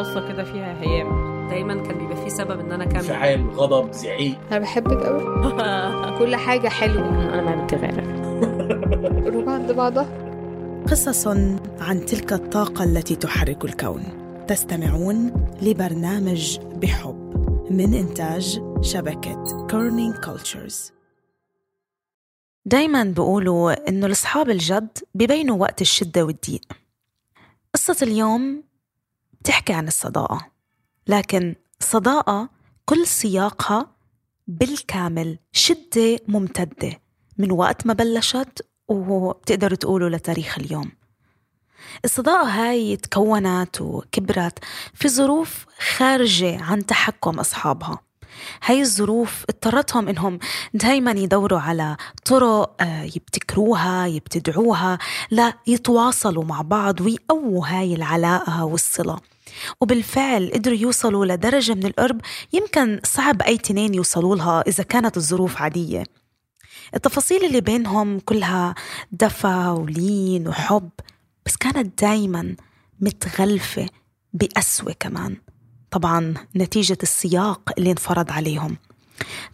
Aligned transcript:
بصة 0.00 0.28
كده 0.28 0.44
فيها 0.44 0.80
هيام. 0.82 1.30
دايما 1.48 1.74
كان 1.82 1.98
بيبقى 1.98 2.16
فيه 2.16 2.28
سبب 2.28 2.60
إن 2.60 2.72
أنا 2.72 2.84
أكمل. 2.84 2.96
انفعال 2.96 3.50
غضب 3.50 3.92
زعيق. 3.92 4.38
أنا 4.50 4.58
بحبك 4.58 5.02
قوي 5.06 5.22
كل 6.18 6.36
حاجة 6.36 6.68
حلوة. 6.68 7.08
أنا 7.08 7.42
ما 7.42 7.50
عملت 7.50 7.74
غيرك. 7.74 8.20
روح 9.34 9.48
عند 9.48 9.72
بعضها. 9.72 10.30
قصص 10.90 11.26
عن 11.80 12.04
تلك 12.06 12.32
الطاقة 12.32 12.84
التي 12.84 13.16
تحرك 13.16 13.64
الكون. 13.64 14.02
تستمعون 14.48 15.46
لبرنامج 15.62 16.58
بحب 16.60 17.30
من 17.70 17.94
إنتاج 17.94 18.62
شبكة 18.80 19.66
Kerning 19.70 20.14
Cultures 20.14 20.92
دايما 22.64 23.04
بيقولوا 23.04 23.88
إنه 23.88 24.06
الأصحاب 24.06 24.50
الجد 24.50 24.98
ببينوا 25.14 25.56
وقت 25.60 25.80
الشدة 25.80 26.24
والضيق. 26.24 26.60
قصة 27.74 27.96
اليوم 28.02 28.62
بتحكي 29.40 29.72
عن 29.72 29.88
الصداقة. 29.88 30.50
لكن 31.06 31.54
صداقة 31.80 32.48
كل 32.84 33.06
سياقها 33.06 33.86
بالكامل 34.46 35.38
شدة 35.52 36.18
ممتدة 36.28 37.00
من 37.38 37.52
وقت 37.52 37.86
ما 37.86 37.92
بلشت 37.92 38.66
وبتقدروا 38.88 39.76
تقولوا 39.76 40.08
لتاريخ 40.08 40.58
اليوم. 40.58 40.90
الصداقة 42.04 42.48
هاي 42.48 42.96
تكونت 42.96 43.80
وكبرت 43.80 44.58
في 44.94 45.08
ظروف 45.08 45.66
خارجة 45.96 46.62
عن 46.62 46.86
تحكم 46.86 47.38
أصحابها. 47.38 47.98
هاي 48.64 48.80
الظروف 48.80 49.44
اضطرتهم 49.48 50.08
إنهم 50.08 50.38
دايما 50.74 51.10
يدوروا 51.10 51.60
على 51.60 51.96
طرق 52.24 52.82
آه، 52.82 53.02
يبتكروها 53.02 54.06
يبتدعوها 54.06 54.98
لا 55.30 55.52
يتواصلوا 55.66 56.44
مع 56.44 56.62
بعض 56.62 57.00
ويقووا 57.00 57.66
هاي 57.66 57.94
العلاقة 57.94 58.64
والصلة. 58.64 59.18
وبالفعل 59.80 60.50
قدروا 60.54 60.76
يوصلوا 60.76 61.26
لدرجة 61.26 61.74
من 61.74 61.86
القرب 61.86 62.20
يمكن 62.52 63.00
صعب 63.04 63.42
أي 63.42 63.58
تنين 63.58 63.94
يوصلوا 63.94 64.36
لها 64.36 64.60
إذا 64.60 64.84
كانت 64.84 65.16
الظروف 65.16 65.62
عادية. 65.62 66.04
التفاصيل 66.94 67.44
اللي 67.44 67.60
بينهم 67.60 68.18
كلها 68.18 68.74
دفى 69.12 69.74
ولين 69.78 70.48
وحب 70.48 70.90
بس 71.46 71.56
كانت 71.56 72.02
دايما 72.02 72.56
متغلفة 73.00 73.88
بقسوة 74.32 74.92
كمان. 74.92 75.36
طبعا 75.90 76.34
نتيجة 76.56 76.98
السياق 77.02 77.70
اللي 77.78 77.90
انفرض 77.90 78.30
عليهم. 78.30 78.76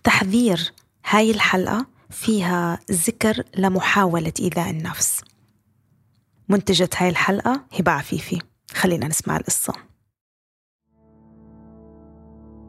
تحذير 0.05 0.73
هاي 1.07 1.31
الحلقة 1.31 1.87
فيها 2.11 2.79
ذكر 2.91 3.43
لمحاولة 3.57 4.33
إيذاء 4.41 4.71
النفس. 4.71 5.21
منتجة 6.49 6.91
هاي 6.97 7.09
الحلقة 7.09 7.65
هبة 7.79 7.93
عفيفي. 7.93 8.39
خلينا 8.75 9.09
نسمع 9.09 9.37
القصة. 9.37 9.73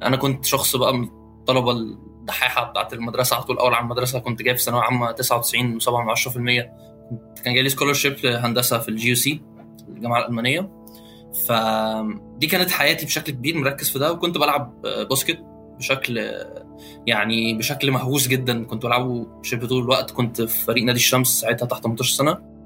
أنا 0.03 0.17
كنت 0.17 0.45
شخص 0.45 0.76
بقى 0.76 0.94
من 0.94 1.03
الطلبه 1.03 1.72
الدحاحه 1.72 2.64
بتاعت 2.64 2.94
المدرسة 2.94 3.36
على 3.36 3.44
طول 3.45 3.58
أول 3.58 3.73
على 3.73 3.84
المدرسة 3.84 4.20
كنت 4.20 4.42
جايب 4.42 4.58
في 4.58 4.64
ثانوية 4.64 4.81
عامة 4.81 5.12
99 5.12 5.80
و7 5.80 5.90
من 5.90 6.16
10% 6.16 6.62
كنت 7.09 7.40
كان 7.45 7.53
جاي 7.53 7.70
scholarship 7.69 8.25
هندسه 8.25 8.80
في 8.80 8.90
ال 8.89 9.16
GUC 9.16 9.41
الجامعة 9.90 10.20
الألمانية. 10.20 10.70
فدي 11.48 12.48
كانت 12.48 12.72
حياتي 12.72 13.06
بشكل 13.06 13.31
كبير 13.31 13.58
مركز 13.58 13.90
في 13.90 14.00
ده 14.00 14.12
وكنت 14.12 14.38
بلعب 14.38 14.81
basket 14.81 15.39
بشكل 15.78 16.31
يعني 17.08 17.53
بشكل 17.53 17.92
مهووس 17.92 18.28
جدا. 18.28 18.64
كنت 18.64 18.84
بلعبه 18.84 19.28
شبه 19.44 19.68
طول 19.68 19.84
الوقت 19.84 20.12
كنت 20.12 20.42
في 20.42 20.66
فريق 20.66 20.84
نادي 20.84 20.98
الشمس 21.00 21.28
ساعتها 21.28 21.66
تحت 21.66 21.84
18 21.84 22.16
سنة. 22.16 22.56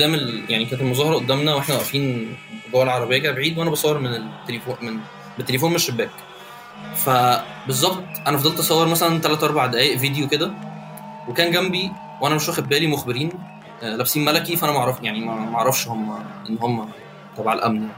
قدام 0.00 0.14
ال... 0.14 0.44
يعني 0.48 0.64
كانت 0.64 0.82
المظاهرة 0.82 1.14
قدامنا 1.14 1.54
وإحنا 1.54 1.74
واقفين 1.74 2.36
جوه 2.72 2.82
العربية 2.82 3.18
كده 3.18 3.32
بعيد 3.32 3.58
وأنا 3.58 3.70
بصور 3.70 3.98
من 3.98 4.14
التليفون 4.14 4.76
من 4.82 5.00
بالتليفون 5.38 5.70
من 5.70 5.76
الشباك 5.76 6.10
فبالظبط 6.96 8.04
أنا 8.26 8.38
فضلت 8.38 8.58
أصور 8.58 8.88
مثلا 8.88 9.18
3 9.20 9.46
4 9.46 9.66
دقائق 9.66 9.98
فيديو 9.98 10.28
كده 10.28 10.50
وكان 11.28 11.52
جنبي 11.52 11.90
وأنا 12.20 12.34
مش 12.34 12.48
واخد 12.48 12.68
بالي 12.68 12.86
مخبرين 12.86 13.32
آه، 13.82 13.96
لابسين 13.96 14.24
ملكي 14.24 14.56
فأنا 14.56 14.72
ما 14.72 14.78
اعرف 14.78 15.02
يعني 15.02 15.20
ما 15.20 15.54
أعرفش 15.54 15.88
هم 15.88 16.10
إن 16.50 16.58
هم 16.60 16.88
تبع 17.36 17.52
الأمن. 17.52 17.88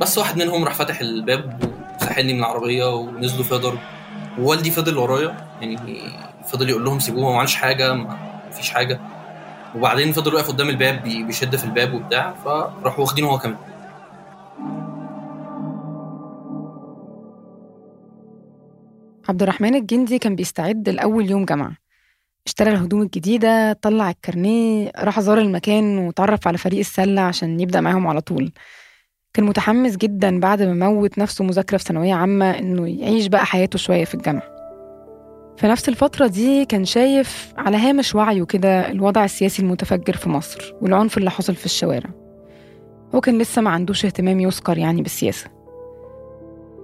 بس 0.00 0.18
واحد 0.18 0.38
منهم 0.38 0.64
راح 0.64 0.74
فاتح 0.74 1.00
الباب 1.00 1.70
وسحلني 2.00 2.32
من 2.32 2.38
العربية 2.38 2.94
ونزلوا 2.94 3.44
فيها 3.44 3.58
ضرب 3.58 3.78
ووالدي 4.38 4.70
فضل 4.70 4.98
ورايا 4.98 5.46
يعني 5.60 6.02
فضل 6.48 6.70
يقول 6.70 6.84
لهم 6.84 6.98
سيبوه 6.98 7.32
ما 7.32 7.38
عملش 7.38 7.54
حاجة 7.54 7.94
ما 7.94 8.18
فيش 8.52 8.70
حاجة 8.70 9.00
وبعدين 9.76 10.12
فضل 10.12 10.34
واقف 10.34 10.48
قدام 10.48 10.68
الباب 10.68 11.02
بي- 11.02 11.22
بيشد 11.22 11.56
في 11.56 11.64
الباب 11.64 11.94
وبتاع 11.94 12.34
فراحوا 12.44 13.00
واخدينه 13.00 13.28
هو 13.28 13.38
كمان. 13.38 13.56
عبد 19.28 19.42
الرحمن 19.42 19.74
الجندي 19.74 20.18
كان 20.18 20.36
بيستعد 20.36 20.88
لأول 20.88 21.30
يوم 21.30 21.44
جامعة. 21.44 21.76
اشترى 22.46 22.70
الهدوم 22.70 23.02
الجديدة 23.02 23.72
طلع 23.72 24.10
الكارنيه 24.10 24.92
راح 24.98 25.20
زار 25.20 25.38
المكان 25.38 25.98
وتعرف 25.98 26.48
على 26.48 26.58
فريق 26.58 26.78
السلة 26.78 27.20
عشان 27.20 27.60
يبدأ 27.60 27.80
معاهم 27.80 28.06
على 28.06 28.20
طول. 28.20 28.52
كان 29.34 29.44
متحمس 29.46 29.96
جدا 29.96 30.40
بعد 30.40 30.62
ما 30.62 30.88
موت 30.88 31.18
نفسه 31.18 31.44
مذاكرة 31.44 31.76
في 31.78 31.84
ثانوية 31.84 32.14
عامة 32.14 32.50
إنه 32.58 32.88
يعيش 32.88 33.26
بقى 33.26 33.46
حياته 33.46 33.78
شوية 33.78 34.04
في 34.04 34.14
الجامعة. 34.14 34.59
في 35.60 35.66
نفس 35.66 35.88
الفترة 35.88 36.26
دي 36.26 36.64
كان 36.64 36.84
شايف 36.84 37.52
على 37.56 37.76
هامش 37.76 38.14
وعيه 38.14 38.44
كده 38.44 38.90
الوضع 38.90 39.24
السياسي 39.24 39.62
المتفجر 39.62 40.16
في 40.16 40.28
مصر 40.28 40.74
والعنف 40.80 41.18
اللي 41.18 41.30
حصل 41.30 41.54
في 41.54 41.64
الشوارع. 41.64 42.10
هو 43.14 43.20
كان 43.20 43.38
لسه 43.38 43.62
ما 43.62 43.70
عندوش 43.70 44.04
اهتمام 44.04 44.40
يذكر 44.40 44.78
يعني 44.78 45.02
بالسياسة. 45.02 45.50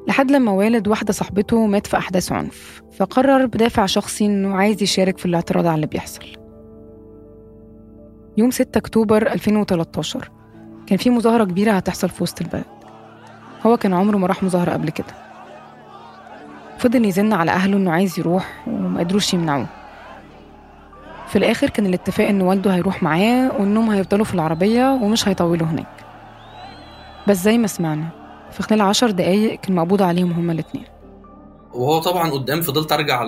لحد 0.09 0.31
لما 0.31 0.53
والد 0.53 0.89
واحدة 0.89 1.13
صاحبته 1.13 1.67
مات 1.67 1.87
في 1.87 1.97
أحداث 1.97 2.33
عنف 2.33 2.83
فقرر 2.93 3.47
بدافع 3.47 3.87
شخصي 3.87 4.27
إنه 4.27 4.55
عايز 4.55 4.83
يشارك 4.83 5.19
في 5.19 5.27
الاعتراض 5.27 5.67
على 5.67 5.75
اللي 5.75 5.87
بيحصل. 5.87 6.25
يوم 8.37 8.51
6 8.51 8.79
أكتوبر 8.79 9.33
2013 9.33 10.31
كان 10.87 10.99
في 10.99 11.11
مظاهرة 11.11 11.45
كبيرة 11.45 11.73
هتحصل 11.73 12.09
في 12.09 12.23
وسط 12.23 12.41
البلد. 12.41 12.65
هو 13.67 13.77
كان 13.77 13.95
عمره 13.95 14.17
ما 14.17 14.27
راح 14.27 14.43
مظاهرة 14.43 14.73
قبل 14.73 14.91
كده. 14.91 15.26
فضل 16.79 17.05
يزن 17.05 17.33
على 17.33 17.51
أهله 17.51 17.77
إنه 17.77 17.91
عايز 17.91 18.19
يروح 18.19 18.65
وما 18.67 19.01
قدروش 19.01 19.35
يمنعوه. 19.35 19.67
في 21.29 21.37
الآخر 21.37 21.71
كان 21.71 21.87
الاتفاق 21.87 22.29
إن 22.29 22.43
والده 22.43 22.75
هيروح 22.75 23.03
معاه 23.03 23.53
وإنهم 23.59 23.91
هيفضلوا 23.91 24.25
في 24.25 24.35
العربية 24.35 24.91
ومش 25.03 25.29
هيطولوا 25.29 25.67
هناك. 25.67 25.87
بس 27.29 27.37
زي 27.37 27.59
ما 27.59 27.67
سمعنا 27.67 28.09
في 28.53 28.63
خلال 28.63 28.81
عشر 28.81 29.11
دقايق 29.11 29.61
كان 29.61 29.75
مقبوض 29.75 30.03
عليهم 30.03 30.33
هما 30.33 30.53
الاتنين. 30.53 30.85
وهو 31.75 31.99
طبعا 32.01 32.31
قدام 32.31 32.63
فضلت 32.63 32.93
أرجع 32.93 33.25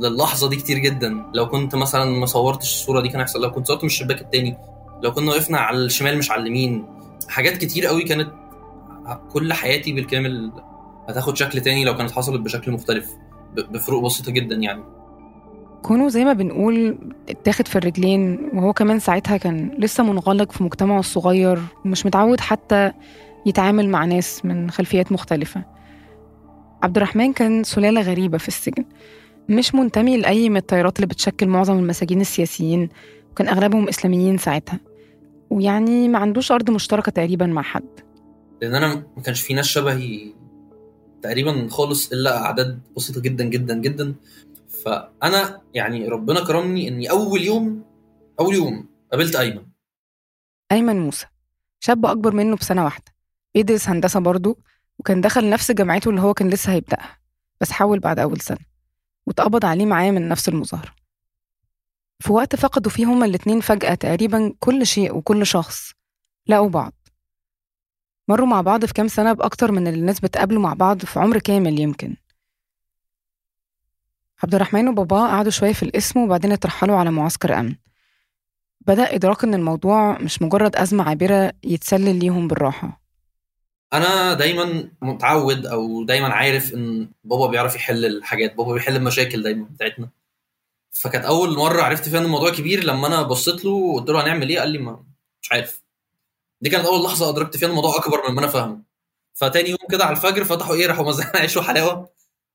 للحظة 0.00 0.48
دي 0.48 0.56
كتير 0.56 0.78
جدا. 0.78 1.24
لو 1.34 1.48
كنت 1.48 1.74
مثلا 1.74 2.04
ما 2.04 2.26
صورتش 2.26 2.68
الصورة 2.68 3.00
دي 3.00 3.08
كان 3.08 3.20
هيحصل 3.20 3.42
لو 3.42 3.50
كنت 3.50 3.66
صورت 3.66 3.82
من 3.82 3.86
الشباك 3.86 4.20
التاني 4.20 4.56
لو 5.02 5.12
كنا 5.12 5.30
وقفنا 5.30 5.58
على 5.58 5.78
الشمال 5.78 6.18
مش 6.18 6.30
على 6.30 6.42
اليمين 6.42 6.86
حاجات 7.28 7.56
كتير 7.56 7.86
قوي 7.86 8.02
كانت 8.02 8.30
كل 9.32 9.52
حياتي 9.52 9.92
بالكامل 9.92 10.52
هتاخد 11.10 11.36
شكل 11.36 11.60
تاني 11.60 11.84
لو 11.84 11.96
كانت 11.96 12.10
حصلت 12.10 12.40
بشكل 12.40 12.72
مختلف 12.72 13.10
بفروق 13.56 14.04
بسيطة 14.04 14.32
جدا 14.32 14.56
يعني. 14.56 14.82
كونه 15.82 16.08
زي 16.08 16.24
ما 16.24 16.32
بنقول 16.32 16.98
اتاخد 17.28 17.68
في 17.68 17.76
الرجلين 17.76 18.50
وهو 18.54 18.72
كمان 18.72 18.98
ساعتها 18.98 19.36
كان 19.36 19.70
لسه 19.78 20.04
منغلق 20.04 20.52
في 20.52 20.64
مجتمعه 20.64 20.98
الصغير 20.98 21.60
ومش 21.84 22.06
متعود 22.06 22.40
حتى 22.40 22.92
يتعامل 23.46 23.88
مع 23.88 24.04
ناس 24.04 24.44
من 24.44 24.70
خلفيات 24.70 25.12
مختلفة. 25.12 25.64
عبد 26.82 26.96
الرحمن 26.96 27.32
كان 27.32 27.64
سلالة 27.64 28.00
غريبة 28.00 28.38
في 28.38 28.48
السجن. 28.48 28.84
مش 29.48 29.74
منتمي 29.74 30.16
لأي 30.16 30.48
من 30.48 30.56
التيارات 30.56 30.96
اللي 30.96 31.06
بتشكل 31.06 31.48
معظم 31.48 31.78
المساجين 31.78 32.20
السياسيين 32.20 32.88
وكان 33.30 33.48
أغلبهم 33.48 33.88
إسلاميين 33.88 34.38
ساعتها. 34.38 34.80
ويعني 35.50 36.08
ما 36.08 36.18
عندوش 36.18 36.52
أرض 36.52 36.70
مشتركة 36.70 37.12
تقريبا 37.12 37.46
مع 37.46 37.62
حد. 37.62 38.00
لأن 38.62 38.74
أنا 38.74 38.94
ما 39.16 39.22
كانش 39.22 39.40
في 39.40 39.54
ناس 39.54 39.66
شبهي 39.66 40.32
تقريبا 41.22 41.68
خالص 41.70 42.12
إلا 42.12 42.42
أعداد 42.42 42.80
بسيطة 42.96 43.20
جدا 43.20 43.44
جدا 43.44 43.74
جدا. 43.74 44.14
فأنا 44.84 45.60
يعني 45.74 46.08
ربنا 46.08 46.44
كرمني 46.44 46.88
إني 46.88 47.10
أول 47.10 47.42
يوم 47.42 47.84
أول 48.40 48.54
يوم 48.54 48.88
قابلت 49.12 49.36
أيمن. 49.36 49.62
أيمن 50.72 50.96
موسى 51.00 51.26
شاب 51.80 52.06
أكبر 52.06 52.34
منه 52.34 52.56
بسنة 52.56 52.84
واحدة. 52.84 53.12
بيدرس 53.54 53.88
هندسة 53.88 54.20
برضه 54.20 54.56
وكان 54.98 55.20
دخل 55.20 55.50
نفس 55.50 55.70
جامعته 55.70 56.08
اللي 56.08 56.20
هو 56.20 56.34
كان 56.34 56.50
لسه 56.50 56.72
هيبدأها 56.72 57.18
بس 57.60 57.72
حول 57.72 57.98
بعد 57.98 58.18
أول 58.18 58.40
سنة. 58.40 58.70
واتقبض 59.26 59.64
عليه 59.64 59.86
معاه 59.86 60.10
من 60.10 60.28
نفس 60.28 60.48
المظاهرة. 60.48 60.94
في 62.20 62.32
وقت 62.32 62.56
فقدوا 62.56 62.90
فيه 62.90 63.06
هما 63.06 63.26
الاتنين 63.26 63.60
فجأة 63.60 63.94
تقريبا 63.94 64.54
كل 64.58 64.86
شيء 64.86 65.16
وكل 65.16 65.46
شخص 65.46 65.92
لقوا 66.46 66.68
بعض. 66.68 66.92
مروا 68.30 68.46
مع 68.46 68.60
بعض 68.60 68.84
في 68.84 68.92
كام 68.92 69.08
سنة 69.08 69.32
بأكتر 69.32 69.72
من 69.72 69.86
اللي 69.86 70.00
الناس 70.00 70.20
بتقابلوا 70.20 70.62
مع 70.62 70.74
بعض 70.74 71.04
في 71.04 71.20
عمر 71.20 71.38
كامل 71.38 71.80
يمكن. 71.80 72.16
عبد 74.42 74.54
الرحمن 74.54 74.88
وباباه 74.88 75.28
قعدوا 75.28 75.50
شوية 75.50 75.72
في 75.72 75.82
القسم 75.82 76.20
وبعدين 76.20 76.52
اترحلوا 76.52 76.96
على 76.96 77.10
معسكر 77.10 77.58
أمن. 77.60 77.74
بدأ 78.80 79.14
إدراك 79.14 79.44
إن 79.44 79.54
الموضوع 79.54 80.18
مش 80.18 80.42
مجرد 80.42 80.76
أزمة 80.76 81.08
عابرة 81.08 81.52
يتسلل 81.64 82.18
ليهم 82.18 82.48
بالراحة. 82.48 83.00
أنا 83.92 84.34
دايما 84.34 84.90
متعود 85.02 85.66
أو 85.66 86.04
دايما 86.04 86.28
عارف 86.28 86.74
إن 86.74 87.08
بابا 87.24 87.46
بيعرف 87.46 87.74
يحل 87.76 88.04
الحاجات 88.04 88.54
بابا 88.54 88.72
بيحل 88.72 88.96
المشاكل 88.96 89.42
دايما 89.42 89.64
بتاعتنا. 89.64 90.08
فكانت 90.92 91.24
أول 91.24 91.56
مرة 91.56 91.82
عرفت 91.82 92.08
فيها 92.08 92.18
إن 92.18 92.24
الموضوع 92.24 92.50
كبير 92.50 92.84
لما 92.84 93.06
أنا 93.06 93.22
بصيت 93.22 93.64
له 93.64 93.70
وقلت 93.70 94.10
له 94.10 94.22
هنعمل 94.24 94.48
إيه 94.48 94.58
قال 94.60 94.70
لي 94.70 94.78
ما 94.78 95.04
مش 95.42 95.52
عارف. 95.52 95.79
دي 96.60 96.70
كانت 96.70 96.84
أول 96.86 97.02
لحظة 97.04 97.28
أدركت 97.28 97.56
فيها 97.56 97.68
الموضوع 97.68 97.96
أكبر 97.96 98.30
مما 98.30 98.38
أنا 98.40 98.46
فاهمه. 98.46 98.82
فتاني 99.34 99.68
يوم 99.70 99.78
كده 99.90 100.04
على 100.04 100.16
الفجر 100.16 100.44
فتحوا 100.44 100.74
إيه 100.74 100.86
راحوا 100.86 101.08
مزعنا 101.08 101.36
عيش 101.38 101.56
وحلاوة. 101.56 102.08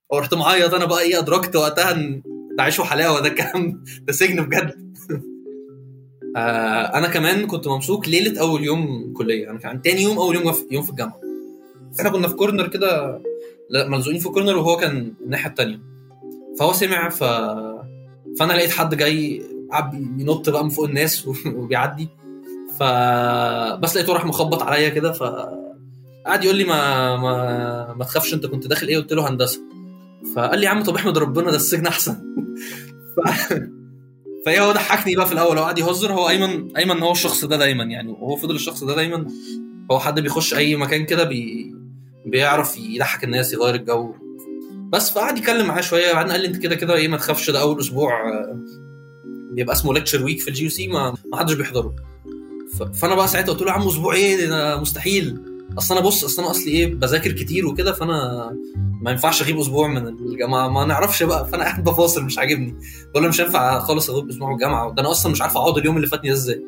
ورحت 0.10 0.34
معيط 0.34 0.74
أنا 0.74 0.86
بقى 0.86 1.02
إيه 1.02 1.20
أدركت 1.20 1.56
وقتها 1.56 1.92
إن 1.92 2.22
ده 2.58 2.64
عيش 2.64 2.80
وحلاوة 2.80 3.20
ده 3.20 3.30
كلام 3.30 3.84
ده 4.02 4.14
سجن 4.14 4.44
بجد. 4.46 4.96
آه 6.38 6.98
أنا 6.98 7.08
كمان 7.08 7.48
كنت 7.48 7.68
ممسوك 7.68 8.08
ليلة 8.10 8.42
أول 8.42 8.64
يوم 8.64 9.14
كلية. 9.14 9.50
أنا 9.50 9.60
كان 9.60 9.82
تاني 9.82 10.02
يوم 10.02 10.18
أول 10.18 10.36
يوم 10.36 10.52
في 10.52 10.66
يوم 10.72 10.84
في 10.84 10.90
الجامعة. 10.90 11.20
إحنا 12.00 12.10
كنا 12.10 12.28
في 12.28 12.34
كورنر 12.34 12.68
كده 12.68 13.22
ملزوقين 13.88 14.20
في 14.20 14.30
كورنر 14.30 14.58
وهو 14.58 14.78
كان 14.78 15.14
الناحية 15.22 15.50
التانية. 15.50 15.80
فهو 16.60 16.74
سمع 16.74 17.10
ف 17.10 17.24
فأنا 18.40 18.54
لقيت 18.54 18.72
حد 18.72 18.96
جاي 18.96 19.42
بينط 19.94 20.50
بقى 20.50 20.64
من 20.64 20.70
فوق 20.70 20.86
الناس 20.86 21.28
وبيعدي. 21.58 22.10
ف 22.80 22.84
بس 23.80 23.96
لقيته 23.98 24.14
راح 24.14 24.26
مخبط 24.26 24.62
عليا 24.64 24.90
كده 24.90 25.12
ف 25.12 25.24
قعد 26.26 26.44
يقول 26.44 26.56
لي 26.56 26.64
ما 26.64 27.16
ما 27.18 27.94
ما 27.94 28.04
تخافش 28.04 28.34
انت 28.34 28.46
كنت 28.46 28.68
داخل 28.68 28.88
إيه؟ 28.88 28.98
قلت 28.98 29.14
له 29.14 29.30
هندسة. 29.30 29.60
فقال 30.36 30.60
لي 30.60 30.66
يا 30.66 30.70
عم 30.70 30.84
طب 30.84 30.96
احمد 30.96 31.18
ربنا 31.18 31.50
ده 31.52 31.56
السجن 31.56 31.88
احسن. 31.88 32.14
ف... 33.16 33.30
فهي 34.46 34.60
هو 34.60 34.72
ضحكني 34.72 35.16
بقى 35.16 35.26
في 35.26 35.32
الأول 35.34 35.58
هو 35.58 35.64
قعد 35.64 35.80
يهزر 35.80 36.14
هو 36.14 36.30
أيمن 36.30 36.78
أيمن 36.78 37.00
هو 37.04 37.12
الشخص 37.12 37.46
ده 37.46 37.58
دايما 37.58 37.84
يعني 37.84 38.12
وهو 38.12 38.36
فضل 38.36 38.56
الشخص 38.56 38.84
ده 38.84 38.96
دايما. 38.96 39.28
هو 39.92 40.00
حد 40.00 40.20
بيخش 40.20 40.54
أي 40.54 40.76
مكان 40.76 41.06
كده 41.06 41.24
بي... 41.24 41.76
بيعرف 42.26 42.78
يضحك 42.78 43.24
الناس 43.24 43.54
يغير 43.54 43.76
الجو. 43.76 44.16
بس 44.90 45.12
فقعد 45.12 45.38
يتكلم 45.38 45.68
معاه 45.68 45.82
شوية 45.82 46.14
بعدين 46.14 46.32
قال 46.32 46.42
لي 46.42 46.48
انت 46.48 46.58
كده 46.58 46.76
كده 46.76 46.96
إيه 46.96 47.08
ما 47.08 47.18
تخافش 47.18 47.50
ده 47.50 47.62
أول 47.62 47.80
أسبوع 47.80 48.30
آه، 48.30 48.60
بيبقى 49.52 49.76
اسمه 49.76 49.94
lecture 49.94 50.24
week 50.24 50.40
في 50.42 50.48
ال 50.48 50.70
GUC 50.70 50.88
ما 50.88 51.14
حدش 51.34 51.54
بيحضره. 51.54 51.96
فانا 53.02 53.16
بقى 53.16 53.28
ساعتها 53.28 53.52
قلت 53.54 53.62
له 53.62 53.68
يا 53.68 53.74
عم 53.74 54.10
إيه؟ 54.14 54.46
ده 54.48 54.80
مستحيل. 54.82 55.38
اصل 55.78 55.96
أنا 55.98 56.06
بص 56.06 56.24
اصل 56.24 56.42
أنا 56.42 56.52
اصلي 56.52 56.72
إيه 56.72 56.96
بذاكر 56.96 57.32
كتير 57.32 57.68
وكده 57.68 57.92
فانا 57.94 58.50
ما 59.02 59.12
ينفعش 59.12 59.42
اغيب 59.42 59.60
أسبوع 59.60 59.88
من 59.88 60.08
الجامعة. 60.08 60.68
ما 60.68 60.86
نعرفش 60.86 61.24
بقى 61.24 61.48
فانا 61.48 61.64
قاعد 61.64 61.84
بفاصل 61.84 62.24
مش 62.24 62.38
عاجبني. 62.38 62.76
بقول 63.12 63.24
له 63.24 63.30
مش 63.30 63.42
هينفع 63.42 63.80
خالص 63.80 64.10
اغيب 64.10 64.30
أسبوع 64.30 64.48
من 64.50 64.56
الجامعة. 64.56 64.94
ده 64.94 65.02
أنا 65.02 65.12
أصلا 65.12 65.32
مش 65.32 65.42
عارف 65.42 65.58
اقعد 65.58 65.78
اليوم 65.78 65.96
اللي 65.98 66.08
فاتني 66.08 66.32
إزاي. 66.32 66.62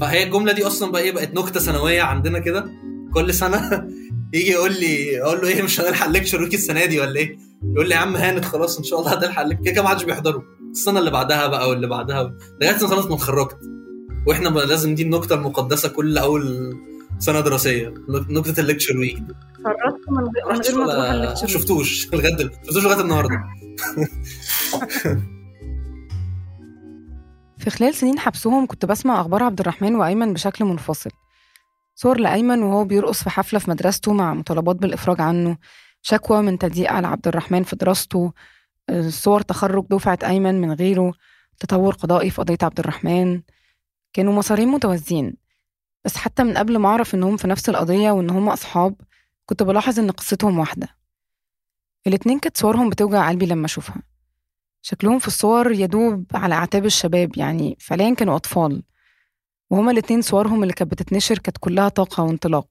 فهي 0.00 0.22
الجملة 0.22 0.52
دي 0.52 0.66
أصلا 0.66 0.92
بقى 0.92 1.02
إيه 1.02 1.12
بقت 1.12 1.34
نكتة 1.34 1.60
سنويه 1.60 2.02
عندنا 2.02 2.38
كده. 2.38 2.66
كل 3.14 3.34
سنة 3.34 3.88
يجي 4.34 4.50
يقول 4.50 4.72
لي 4.80 5.22
أقول 5.22 5.40
له 5.42 5.48
إيه 5.48 5.62
مش 5.62 5.80
هنلحق 5.80 6.06
ال 6.06 6.11
lecture 6.11 6.42
week 6.42 6.54
السنة 6.54 6.84
دي 6.84 7.00
ولا 7.00 7.16
إيه؟ 7.20 7.38
يقول 7.74 7.88
لي 7.88 7.94
يا 7.94 8.00
عم 8.00 8.16
هانت 8.16 8.44
خلاص 8.44 8.78
إن 8.78 8.84
شاء 8.84 9.00
الله 9.00 9.10
هتلحق 9.12 9.42
ال 9.42 9.46
lec- 9.46 9.60
كده 9.60 9.82
ما 9.82 9.88
حدش 9.88 10.04
بيحضره 10.04 10.42
السنة 10.70 10.98
اللي 11.00 11.10
بعدها 11.10 11.46
بقى 11.46 11.68
واللي 11.68 11.86
بعدها. 11.86 12.34
لغاية 12.62 12.76
خلاص 12.76 13.04
ما 13.06 13.14
اتخرجت. 13.14 13.56
وإحنا 14.26 14.48
لازم 14.48 14.94
دي 14.94 15.02
النكتة 15.02 15.34
المقدسة 15.34 15.88
كل 15.88 16.18
أول 16.18 16.76
سنة 17.18 17.40
دراسية 17.40 17.94
نكتة 18.08 18.60
ال 18.60 18.65
lecture 18.65 18.96
week 18.96 19.18
دي 19.18 19.34
قررت 19.64 20.00
من 20.10 20.18
غير 20.18 20.46
من 20.52 20.60
غير 20.60 20.78
ما 20.78 20.86
تروح 20.86 21.10
ال 21.10 21.15
lecture 21.15 21.46
شفتوش؟ 21.46 22.06
لغاية. 22.14 22.50
شفتوش 22.66 22.84
لغاية 22.84 23.00
النهارده. 23.00 23.44
في 27.58 27.70
خلال 27.70 27.94
سنين 27.94 28.18
حبسهم 28.18 28.66
كنت 28.66 28.86
بسمع 28.86 29.20
أخبار 29.20 29.42
عبد 29.42 29.60
الرحمن 29.60 29.96
وأيمن 29.96 30.32
بشكل 30.32 30.64
منفصل. 30.64 31.10
صور 31.94 32.20
لأيمن 32.20 32.62
وهو 32.62 32.84
بيرقص 32.84 33.22
في 33.22 33.30
حفلة 33.30 33.58
في 33.58 33.70
مدرسته 33.70 34.12
مع 34.12 34.34
مطالبات 34.34 34.76
بالإفراج 34.76 35.20
عنه. 35.20 35.56
شكوى 36.02 36.42
من 36.42 36.58
تضييق 36.58 36.92
على 36.92 37.06
عبد 37.06 37.28
الرحمن 37.28 37.62
في 37.62 37.76
دراسته. 37.76 38.32
آه، 38.88 39.08
صور 39.08 39.40
تخرج 39.40 39.86
دفعة 39.90 40.18
أيمن 40.24 40.60
من 40.60 40.72
غيره. 40.72 41.12
تطور 41.60 41.94
قضائي 41.94 42.30
في 42.30 42.42
قضية 42.42 42.58
عبد 42.62 42.78
الرحمن. 42.78 43.42
كانوا 44.12 44.32
مسارين 44.32 44.68
متوازيين. 44.68 45.36
بس 46.04 46.16
حتى 46.16 46.42
من 46.42 46.56
قبل 46.56 46.76
ما 46.76 46.88
أعرف 46.88 47.14
إنهم 47.14 47.36
في 47.36 47.48
نفس 47.48 47.68
القضية 47.68 48.10
وإن 48.10 48.30
هم 48.30 48.48
أصحاب 48.48 48.94
كنت 49.46 49.62
بلاحظ 49.62 49.98
إن 49.98 50.10
قصتهم 50.10 50.58
واحدة. 50.58 50.88
الاتنين 52.06 52.38
كانت 52.38 52.56
صورهم 52.56 52.90
بتوجع 52.90 53.28
قلبي 53.28 53.46
لما 53.46 53.66
أشوفها. 53.66 54.02
شكلهم 54.82 55.18
في 55.18 55.26
الصور 55.26 55.72
يدوب 55.72 56.26
على 56.34 56.54
أعتاب 56.54 56.86
الشباب 56.86 57.36
يعني 57.36 57.76
فعليا 57.80 58.14
كانوا 58.14 58.36
أطفال. 58.36 58.82
وهما 59.70 59.90
الاتنين 59.92 60.22
صورهم 60.22 60.62
اللي 60.62 60.74
كانت 60.74 60.90
بتتنشر 60.90 61.38
كانت 61.38 61.58
كلها 61.58 61.88
طاقة 61.88 62.22
وانطلاق. 62.22 62.66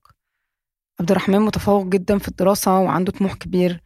عبد 0.99 1.11
الرحمن 1.11 1.39
متفوق 1.39 1.85
جدا 1.85 2.17
في 2.17 2.27
الدراسة 2.27 2.79
وعنده 2.79 3.11
طموح 3.11 3.33
كبير. 3.33 3.81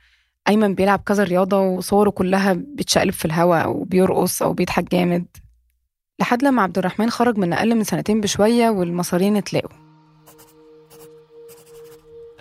أيمن 0.47 0.75
بيلعب 0.75 0.99
كذا 0.99 1.23
رياضة 1.23 1.59
وصوره 1.59 2.09
كلها 2.09 2.53
بتشقلب 2.53 3.13
في 3.13 3.25
الهواء 3.25 3.63
أو 3.63 3.83
بيرقص 3.83 4.41
أو 4.41 4.53
بيضحك 4.53 4.91
جامد. 4.91 5.25
لحد 6.19 6.43
لما 6.43 6.61
عبد 6.61 6.77
الرحمن 6.77 7.09
خرج 7.09 7.37
من 7.37 7.53
أقل 7.53 7.75
من 7.75 7.83
سنتين 7.83 8.21
بشوية 8.21 8.69
والمسارين 8.69 9.37
اتلاقوا 9.37 9.69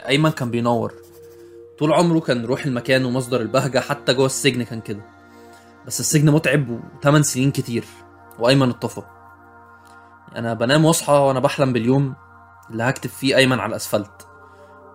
أيمن 0.09 0.31
كان 0.31 0.51
بينور. 0.51 0.93
طول 1.79 1.93
عمره 1.93 2.21
كان 2.21 2.45
روح 2.45 2.65
المكان 2.65 3.05
ومصدر 3.05 3.41
البهجة 3.41 3.79
حتى 3.79 4.15
جوه 4.15 4.27
السجن 4.27 4.63
كان 4.63 4.81
كده. 4.81 5.01
بس 5.87 6.01
السجن 6.01 6.31
متعب 6.31 6.81
وثمان 6.99 7.23
سنين 7.23 7.51
كتير 7.51 7.85
وأيمن 8.39 8.71
اتطفى. 8.71 9.03
أنا 10.37 10.55
بنام 10.55 10.85
وأصحى 10.85 11.13
وأنا 11.13 11.41
بحلم 11.41 11.73
باليوم 11.73 12.15
اللي 12.71 12.83
هكتب 12.83 13.11
فيه 13.11 13.37
أيمن 13.37 13.59
على 13.59 13.71
الأسفلت. 13.71 14.27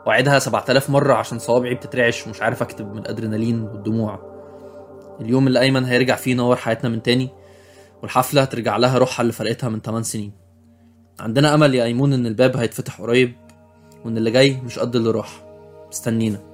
وأعيدها 0.08 0.40
7000 0.40 0.90
مرة 0.90 1.14
عشان 1.14 1.40
صوابعي 1.40 1.76
بتترعش 1.76 2.28
ومش 2.28 2.42
عارف 2.42 2.62
أكتب 2.62 2.94
من 2.94 2.98
الادرينالين 3.00 3.62
والدموع. 3.62 4.20
اليوم 5.22 5.48
اللي 5.48 5.60
أيمن 5.60 5.86
هيرجع 5.86 6.16
فيه 6.16 6.32
ينور 6.32 6.56
حياتنا 6.56 6.90
من 6.90 7.02
تاني 7.02 7.30
والحفلة 8.02 8.42
هترجع 8.42 8.78
لها 8.78 8.98
روحها 8.98 9.22
اللي 9.22 9.34
فرقتها 9.34 9.70
من 9.70 9.82
8 9.82 10.04
سنين. 10.04 10.32
عندنا 11.20 11.54
أمل 11.54 11.76
يا 11.76 11.84
أيمون 11.84 12.14
إن 12.14 12.26
الباب 12.26 12.58
هيتفتح 12.58 13.02
قريب 13.02 13.36
وإن 14.06 14.18
اللي 14.18 14.32
جاي 14.32 14.62
مش 14.62 14.80
قد 14.80 14.96
اللي 14.96 15.12
راح. 15.12 15.46
استنينا. 15.94 16.50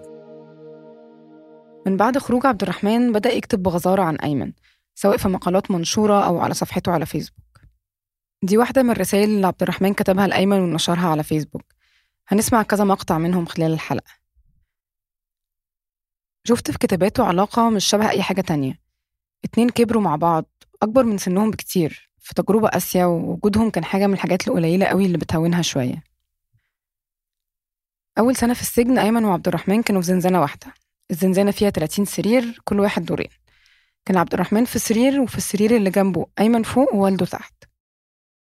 من 1.87 1.97
بعد 1.97 2.17
خروج 2.17 2.45
عبد 2.45 2.61
الرحمن 2.61 3.11
بدأ 3.11 3.31
يكتب 3.33 3.63
بغزارة 3.63 4.01
عن 4.01 4.15
أيمن 4.15 4.53
سواء 4.95 5.17
في 5.17 5.27
مقالات 5.27 5.71
منشورة 5.71 6.25
أو 6.25 6.39
على 6.39 6.53
صفحته 6.53 6.91
على 6.91 7.05
فيسبوك. 7.05 7.45
دي 8.43 8.57
واحدة 8.57 8.83
من 8.83 8.91
الرسائل 8.91 9.29
اللي 9.29 9.47
عبد 9.47 9.61
الرحمن 9.61 9.93
كتبها 9.93 10.27
لأيمن 10.27 10.59
ونشرها 10.59 11.07
على 11.07 11.23
فيسبوك. 11.23 11.63
هنسمع 12.27 12.63
كذا 12.63 12.83
مقطع 12.83 13.17
منهم 13.17 13.45
خلال 13.45 13.73
الحلقة. 13.73 14.11
شفت 16.47 16.71
في 16.71 16.77
كتاباته 16.77 17.23
علاقة 17.23 17.69
مش 17.69 17.85
شبه 17.85 18.09
أي 18.09 18.21
حاجة 18.21 18.41
تانية. 18.41 18.79
اتنين 19.45 19.69
كبروا 19.69 20.01
مع 20.01 20.15
بعض 20.15 20.45
أكبر 20.85 21.03
من 21.03 21.17
سنهم 21.17 21.51
بكتير. 21.51 22.09
في 22.19 22.33
تجربة 22.33 22.67
قاسية 22.67 23.05
ووجودهم 23.05 23.69
كان 23.69 23.83
حاجة 23.83 24.07
من 24.07 24.13
الحاجات 24.13 24.47
القليلة 24.47 24.85
قوي 24.85 25.05
اللي 25.05 25.17
بتهونها 25.17 25.61
شوية. 25.61 26.03
أول 28.17 28.35
سنة 28.35 28.53
في 28.53 28.61
السجن 28.61 28.97
أيمن 28.97 29.25
وعبد 29.25 29.47
الرحمن 29.47 29.83
كانوا 29.83 30.01
في 30.01 30.07
زنزانة 30.07 30.41
واحدة. 30.41 30.73
الزنزانة 31.11 31.51
فيها 31.51 31.69
30 31.69 32.05
سرير 32.05 32.61
كل 32.63 32.79
واحد 32.79 33.05
دورين. 33.05 33.29
كان 34.05 34.17
عبد 34.17 34.33
الرحمن 34.33 34.65
في 34.65 34.79
سرير 34.79 35.21
وفي 35.21 35.37
السرير 35.37 35.75
اللي 35.75 35.89
جنبه 35.89 36.25
أيمن 36.39 36.63
فوق 36.63 36.93
ووالده 36.93 37.25
تحت. 37.25 37.53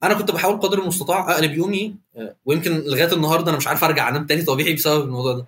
أنا 0.02 0.14
كنت 0.14 0.30
بحاول 0.30 0.60
قدر 0.60 0.78
المستطاع 0.82 1.30
أقلب 1.30 1.52
يومي 1.52 1.96
آه، 2.16 2.36
ويمكن 2.44 2.70
لغاية 2.72 3.12
النهارده 3.12 3.50
أنا 3.50 3.56
مش 3.58 3.68
عارف 3.68 3.84
أرجع 3.84 4.08
أنام 4.08 4.26
تاني 4.26 4.42
طبيعي 4.42 4.74
بسبب 4.74 5.04
الموضوع 5.04 5.32
ده. 5.32 5.46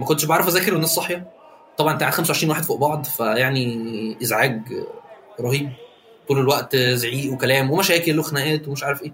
ما 0.00 0.06
كنتش 0.06 0.24
بعرف 0.24 0.48
أذاكر 0.48 0.72
والناس 0.72 0.90
صاحيه 0.90 1.30
طبعا 1.78 1.92
أنت 1.92 2.00
قاعد 2.00 2.12
25 2.12 2.50
واحد 2.50 2.62
فوق 2.62 2.80
بعض 2.80 3.04
فيعني 3.04 4.16
إزعاج 4.22 4.62
رهيب. 5.40 5.72
طول 6.30 6.38
الوقت 6.38 6.76
زعيق 6.76 7.32
وكلام 7.32 7.70
ومشاكل 7.70 8.18
وخناقات 8.18 8.68
ومش 8.68 8.84
عارف 8.84 9.02
إيه 9.02 9.12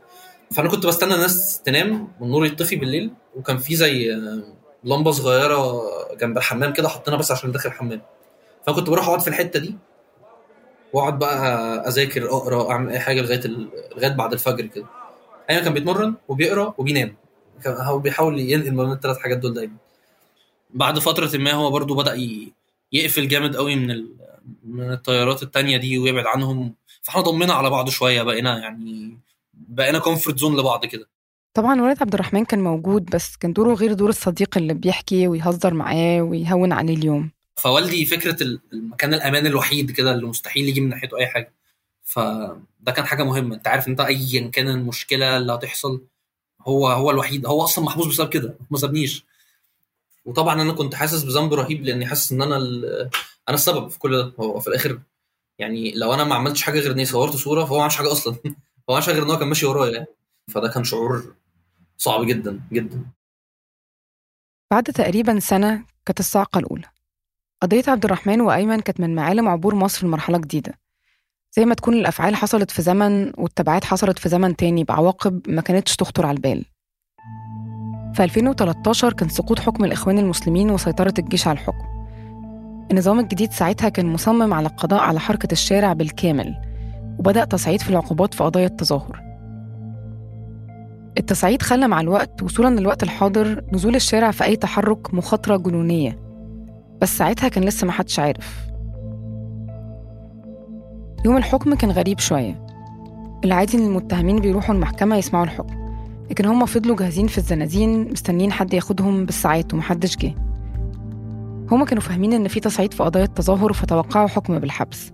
فأنا 0.54 0.68
كنت 0.68 0.86
بستنى 0.86 1.14
الناس 1.14 1.60
تنام 1.64 2.08
والنور 2.20 2.46
يطفي 2.46 2.76
بالليل 2.76 3.10
وكان 3.36 3.58
في 3.58 3.76
زي 3.76 4.10
لمبة 4.84 5.10
صغيرة 5.10 5.82
جنب 6.20 6.38
الحمام 6.38 6.72
كده 6.72 6.88
حاطينها 6.88 7.18
بس 7.18 7.30
عشان 7.32 7.52
داخل 7.52 7.68
الحمام 7.68 8.02
فكنت 8.66 8.90
بروح 8.90 9.06
أقعد 9.08 9.20
في 9.20 9.28
الحتة 9.28 9.60
دي 9.60 9.74
وأقعد 10.92 11.18
بقى 11.18 11.38
أذاكر 11.88 12.30
أقرأ 12.30 12.70
أعمل 12.70 12.92
أي 12.92 12.98
حاجة 12.98 13.20
لغاية. 13.20 13.40
لغاية 13.96 14.12
بعد 14.14 14.32
الفجر 14.32 14.66
كده 14.66 14.86
ايمن 15.50 15.62
كان 15.62 15.74
بيتمرن 15.74 16.14
وبيقرأ 16.28 16.74
وبينام 16.78 17.16
هو 17.66 17.98
بيحاول 17.98 18.38
ينقل 18.40 18.72
ما 18.74 18.84
بين 18.84 18.92
الثلاث 18.92 19.18
حاجات 19.18 19.38
دول 19.38 19.54
دايما 19.54 19.76
بعد 20.70 20.98
فترة 20.98 21.38
ما 21.38 21.52
هو 21.52 21.70
برضو 21.70 21.94
بدأ. 21.94 22.28
يقفل 22.92 23.28
جامد 23.28 23.56
قوي 23.56 23.76
من. 23.76 24.04
من 24.64 24.92
الطيارات 24.92 25.42
التانية 25.42 25.76
دي 25.76 25.98
ويبعد 25.98 26.26
عنهم 26.26 26.74
فاحنا 27.06 27.20
ضمنا 27.22 27.54
على 27.54 27.70
بعض 27.70 27.88
شوية 27.88 28.22
بقينا 28.22 28.58
يعني 28.58 29.18
بقينا 29.54 29.98
comfort 29.98 30.38
zone 30.38 30.60
لبعض 30.60 30.84
كده. 30.84 31.08
طبعا 31.54 31.80
والد 31.82 32.02
عبد 32.02 32.14
الرحمن 32.14 32.44
كان 32.44 32.60
موجود 32.60 33.04
بس 33.04 33.36
كان 33.36 33.52
دوره 33.52 33.74
غير 33.74 33.92
دور 33.92 34.08
الصديق 34.08 34.58
اللي 34.58 34.74
بيحكي 34.74 35.28
ويهزر 35.28 35.74
معاه 35.74 36.22
ويهون 36.22 36.72
عليه 36.72 36.94
اليوم. 36.94 37.30
فوالدي 37.56 38.06
فكرة 38.06 38.58
المكان 38.72 39.14
الأمان 39.14 39.46
الوحيد 39.46 39.90
كده 39.90 40.12
اللي 40.14 40.26
مستحيل 40.26 40.68
يجي 40.68 40.80
من 40.80 40.88
ناحيته 40.88 41.18
أي 41.18 41.26
حاجة. 41.26 41.52
فده 42.02 42.92
كان 42.96 43.04
حاجة 43.04 43.22
مهمة. 43.22 43.54
أنت 43.54 43.68
عارف 43.68 43.88
أنت 43.88 44.00
ايا 44.00 44.48
كان 44.48 44.68
المشكلة 44.68 45.36
اللي 45.36 45.52
هتحصل 45.52 46.00
هو 46.60 46.88
هو 46.88 47.10
الوحيد 47.10 47.46
هو 47.46 47.64
أصلا 47.64 47.84
محبوس 47.84 48.06
بسبب 48.06 48.28
كده 48.28 48.54
ما 48.70 48.78
سابنيش. 48.78 49.24
وطبعا 50.24 50.62
أنا 50.62 50.72
كنت 50.72 50.94
حاسس 50.94 51.22
بذنب 51.22 51.54
رهيب 51.54 51.84
لأني 51.84 52.06
حاسس 52.06 52.32
إن 52.32 52.42
أنا 52.42 52.56
أنا 53.48 53.54
السبب 53.54 53.88
في 53.88 53.98
كل 53.98 54.16
ده. 54.16 54.32
هو 54.40 54.60
في 54.60 54.68
الآخر 54.68 54.98
يعني 55.58 55.92
لو 55.94 56.14
أنا 56.14 56.24
ما 56.24 56.34
عملتش 56.34 56.62
حاجة 56.62 56.78
غير 56.78 56.92
إني 56.92 57.04
صورت 57.04 57.36
صورة 57.36 57.64
فهو 57.64 57.76
ما 57.76 57.82
عملش 57.82 57.96
حاجة 57.96 58.12
أصلا. 58.12 58.34
هو 58.44 58.50
ما 58.88 58.94
عملش 58.94 59.08
غير 59.08 59.22
إن 59.22 59.30
هو 59.30 59.38
كان 59.38 59.48
ماشي 59.48 59.66
ورايا 59.66 59.92
يعني. 59.92 60.06
فده 60.50 60.68
كان 60.68 60.84
شعور 60.84 61.34
صعب 61.96 62.26
جدا 62.26 62.60
جدا. 62.72 63.04
بعد 64.70 64.84
تقريبا 64.84 65.38
سنة 65.38 65.84
كانت 66.06 66.20
الصاعقة 66.20 66.58
الأولى. 66.58 66.88
قضية 67.62 67.82
عبد 67.88 68.04
الرحمن 68.04 68.40
وأيمن 68.40 68.80
كانت 68.80 69.00
من 69.00 69.14
معالم 69.14 69.48
عبور 69.48 69.74
مصر 69.74 70.06
لمرحلة 70.06 70.38
جديدة. 70.38 70.78
زي 71.56 71.64
ما 71.64 71.74
تكون 71.74 71.94
الأفعال 71.94 72.36
حصلت 72.36 72.70
في 72.70 72.82
زمن 72.82 73.32
والتبعات 73.38 73.84
حصلت 73.84 74.18
في 74.18 74.28
زمن 74.28 74.56
تاني 74.56 74.84
بعواقب 74.84 75.50
ما 75.50 75.62
كانتش 75.62 75.96
تخطر 75.96 76.26
على 76.26 76.36
البال. 76.36 76.64
في 78.14 78.24
2013 78.24 79.12
كان 79.12 79.28
سقوط 79.28 79.58
حكم 79.58 79.84
الإخوان 79.84 80.18
المسلمين 80.18 80.70
وسيطرة 80.70 81.14
الجيش 81.18 81.48
على 81.48 81.58
الحكم. 81.58 81.95
النظام 82.90 83.20
الجديد 83.20 83.52
ساعتها 83.52 83.88
كان 83.88 84.12
مصمم 84.12 84.54
على 84.54 84.68
القضاء 84.68 85.00
على 85.00 85.20
حركة 85.20 85.52
الشارع 85.52 85.92
بالكامل 85.92 86.54
وبدأ 87.18 87.44
تصعيد 87.44 87.82
في 87.82 87.90
العقوبات 87.90 88.34
في 88.34 88.44
قضايا 88.44 88.66
التظاهر. 88.66 89.22
التصعيد 91.18 91.62
خلى 91.62 91.88
مع 91.88 92.00
الوقت 92.00 92.42
وصولا 92.42 92.80
للوقت 92.80 93.02
الحاضر 93.02 93.64
نزول 93.72 93.94
الشارع 93.94 94.30
في 94.30 94.44
أي 94.44 94.56
تحرك 94.56 95.14
مخاطرة 95.14 95.56
جنونية 95.56 96.18
بس 97.00 97.18
ساعتها 97.18 97.48
كان 97.48 97.64
لسه 97.64 97.86
محدش 97.86 98.18
عارف. 98.18 98.66
يوم 101.24 101.36
الحكم 101.36 101.74
كان 101.74 101.90
غريب 101.90 102.18
شوية. 102.18 102.66
العادي 103.44 103.78
إن 103.78 103.86
المتهمين 103.86 104.40
بيروحوا 104.40 104.74
المحكمة 104.74 105.16
يسمعوا 105.16 105.44
الحكم 105.44 105.86
لكن 106.30 106.44
هم 106.46 106.66
فضلوا 106.66 106.96
جاهزين 106.96 107.26
في 107.26 107.38
الزنازين 107.38 108.12
مستنيين 108.12 108.52
حد 108.52 108.74
ياخدهم 108.74 109.26
بالساعات 109.26 109.74
ومحدش 109.74 110.16
جه. 110.16 110.45
هما 111.70 111.84
كانوا 111.84 112.02
فاهمين 112.02 112.32
إن 112.32 112.48
في 112.48 112.60
تصعيد 112.60 112.94
في 112.94 113.02
قضايا 113.02 113.24
التظاهر 113.24 113.72
فتوقعوا 113.72 114.28
حكم 114.28 114.58
بالحبس. 114.58 115.12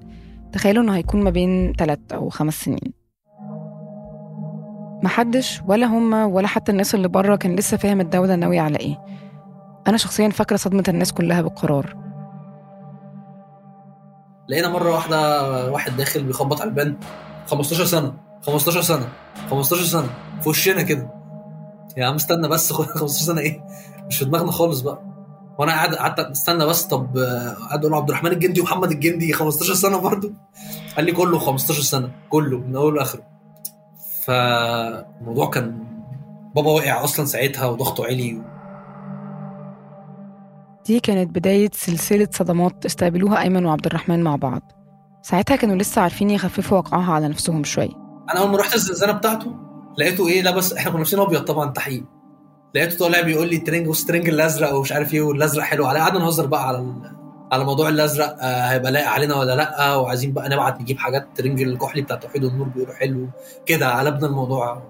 تخيلوا 0.53 0.83
إنه 0.83 0.97
هيكون 0.97 1.23
ما 1.23 1.31
بين 1.31 1.73
ثلاث 1.79 1.99
أو 2.15 2.29
خمس 2.29 2.55
سنين. 2.61 2.93
محدش 5.03 5.63
ولا 5.67 5.87
هما 5.87 6.25
ولا 6.25 6.47
حتى 6.47 6.73
الناس 6.73 6.95
اللي 6.95 7.09
بره 7.09 7.37
كان 7.37 7.57
لسه 7.57 7.77
فاهم 7.77 8.01
الدولة 8.01 8.35
ناوية 8.35 8.61
على 8.61 8.79
إيه. 8.79 8.99
أنا 9.89 9.97
شخصيا 9.97 10.29
فاكرة 10.29 10.57
صدمة 10.57 10.85
الناس 10.89 11.13
كلها 11.13 11.43
بالقرار. 11.43 11.97
لقينا 14.49 14.69
مرة 14.69 14.91
واحدة 14.95 15.71
واحد 15.73 15.97
داخل 15.97 16.25
بيخبط 16.25 16.61
على 16.61 16.71
البان 16.71 16.97
15 17.47 17.85
سنة. 17.85 18.15
15 18.43 18.81
سنة. 18.83 19.09
15 19.51 19.83
سنة. 19.85 20.09
في 20.43 20.49
وشنا 20.49 20.83
كده. 20.83 21.11
يا 21.97 22.07
عم 22.07 22.15
استنى 22.15 22.49
بس. 22.49 22.73
15 22.73 23.25
سنة 23.25 23.41
إيه؟ 23.41 23.65
مش 24.07 24.19
في 24.19 24.25
دماغنا 24.25 24.53
خالص 24.53 24.81
بقى. 24.81 25.12
وأنا 25.59 25.73
قاعد 25.73 25.95
قعدت 25.95 26.19
استنى 26.19 26.67
بس 26.67 26.83
طب 26.85 27.19
قاعد 27.69 27.81
أقول 27.85 27.95
عبد 27.95 28.09
الرحمن 28.09 28.33
الجندي 28.33 28.61
ومحمد 28.61 28.91
الجندي 28.91 29.33
15 29.33 29.75
سنة 29.75 29.99
برضه؟ 29.99 30.33
قال 30.97 31.05
لي 31.05 31.13
كله 31.13 31.39
15 31.39 31.83
سنة 31.83 32.11
كله 32.29 32.59
من 32.59 32.77
أوله 32.77 32.97
لآخره. 32.97 33.23
فالموضوع 34.25 35.51
كان 35.51 35.79
بابا 36.55 36.71
وقع 36.71 37.05
أصلا 37.05 37.27
ساعتها 37.27 37.67
وضغطه 37.67 38.05
عالي. 38.05 38.43
دي 40.87 41.01
كانت 41.01 41.35
بداية 41.35 41.71
سلسلة 41.75 42.29
صدمات 42.33 42.87
استقبلوها 42.87 43.43
أيمن 43.43 43.67
وعبد 43.67 43.87
الرحمن 43.87 44.23
مع 44.23 44.37
بعض. 44.37 44.63
ساعتها 45.23 45.57
كانوا 45.57 45.77
لسه 45.77 46.03
عارفين 46.03 46.31
يخففوا 46.31 46.79
وقعها 46.79 47.13
على 47.13 47.29
نفسهم 47.29 47.65
شوية. 47.65 48.03
أنا 48.31 48.41
أول 48.41 48.51
ما 48.51 48.59
رحت 48.59 48.75
الزنزانة 48.75 49.13
بتاعته 49.13 49.55
لقيته 49.99 50.29
إيه 50.29 50.43
لابس 50.43 50.73
إحنا 50.73 50.91
كنا 50.91 50.99
لابسين 50.99 51.19
أبيض 51.19 51.45
طبعا 51.45 51.71
تحقيق 51.71 52.05
لقيته 52.75 52.99
طالع 52.99 53.21
بيقول 53.21 53.49
لي 53.49 53.59
ترنج 53.59 53.89
والترنج 53.89 54.29
الأزرق 54.29 54.75
ومش 54.75 54.93
عارف 54.93 55.15
إيه 55.15 55.21
والأزرق 55.21 55.63
حلو 55.63 55.87
عليه 55.87 56.01
قعدنا 56.01 56.19
نهزر 56.19 56.47
بقى 56.47 56.69
على 56.69 56.95
على 57.53 57.65
موضوع 57.65 57.89
الأزرق 57.89 58.37
آه 58.41 58.63
هيبقى 58.67 58.93
لايق 58.93 59.09
علينا 59.09 59.37
ولا 59.37 59.57
لأ؟ 59.57 59.95
وعايزين 59.97 60.33
بقى 60.33 60.49
نبعت 60.49 60.81
نجيب 60.81 60.99
حاجات 60.99 61.27
ترنج 61.35 61.63
الكحلي 61.63 62.03
بتاع 62.03 62.17
توحيد 62.17 62.45
النور 62.45 62.69
بيقولوا 62.69 62.95
حلو. 62.95 63.29
كده 63.67 63.99
قلبنا 63.99 64.27
الموضوع 64.27 64.83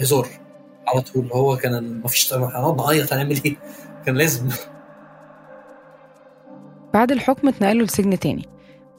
هزار 0.00 0.28
على 0.88 1.00
طول. 1.00 1.30
هو 1.32 1.56
كان 1.56 2.00
ما 2.02 2.08
فيش 2.08 2.34
هنقعد 2.34 2.80
نعيط 2.80 3.12
هنعمل 3.12 3.40
إيه؟ 3.44 3.56
كان 4.06 4.14
لازم. 4.14 4.48
بعد 6.94 7.12
الحكم 7.12 7.48
اتنقلوا 7.48 7.86
لسجن 7.86 8.18
تاني. 8.18 8.48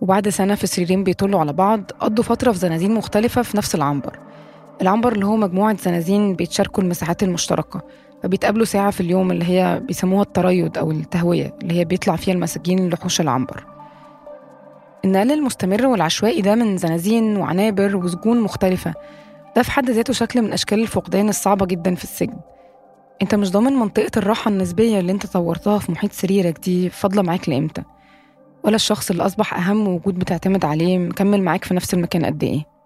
وبعد 0.02 0.30
سنة 0.30 0.56
في 0.56 0.68
سريرين 0.68 1.04
بيطلوا 1.04 1.40
على 1.40 1.54
بعض 1.54 1.92
قضوا 2.00 2.24
فترة 2.24 2.52
في 2.52 2.58
زنازين 2.58 2.94
مختلفة 2.94 3.42
في 3.42 3.58
نفس 3.58 3.76
العنبر. 3.76 4.20
العنبر 4.82 5.12
اللي 5.12 5.26
هو 5.26 5.36
مجموعة 5.36 5.78
زنازين 5.78 6.36
بيتشاركوا 6.36 6.84
المساحات 6.84 7.24
المشتركة. 7.24 7.82
فبيتقابلوا 8.24 8.66
ساعة 8.66 8.92
في 8.92 9.02
اليوم 9.02 9.32
اللي 9.32 9.46
هي 9.46 9.80
بيسموها 9.80 10.22
التريض 10.24 10.78
أو 10.78 10.92
التهوية 10.92 11.54
اللي 11.62 11.80
هي 11.80 11.86
بيطلع 11.86 12.16
فيها 12.16 12.34
المساجين 12.34 12.90
لحوش 12.90 13.22
العنبر. 13.22 13.66
النقل 15.06 15.32
المستمر 15.32 15.86
والعشوائي 15.86 16.42
ده 16.42 16.56
من 16.56 16.78
زنازين 16.78 17.38
وعنابر 17.38 17.96
وسجون 17.96 18.40
مختلفة. 18.42 18.94
ده 19.56 19.64
في 19.64 19.72
حد 19.72 19.90
ذاته 19.90 20.14
شكل 20.14 20.42
من 20.42 20.54
أشكال 20.54 20.80
الفقدان 20.80 21.30
الصعبة 21.30 21.66
جدا 21.66 21.96
في 21.96 22.04
السجن. 22.04 22.38
أنت 23.22 23.36
مش 23.36 23.52
ضامن 23.52 23.74
منطقة 23.74 24.12
الراحة 24.18 24.50
النسبية 24.50 25.00
اللي 25.00 25.12
أنت 25.12 25.26
طورتها 25.26 25.80
في 25.80 25.92
محيط 25.92 26.12
سريرك 26.12 26.60
دي 26.60 26.90
فاضلة 26.90 27.22
معاك 27.22 27.50
لإمتى؟ 27.50 27.84
ولا 28.64 28.76
الشخص 28.76 29.10
اللي 29.12 29.26
أصبح 29.26 29.54
أهم 29.68 29.88
وجود 29.88 30.20
بتعتمد 30.20 30.66
عليه 30.66 30.98
مكمل 30.98 31.42
معاك 31.42 31.66
في 31.66 31.74
نفس 31.74 31.94
المكان 31.94 32.26
قد 32.26 32.44
إيه؟ 32.44 32.77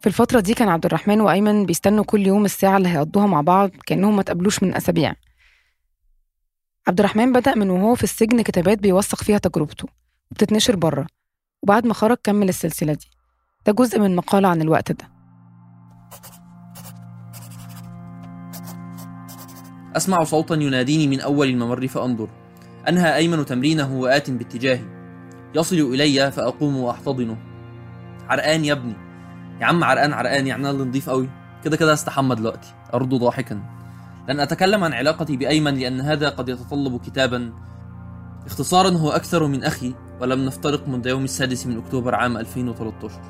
في 0.00 0.06
الفترة 0.06 0.40
دي 0.40 0.54
كان 0.54 0.68
عبد 0.68 0.86
الرحمن 0.86 1.20
وأيمن 1.20 1.66
بيستنوا 1.66 2.04
كل 2.04 2.26
يوم 2.26 2.44
الساعة 2.44 2.76
اللي 2.76 2.88
هيقضوها 2.88 3.26
مع 3.26 3.40
بعض 3.40 3.70
كأنهم 3.86 4.16
ما 4.16 4.22
تقابلوش 4.22 4.62
من 4.62 4.74
أسابيع. 4.74 5.14
عبد 6.88 7.00
الرحمن 7.00 7.32
بدأ 7.32 7.54
من 7.54 7.70
وهو 7.70 7.94
في 7.94 8.04
السجن 8.04 8.42
كتابات 8.42 8.78
بيوثق 8.78 9.22
فيها 9.22 9.38
تجربته 9.38 9.88
وبتتنشر 10.30 10.76
بره 10.76 11.06
وبعد 11.62 11.86
ما 11.86 11.94
خرج 11.94 12.16
كمل 12.24 12.48
السلسلة 12.48 12.92
دي. 12.92 13.10
ده 13.66 13.72
جزء 13.72 14.00
من 14.00 14.16
مقالة 14.16 14.48
عن 14.48 14.62
الوقت 14.62 14.92
ده. 14.92 15.08
أسمع 19.96 20.24
صوتا 20.24 20.54
يناديني 20.54 21.06
من 21.06 21.20
أول 21.20 21.48
الممر 21.48 21.88
فأنظر. 21.88 22.28
أنهى 22.88 23.16
أيمن 23.16 23.46
تمرينه 23.46 23.94
وآت 23.94 24.30
باتجاهي. 24.30 24.84
يصل 25.54 25.76
إلي 25.76 26.32
فأقوم 26.32 26.76
وأحتضنه. 26.76 27.36
عرقان 28.28 28.64
يا 28.64 28.72
ابني. 28.72 29.05
يا 29.60 29.66
عم 29.66 29.84
عرقان 29.84 30.12
عرقان 30.12 30.46
يعني 30.46 30.62
أنا 30.62 30.70
اللي 30.70 30.84
نضيف 30.84 31.10
قوي. 31.10 31.28
كده 31.64 31.76
كده 31.76 31.92
استحمى 31.92 32.34
دلوقتي. 32.34 32.74
ارد 32.94 33.08
ضاحكا. 33.08 33.60
لن 34.28 34.40
أتكلم 34.40 34.84
عن 34.84 34.92
علاقتي 34.92 35.36
بأيمن 35.36 35.74
لأن 35.74 36.00
هذا 36.00 36.28
قد 36.28 36.48
يتطلب 36.48 37.00
كتابا. 37.00 37.52
اختصارا 38.46 38.90
هو 38.90 39.10
أكثر 39.10 39.46
من 39.46 39.64
أخي 39.64 39.94
ولم 40.20 40.44
نفترق 40.44 40.88
منذ 40.88 41.06
يوم 41.06 41.24
السادس 41.24 41.66
من 41.66 41.78
أكتوبر 41.78 42.14
عام 42.14 42.36
2013 42.36 43.20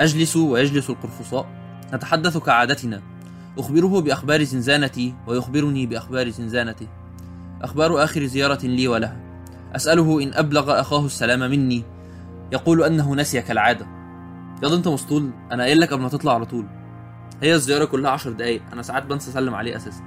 أجلس 0.00 0.36
ويجلس 0.36 0.90
القرفصاء. 0.90 1.46
نتحدث 1.94 2.36
كعادتنا. 2.36 3.02
أخبره 3.58 4.00
بأخبار 4.00 4.42
زنزانتي 4.42 5.14
ويخبرني 5.26 5.86
بأخبار 5.86 6.28
زنزانته 6.28 6.86
أخبار 7.62 8.04
آخر 8.04 8.26
زيارة 8.26 8.66
لي 8.66 8.88
وله 8.88 9.16
أسأله 9.76 10.22
إن 10.22 10.34
أبلغ 10.34 10.80
أخاه 10.80 11.06
السلام 11.06 11.40
مني. 11.40 11.84
يقول 12.52 12.82
أنه 12.82 13.14
نسي 13.14 13.42
كالعادة. 13.42 13.93
يلا 14.62 14.76
انت 14.76 14.88
مسطول 14.88 15.30
أنا 15.52 15.62
قايل 15.62 15.80
لك 15.80 15.92
قبل 15.92 16.02
ما 16.02 16.08
تطلع 16.08 16.34
على 16.34 16.44
طول. 16.44 16.66
هي 17.42 17.54
الزيارة 17.54 17.84
كلها 17.84 18.10
عشر 18.10 18.32
دقايق 18.32 18.62
أنا 18.72 18.82
ساعات 18.82 19.06
بنسى 19.06 19.30
اسلم 19.30 19.54
عليه 19.54 19.76
أساسا. 19.76 20.02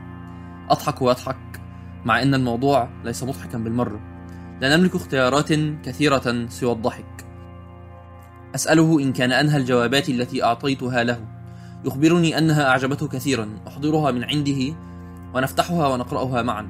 اضحك 0.69 1.01
واضحك 1.01 1.61
مع 2.05 2.21
ان 2.21 2.33
الموضوع 2.33 2.89
ليس 3.03 3.23
مضحكا 3.23 3.57
بالمرة. 3.57 3.99
لا 4.61 4.77
نملك 4.77 4.95
اختيارات 4.95 5.53
كثيرة 5.83 6.47
سوى 6.49 6.71
الضحك. 6.71 7.25
أسأله 8.55 8.99
إن 8.99 9.13
كان 9.13 9.31
أنهى 9.31 9.57
الجوابات 9.57 10.09
التي 10.09 10.43
أعطيتها 10.43 11.03
له. 11.03 11.27
يخبرني 11.85 12.37
أنها 12.37 12.69
أعجبته 12.69 13.07
كثيرا. 13.07 13.49
أحضرها 13.67 14.11
من 14.11 14.23
عنده 14.23 14.75
ونفتحها 15.33 15.87
ونقرأها 15.87 16.41
معا. 16.41 16.67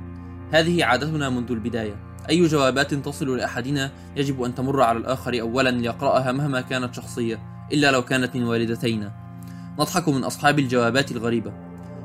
هذه 0.51 0.85
عادتنا 0.85 1.29
منذ 1.29 1.51
البداية. 1.51 1.95
أي 2.29 2.45
جوابات 2.47 2.93
تصل 2.93 3.37
لأحدنا 3.37 3.91
يجب 4.15 4.43
أن 4.43 4.55
تمر 4.55 4.81
على 4.81 4.97
الآخر 4.97 5.41
اولا 5.41 5.69
ليقرأها 5.69 6.31
مهما 6.31 6.61
كانت 6.61 6.93
شخصية. 6.93 7.56
إلا 7.73 7.91
لو 7.91 8.01
كانت 8.01 8.35
من 8.35 8.43
والدتينا. 8.43 9.11
نضحك 9.79 10.09
من 10.09 10.23
أصحاب 10.23 10.59
الجوابات 10.59 11.11
الغريبة. 11.11 11.53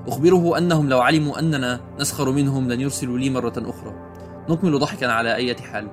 أخبره 0.07 0.59
أنهم 0.59 0.89
لو 0.89 1.01
علموا 1.01 1.39
أننا 1.39 1.81
نسخر 2.01 2.31
منهم 2.31 2.69
لن 2.69 2.81
يرسلوا 2.81 3.19
لي 3.19 3.31
مرة 3.31 3.53
أخرى. 3.57 3.95
نكمل 4.49 4.79
ضحكا 4.79 5.07
على 5.07 5.35
أي 5.35 5.55
حال. 5.55 5.89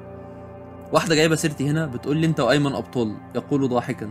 واحدة 0.94 1.16
جايبة 1.16 1.36
سيرتي 1.36 1.70
هنا 1.70 1.86
بتقول 1.86 2.18
لي 2.18 2.28
أنت 2.28 2.40
وأيمن 2.40 2.74
أبطال 2.76 3.16
يقول 3.36 3.70
ضاحكا. 3.70 4.06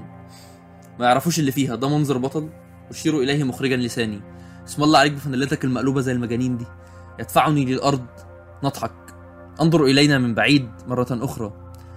ما 0.98 1.06
يعرفوش 1.06 1.38
اللي 1.38 1.52
فيها 1.52 1.74
ده 1.74 1.88
منظر 1.88 2.18
بطل. 2.18 2.48
أشير 2.90 3.18
إليه 3.18 3.44
مخرجا 3.44 3.76
لساني. 3.76 4.20
اسم 4.66 4.82
الله 4.82 4.98
عليك 4.98 5.12
بفانيلتك 5.12 5.64
المقلوبة 5.64 6.00
زي 6.00 6.12
المجانين 6.12 6.56
دي. 6.56 6.66
يدفعني 7.20 7.64
للأرض. 7.64 8.06
نضحك. 8.64 8.92
انظر 9.60 9.84
إلينا 9.84 10.18
من 10.18 10.34
بعيد 10.34 10.68
مرة 10.86 11.06
أخرى. 11.10 11.52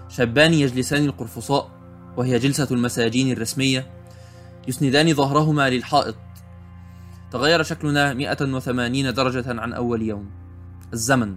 شابان 0.10 0.54
يجلسان 0.54 1.06
القرفصاء. 1.06 1.81
وهي 2.18 2.40
جلسة 2.40 2.68
المساجين 2.72 3.32
الرسمية 3.32 3.92
يسندان 4.68 5.14
ظهرهما 5.14 5.70
للحائط. 5.70 6.16
تغير 7.32 7.64
شكلنا 7.64 8.14
180 8.14 9.14
درجة 9.14 9.62
عن 9.62 9.74
أول 9.74 10.02
يوم. 10.02 10.30
الزمن. 10.94 11.36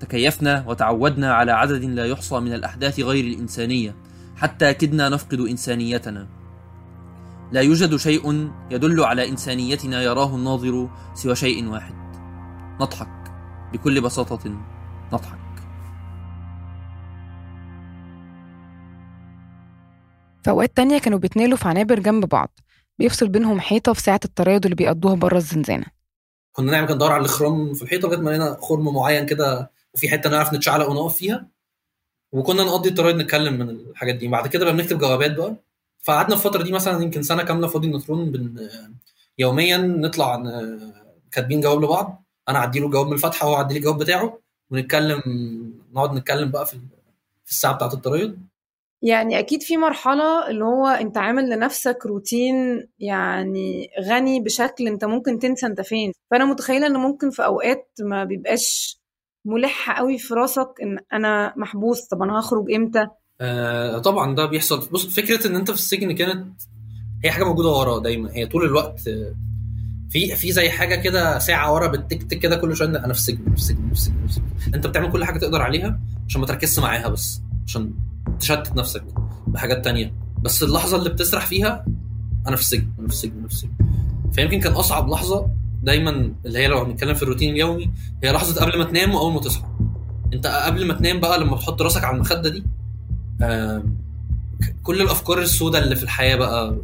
تكيفنا 0.00 0.64
وتعودنا 0.66 1.34
على 1.34 1.52
عدد 1.52 1.84
لا 1.84 2.06
يحصى 2.06 2.40
من 2.40 2.52
الأحداث 2.52 3.00
غير 3.00 3.24
الإنسانية 3.24 3.94
حتى 4.36 4.74
كدنا 4.74 5.08
نفقد 5.08 5.40
إنسانيتنا. 5.40 6.26
لا 7.52 7.60
يوجد 7.60 7.96
شيء 7.96 8.50
يدل 8.70 9.04
على 9.04 9.28
إنسانيتنا 9.28 10.02
يراه 10.02 10.36
الناظر 10.36 10.90
سوى 11.14 11.34
شيء 11.34 11.68
واحد. 11.68 11.94
نضحك. 12.80 13.32
بكل 13.72 14.00
بساطة 14.00 14.56
نضحك. 15.12 15.41
في 20.44 20.50
أوقات 20.50 20.76
تانية 20.76 20.98
كانوا 20.98 21.18
بيتنقلوا 21.18 21.56
في 21.56 21.68
عنابر 21.68 21.98
جنب 21.98 22.24
بعض 22.28 22.60
بيفصل 22.98 23.28
بينهم 23.28 23.60
حيطة 23.60 23.92
في 23.92 24.02
ساعة 24.02 24.20
التريض 24.24 24.64
اللي 24.64 24.74
بيقضوها 24.74 25.14
بره 25.14 25.36
الزنزانة. 25.36 25.86
كنا 26.52 26.72
نعمل 26.72 26.86
كده 26.86 26.94
ندور 26.94 27.12
على 27.12 27.22
الخرم 27.22 27.74
في 27.74 27.82
الحيطة 27.82 28.08
لغاية 28.08 28.20
ما 28.20 28.30
لقينا 28.30 28.56
خرم 28.60 28.94
معين 28.94 29.26
كده 29.26 29.70
وفي 29.94 30.08
حتة 30.08 30.30
نعرف 30.30 30.52
نتشعلق 30.54 30.90
ونقف 30.90 31.16
فيها. 31.16 31.46
وكنا 32.32 32.62
نقضي 32.64 32.88
الطرايد 32.88 33.16
نتكلم 33.16 33.58
من 33.58 33.70
الحاجات 33.70 34.14
دي. 34.14 34.28
بعد 34.28 34.46
كده 34.46 34.64
بقى 34.64 34.74
بنكتب 34.74 34.98
جوابات 34.98 35.36
بقى. 35.36 35.56
فقعدنا 36.02 36.36
في 36.36 36.46
الفترة 36.46 36.62
دي 36.62 36.72
مثلا 36.72 37.02
يمكن 37.02 37.22
سنة 37.22 37.42
كاملة 37.42 37.66
فاضي 37.68 37.86
النطرون 37.86 38.30
بن 38.30 38.68
يوميا 39.38 39.76
نطلع 39.76 40.42
كاتبين 41.32 41.60
جواب 41.60 41.84
لبعض. 41.84 42.24
أنا 42.48 42.58
أعدي 42.58 42.80
له 42.80 42.88
جواب 42.88 43.06
من 43.06 43.12
الفاتحة 43.12 43.46
وهو 43.46 43.56
يعدي 43.56 43.74
لي 43.74 43.78
الجواب 43.78 43.98
بتاعه 43.98 44.38
ونتكلم 44.70 45.22
نقعد 45.92 46.12
نتكلم 46.14 46.50
بقى 46.50 46.66
في 46.66 46.76
في 47.44 47.50
الساعة 47.50 47.74
بتاعة 47.74 47.92
الطرايد 47.92 48.46
يعني 49.02 49.38
أكيد 49.38 49.62
في 49.62 49.76
مرحلة 49.76 50.48
اللي 50.50 50.64
هو 50.64 50.86
أنت 50.86 51.18
عامل 51.18 51.50
لنفسك 51.50 51.98
روتين 52.06 52.88
يعني 52.98 53.88
غني 54.08 54.40
بشكل 54.40 54.86
أنت 54.86 55.04
ممكن 55.04 55.38
تنسى 55.38 55.66
أنت 55.66 55.80
فين. 55.80 56.12
فأنا 56.30 56.44
متخيلة 56.44 56.86
إن 56.86 56.96
ممكن 56.96 57.30
في 57.30 57.44
أوقات 57.44 57.90
ما 58.00 58.24
بيبقاش 58.24 58.98
ملح 59.44 59.98
قوي 59.98 60.18
في 60.18 60.34
راسك 60.34 60.68
إن 60.82 60.98
أنا 61.12 61.54
محبوس 61.56 62.06
طب 62.08 62.22
أنا 62.22 62.38
هخرج 62.40 62.72
إمتى؟ 62.72 63.06
آه 63.40 63.98
طبعا 63.98 64.34
ده 64.34 64.46
بيحصل. 64.46 64.88
بص 64.92 65.06
فكرة 65.06 65.46
إن 65.46 65.56
أنت 65.56 65.70
في 65.70 65.76
السجن 65.76 66.12
كانت 66.12 66.62
هي 67.24 67.30
حاجة 67.30 67.44
موجودة 67.44 67.68
ورا 67.68 67.98
دايما. 67.98 68.30
هي 68.34 68.46
طول 68.46 68.64
الوقت 68.64 69.00
في 70.10 70.34
في 70.36 70.52
زي 70.52 70.70
حاجة 70.70 70.94
كده 70.94 71.38
ساعة 71.38 71.74
ورا 71.74 71.86
بتكتك 71.86 72.38
كده 72.38 72.56
كل 72.56 72.76
شوية 72.76 72.88
أنا 72.88 73.12
في 73.12 73.18
السجن 73.18 73.44
في 73.44 73.54
السجن 73.54 73.86
في 73.86 73.92
السجن. 73.92 74.74
أنت 74.74 74.86
بتعمل 74.86 75.12
كل 75.12 75.24
حاجة 75.24 75.38
تقدر 75.38 75.62
عليها 75.62 76.00
عشان 76.28 76.40
ما 76.40 76.46
تركزش 76.46 76.78
معاها 76.78 77.08
بس 77.08 77.40
عشان 77.66 77.94
تشتت 78.42 78.76
نفسك 78.76 79.04
بحاجات 79.46 79.84
تانية. 79.84 80.12
بس 80.42 80.62
اللحظة 80.62 80.96
اللي 80.96 81.10
بتسرح 81.10 81.46
فيها 81.46 81.84
أنا 82.48 82.56
في 82.56 82.62
السجن 82.62 82.86
أنا 82.98 83.08
في 83.08 83.14
السجن 83.14 83.38
أنا 83.38 83.48
في 83.48 83.54
السجن. 83.54 83.70
فيمكن 84.32 84.60
كان 84.60 84.72
أصعب 84.72 85.08
لحظة 85.10 85.46
دايما 85.82 86.32
اللي 86.46 86.58
هي 86.58 86.66
لو 86.66 86.78
هنتكلم 86.78 87.14
في 87.14 87.22
الروتين 87.22 87.52
اليومي 87.52 87.90
هي 88.24 88.32
لحظة 88.32 88.60
قبل 88.64 88.78
ما 88.78 88.84
تنام 88.84 89.14
وأول 89.14 89.32
ما 89.32 89.40
تصحى. 89.40 89.64
أنت 90.32 90.46
قبل 90.46 90.86
ما 90.86 90.94
تنام 90.94 91.20
بقى 91.20 91.40
لما 91.40 91.56
بتحط 91.56 91.82
راسك 91.82 92.04
على 92.04 92.14
المخدة 92.16 92.50
دي 92.50 92.64
كل 94.82 95.00
الأفكار 95.02 95.38
السوداء 95.38 95.82
اللي 95.84 95.96
في 95.96 96.02
الحياة 96.02 96.36
بقى 96.36 96.76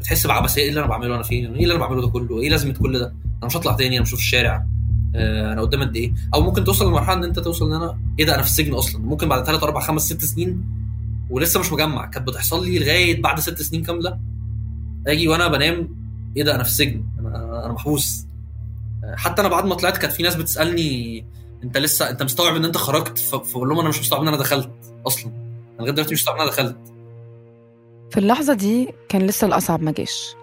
بتحس 0.00 0.26
بعبثية 0.26 0.62
إيه 0.62 0.68
اللي 0.68 0.80
أنا 0.80 0.88
بعمله؟ 0.88 1.14
أنا 1.14 1.22
فين 1.22 1.54
إيه؟ 1.54 1.62
اللي 1.62 1.74
أنا 1.74 1.80
بعمله 1.80 2.00
ده 2.02 2.08
كله؟ 2.08 2.40
إيه 2.40 2.50
لازمة 2.50 2.72
كل 2.72 2.98
ده؟ 2.98 3.06
أنا 3.38 3.46
مش 3.46 3.56
هطلع 3.56 3.72
تاني 3.72 3.94
أنا 3.96 4.02
مش 4.02 4.10
في 4.10 4.16
الشارع. 4.16 4.66
أنا 5.14 5.60
قدام 5.60 5.80
قد 5.80 5.96
إيه؟ 5.96 6.12
أو 6.34 6.40
ممكن 6.40 6.64
توصل 6.64 6.86
لمرحلة 6.88 7.14
إن 7.18 7.24
أنت 7.24 7.38
توصل 7.38 7.66
إن 7.66 7.72
أنا 7.82 7.98
إيه 8.18 8.26
ده؟ 8.26 8.34
أنا 8.34 8.42
في 8.42 8.48
السجن 8.48 8.74
أصلا. 8.74 9.00
ممكن 9.02 9.28
بعد 9.28 9.44
3 9.46 9.64
4 9.64 9.82
5 9.82 10.04
6 10.14 10.26
سنين 10.26 10.64
ولسه 11.30 11.60
مش 11.60 11.72
مجمع. 11.72 12.06
كانت 12.06 12.28
بتحصل 12.28 12.64
لي 12.64 12.78
لغاية 12.78 13.22
بعد 13.22 13.40
ست 13.40 13.62
سنين 13.62 13.82
كاملة. 13.82 14.18
آجي 15.06 15.28
وأنا 15.28 15.48
بنام 15.48 15.88
إيه 16.36 16.42
ده؟ 16.42 16.54
أنا 16.54 16.62
في 16.62 16.68
السجن. 16.68 17.04
أنا 17.18 17.64
أنا 17.64 17.72
محبوس. 17.72 18.26
آه، 19.04 19.16
حتى 19.16 19.40
أنا 19.40 19.48
بعد 19.48 19.64
ما 19.64 19.74
طلعت 19.74 19.96
كانت 19.98 20.12
في 20.12 20.22
ناس 20.22 20.34
بتسألني 20.34 21.24
أنت 21.64 21.78
لسه 21.78 22.10
أنت 22.10 22.22
مستوعب 22.22 22.56
إن 22.56 22.64
أنت 22.64 22.76
خرجت؟ 22.76 23.18
فبقول 23.18 23.68
لهم 23.68 23.78
أنا 23.78 23.88
مش 23.88 24.00
مستوعب 24.00 24.22
إن 24.22 24.28
أنا 24.28 24.36
دخلت 24.36 24.70
أصلا. 25.06 25.26
أنا 25.26 25.78
لغاية 25.80 25.90
دلوقتي 25.92 26.14
مش 26.14 26.20
مستوعب 26.20 26.36
إن 26.36 26.42
أنا 26.42 26.50
دخلت. 26.50 26.76
في 28.10 28.20
اللحظة 28.20 28.54
دي 28.54 28.88
كان 29.08 29.22
لسه 29.26 29.46
الأصعب 29.46 29.82
ما 29.82 29.90
جاش. 29.92 30.34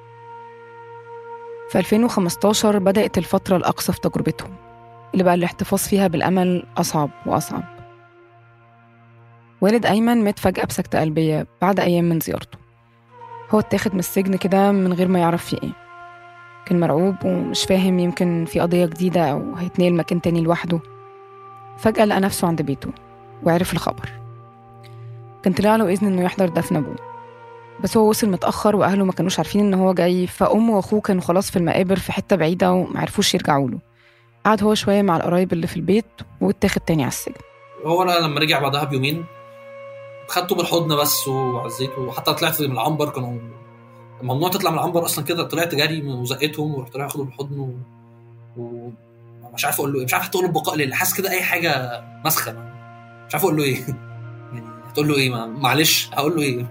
في 1.72 1.80
2015 1.80 2.80
بدأت 2.80 3.18
الفترة 3.18 3.58
الأقصى 3.58 3.92
في 3.94 4.00
تجربتهم. 4.00 4.56
اللي 5.14 5.24
بقى 5.24 5.34
الاحتفاظ 5.34 5.80
فيها 5.80 6.08
بالأمل 6.08 6.64
أصعب 6.78 7.10
وأصعب. 7.26 7.64
والد 9.62 9.86
أيمن 9.86 10.24
مات 10.24 10.40
فجأة 10.40 10.66
بسكتة 10.66 11.00
قلبية 11.02 11.48
بعد 11.62 11.80
أيام 11.80 12.06
من 12.10 12.20
زيارته. 12.20 12.58
هو 13.52 13.60
اتاخد 13.60 13.94
من 13.94 14.00
السجن 14.00 14.36
كده 14.36 14.72
من 14.72 14.94
غير 14.94 15.08
ما 15.08 15.20
يعرف 15.20 15.46
فيه 15.46 15.58
إيه. 15.64 15.74
كان 16.66 16.80
مرعوب 16.80 17.16
ومش 17.26 17.64
فاهم 17.64 18.00
يمكن 18.00 18.46
في 18.46 18.60
قضية 18.60 18.86
جديدة 18.86 19.32
أو 19.32 19.56
هيتنقل 19.56 19.94
مكان 19.94 20.22
تاني 20.22 20.42
لوحده. 20.42 20.80
فجأة 21.78 22.06
لقى 22.06 22.20
نفسه 22.20 22.48
عند 22.48 22.62
بيته 22.62 22.92
وعرف 23.44 23.74
الخبر. 23.74 24.10
كان 25.44 25.54
طلع 25.54 25.76
له 25.76 25.90
إذن 25.90 26.08
إنه 26.08 26.22
يحضر 26.22 26.50
دفن 26.50 26.76
أبوه. 26.76 26.96
بس 27.84 27.98
هو 27.98 28.10
وصل 28.10 28.30
متأخر 28.30 28.76
وأهله 28.76 29.06
ما 29.06 29.12
كانوش 29.12 29.40
عارفين 29.40 29.66
إن 29.66 29.74
هو 29.74 29.94
جاي 29.94 30.28
فأمه 30.28 30.76
وأخوه 30.76 31.02
كانوا 31.02 31.22
خلاص 31.22 31.52
في 31.52 31.58
المقابر 31.58 31.96
في 31.96 32.12
حتة 32.12 32.36
بعيدة 32.36 32.74
ومعرفوش 32.74 33.34
يرجعوا 33.34 33.70
له. 33.70 33.80
قعد 34.46 34.64
هو 34.64 34.76
شوية 34.76 35.02
مع 35.02 35.18
القرايب 35.18 35.54
اللي 35.54 35.68
في 35.68 35.76
البيت 35.76 36.06
واتاخد 36.42 36.82
تاني 36.82 37.04
على 37.04 37.10
السجن. 37.12 37.36
هو 37.86 38.04
أنا 38.04 38.12
لما 38.12 38.40
رجع 38.40 38.60
بعدها 38.60 38.84
بيومين 38.84 39.26
خدته 40.28 40.56
بالحضن 40.56 40.96
بس 40.98 41.28
وعزيته. 41.28 42.02
وحتى 42.02 42.34
طلعت 42.34 42.62
من 42.62 42.72
العنبر 42.72 43.10
كانوا 43.10 43.40
ممنوع 44.22 44.50
تطلع 44.50 44.72
من 44.72 44.78
العنبر 44.78 45.06
أصلا 45.06 45.26
كده. 45.26 45.44
طلعت 45.44 45.76
جري 45.76 46.02
وزقتهم 46.02 46.76
ورحت 46.76 46.96
رايح 46.96 47.08
أخده 47.08 47.24
بالحضن 47.24 47.60
و... 47.60 47.78
و... 48.58 48.92
مش 49.54 49.66
عارف 49.66 49.80
أقول 49.80 49.94
له 49.94 50.00
إيه. 50.00 50.06
مش 50.06 50.14
عارف 50.14 50.26
حتى 50.26 50.38
أقول 50.38 50.44
له 50.44 50.50
البقاء 50.50 50.76
لله 50.76 50.96
حاسس 50.96 51.14
كده 51.14 51.30
أي 51.32 51.42
حاجة 51.42 52.04
مسخه 52.26 52.52
مش 53.28 53.36
عارف 53.36 53.44
أقول 53.46 53.58
له 53.58 53.64
إيه. 53.64 53.78
يعني 54.54 54.68
هتقول 54.88 55.08
له 55.08 55.16
إيه؟ 55.16 55.30
معلش 55.46 56.10
هقول 56.14 56.36
له 56.36 56.42
إيه؟ 56.42 56.66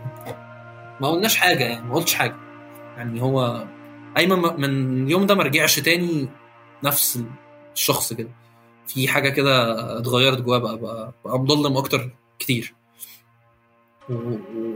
ما 1.01 1.09
قلناش 1.09 1.37
حاجة 1.37 1.65
يعني 1.65 1.87
ما 1.89 1.95
قلتش 1.95 2.15
حاجة. 2.15 2.37
يعني 2.97 3.23
هو 3.23 3.65
أيمن 4.17 4.39
من 4.39 5.05
اليوم 5.05 5.27
ده 5.27 5.35
ما 5.35 5.43
رجعش 5.43 5.81
تاني 5.81 6.29
نفس 6.85 7.23
الشخص 7.79 8.13
كده. 8.13 8.29
في 8.87 9.09
حاجة 9.09 9.29
كده 9.29 9.75
اتغيرت 9.99 10.41
جواه 10.41 10.59
بقى 10.59 10.79
بقى, 10.79 11.13
مظلم 11.27 11.77
أكتر 11.77 12.11
كتير. 12.39 12.75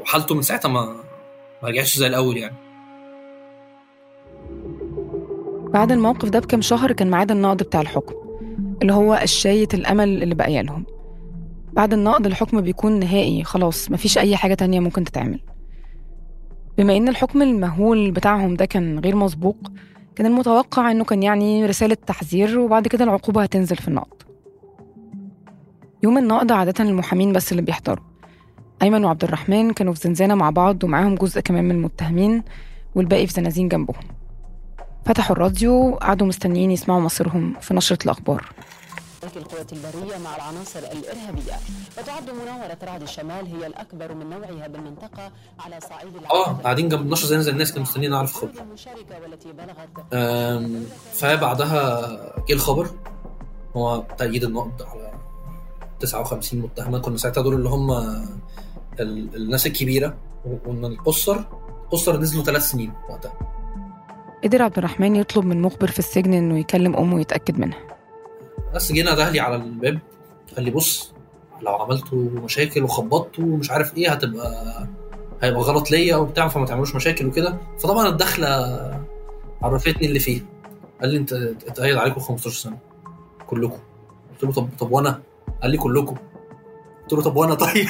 وحالته 0.01 0.35
من 0.35 0.43
ساعتها 0.43 0.69
ما 0.69 0.85
ما 1.63 1.69
رجعتش 1.69 1.99
زي 1.99 2.07
الأول 2.07 2.37
يعني. 2.37 2.57
بعد 5.73 5.93
الموقف 5.93 6.29
ده 6.29 6.39
بكام 6.39 6.61
شهر 6.61 6.93
كان 6.93 7.11
ميعاد 7.11 7.31
النقد 7.31 7.63
بتاع 7.63 7.81
الحكم 7.81 8.15
اللي 8.83 8.93
هو 8.93 9.15
قشاية 9.15 9.69
الأمل 9.75 10.23
اللي 10.23 10.35
بقى 10.35 10.63
لهم 10.63 10.87
بعد 11.73 11.93
النقد 11.93 12.27
الحكم 12.27 12.61
بيكون 12.61 12.99
نهائي 13.01 13.45
خلاص 13.45 13.91
مفيش 13.91 14.19
أي 14.19 14.37
حاجة 14.37 14.55
تانية 14.55 14.81
ممكن 14.81 15.05
تتعمل. 15.05 15.41
بما 16.79 16.97
إن 16.97 17.09
الحكم 17.09 17.43
المهول 17.43 18.11
بتاعهم 18.11 18.55
ده 18.55 18.65
كان 18.65 18.99
غير 18.99 19.17
مسبوق 19.17 19.57
كان 20.17 20.27
المتوقع 20.27 20.91
إنه 20.91 21.05
كان 21.05 21.23
يعني 21.23 21.67
رسالة 21.67 21.97
تحذير 22.07 22.59
وبعد 22.59 22.89
كده 22.89 23.05
العقوبة 23.05 23.43
هتنزل 23.43 23.77
في 23.77 23.89
النقد. 23.89 24.23
يوم 26.03 26.19
النقد 26.19 26.53
عادة 26.53 26.85
المحامين 26.85 27.33
بس 27.33 27.53
اللي 27.53 27.63
بيحضروا. 27.63 28.05
أيمن 28.83 29.05
وعبد 29.05 29.25
الرحمن 29.25 29.73
كانوا 29.73 29.95
في 29.95 30.01
زنزانة 30.01 30.35
مع 30.35 30.51
بعض 30.51 30.85
ومعاهم 30.85 31.15
جزء 31.15 31.41
كمان 31.41 31.65
من 31.65 31.71
المتهمين 31.71 32.43
والباقي 32.95 33.27
في 33.27 33.33
زنازين 33.33 33.69
جنبهم. 33.69 34.03
فتحوا 35.05 35.37
الراديو 35.37 35.95
قعدوا 35.95 36.27
مستنيين 36.27 36.71
يسمعوا 36.71 37.01
مصيرهم 37.01 37.55
في 37.61 37.75
نشرة 37.75 37.99
الأخبار. 38.05 38.53
القوات 39.37 39.73
البرية 39.73 40.19
مع 40.19 40.37
العناصر 40.37 40.79
الإرهابية. 40.79 41.53
وتعد 41.99 42.31
مناورة 42.31 42.79
رعد 42.85 43.03
الشمال 43.03 43.47
هي 43.47 43.67
الأكبر 43.67 44.15
من 44.15 44.31
نوعها 44.31 44.67
بالمنطقة 44.69 45.31
على 45.61 45.81
صعيد 45.81 46.13
آه 46.31 46.53
قاعدين 46.53 46.89
جنب 46.89 47.01
النشر 47.01 47.27
زي 47.27 47.41
زي 47.41 47.51
الناس 47.51 47.71
كانوا 47.73 47.83
مستنيين 47.87 48.11
نعرف 48.11 48.35
خبر. 48.35 48.51
فبعدها 51.13 52.01
جه 52.49 52.53
الخبر. 52.53 52.91
هو 53.77 54.05
تأييد 54.19 54.45
النقد 54.45 54.83
على 54.83 55.13
59 56.01 56.61
متهمة. 56.61 56.99
كنا 56.99 57.17
ساعتها 57.17 57.43
دول 57.43 57.55
اللي 57.55 57.69
هم 57.69 57.91
ال- 59.01 59.37
الناس 59.37 59.67
الكبيرة 59.67 60.17
وإن 60.45 60.85
القصر 60.85 61.39
قصر 61.91 62.17
نزلوا 62.21 62.45
ثلاث 62.45 62.63
سنين 62.71 62.93
وقتها. 63.11 63.33
قدر 64.45 64.63
عبد 64.63 64.79
الرحمن 64.79 65.17
يطلب 65.17 65.45
من 65.45 65.63
مخبر 65.63 65.87
في 65.91 65.99
السجن 65.99 66.33
إنه 66.35 66.59
يكلم 66.59 66.97
أمه 66.97 67.15
ويتأكد 67.17 67.59
منها. 67.59 67.79
بس 68.75 68.93
جينا 68.93 69.15
دهلي 69.15 69.41
على 69.41 69.57
الباب. 69.57 69.99
قال 70.57 70.65
لي 70.65 70.71
بص 70.71 71.13
لو 71.63 71.73
عملتوا 71.75 72.19
مشاكل 72.19 72.83
وخبطتوا 72.83 73.45
ومش 73.45 73.71
عارف 73.71 73.97
إيه 73.97 74.13
هتبقى 74.13 74.87
هيبقى 75.43 75.61
غلط 75.61 75.91
ليا 75.91 76.17
وبتاع 76.17 76.49
فما 76.49 76.67
تعملوش 76.67 76.95
مشاكل 76.95 77.27
وكده. 77.27 77.57
فطبعا 77.79 78.09
الدخلة 78.09 78.49
عرفتني 79.63 80.07
اللي 80.07 80.19
فيه. 80.19 80.41
قال 81.01 81.11
لي 81.11 81.17
انت 81.17 81.33
اتقيد 81.33 81.97
عليكم 81.97 82.21
15 82.21 82.57
سنة. 82.57 82.79
كلكم. 83.47 83.79
قلت 84.31 84.45
له 84.45 84.53
طب 84.53 84.69
طب 84.79 84.93
وأنا؟ 84.93 85.21
قال 85.63 85.71
لي 85.71 85.77
كلكم. 85.79 86.17
قلت 87.03 87.13
له 87.13 87.23
طب 87.23 87.37
وأنا 87.37 87.55
طيب؟ 87.55 87.87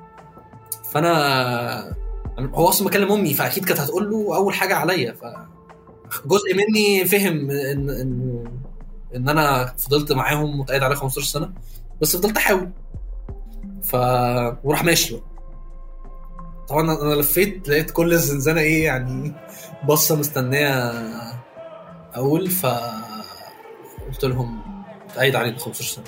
فانا 0.92 1.96
هو 2.38 2.68
أصلا 2.68 2.86
مكلم 2.86 3.12
أمي 3.12 3.34
فأكيد 3.34 3.64
كانت 3.64 3.80
هتقول 3.80 4.10
له 4.10 4.36
أول 4.36 4.54
حاجة 4.54 4.74
عليا. 4.74 5.12
ف 5.12 5.24
جزء 6.26 6.54
مني 6.54 7.04
فهم 7.04 7.50
ان 7.50 7.90
ان 7.90 8.44
ان 9.16 9.28
أنا 9.28 9.66
فضلت 9.78 10.12
معاهم 10.12 10.60
متقيد 10.60 10.82
عليا 10.82 10.96
15 10.96 11.26
سنة 11.26 11.50
بس 12.02 12.16
فضلت 12.16 12.36
أحاول. 12.36 12.70
ف 13.82 13.94
وراح 14.64 14.84
ماشي 14.84 15.14
بقى. 15.14 15.22
طبعا 16.68 16.82
أنا 17.02 17.14
لفيت 17.14 17.68
لقيت 17.68 17.90
كل 17.90 18.12
الزنزانة 18.12 18.60
إيه 18.60 18.84
يعني 18.84 19.32
بصة 19.84 20.16
مستنية 20.16 20.92
أقول 22.14 22.50
ف 22.50 22.66
قلت 24.08 24.24
لهم 24.24 24.60
اتقيد 25.10 25.36
عليك 25.36 25.58
15 25.58 25.94
سنة. 25.94 26.04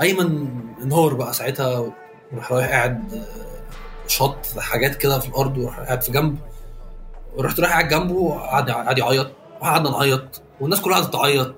أيمن 0.00 0.48
انهار 0.82 1.14
بقى 1.14 1.32
ساعتها 1.32 1.92
وراح 2.32 2.52
رايح 2.52 2.68
قاعد 2.68 3.14
آه، 3.14 4.06
شط 4.08 4.58
حاجات 4.58 4.96
كده 4.96 5.18
في 5.18 5.28
الأرض 5.28 5.58
وراح 5.58 5.80
قاعد 5.80 6.02
في 6.02 6.12
جنب. 6.12 6.38
ورحت 7.36 7.60
رايح 7.60 7.72
قاعد 7.72 7.88
جنبه 7.88 8.14
وقعد 8.14 8.70
قعد 8.70 8.98
يعيط 8.98 9.30
وقعدنا 9.60 9.90
نعيط 9.90 10.42
والناس 10.60 10.80
كلها 10.80 10.98
قعدت 11.00 11.12
تعيط. 11.12 11.54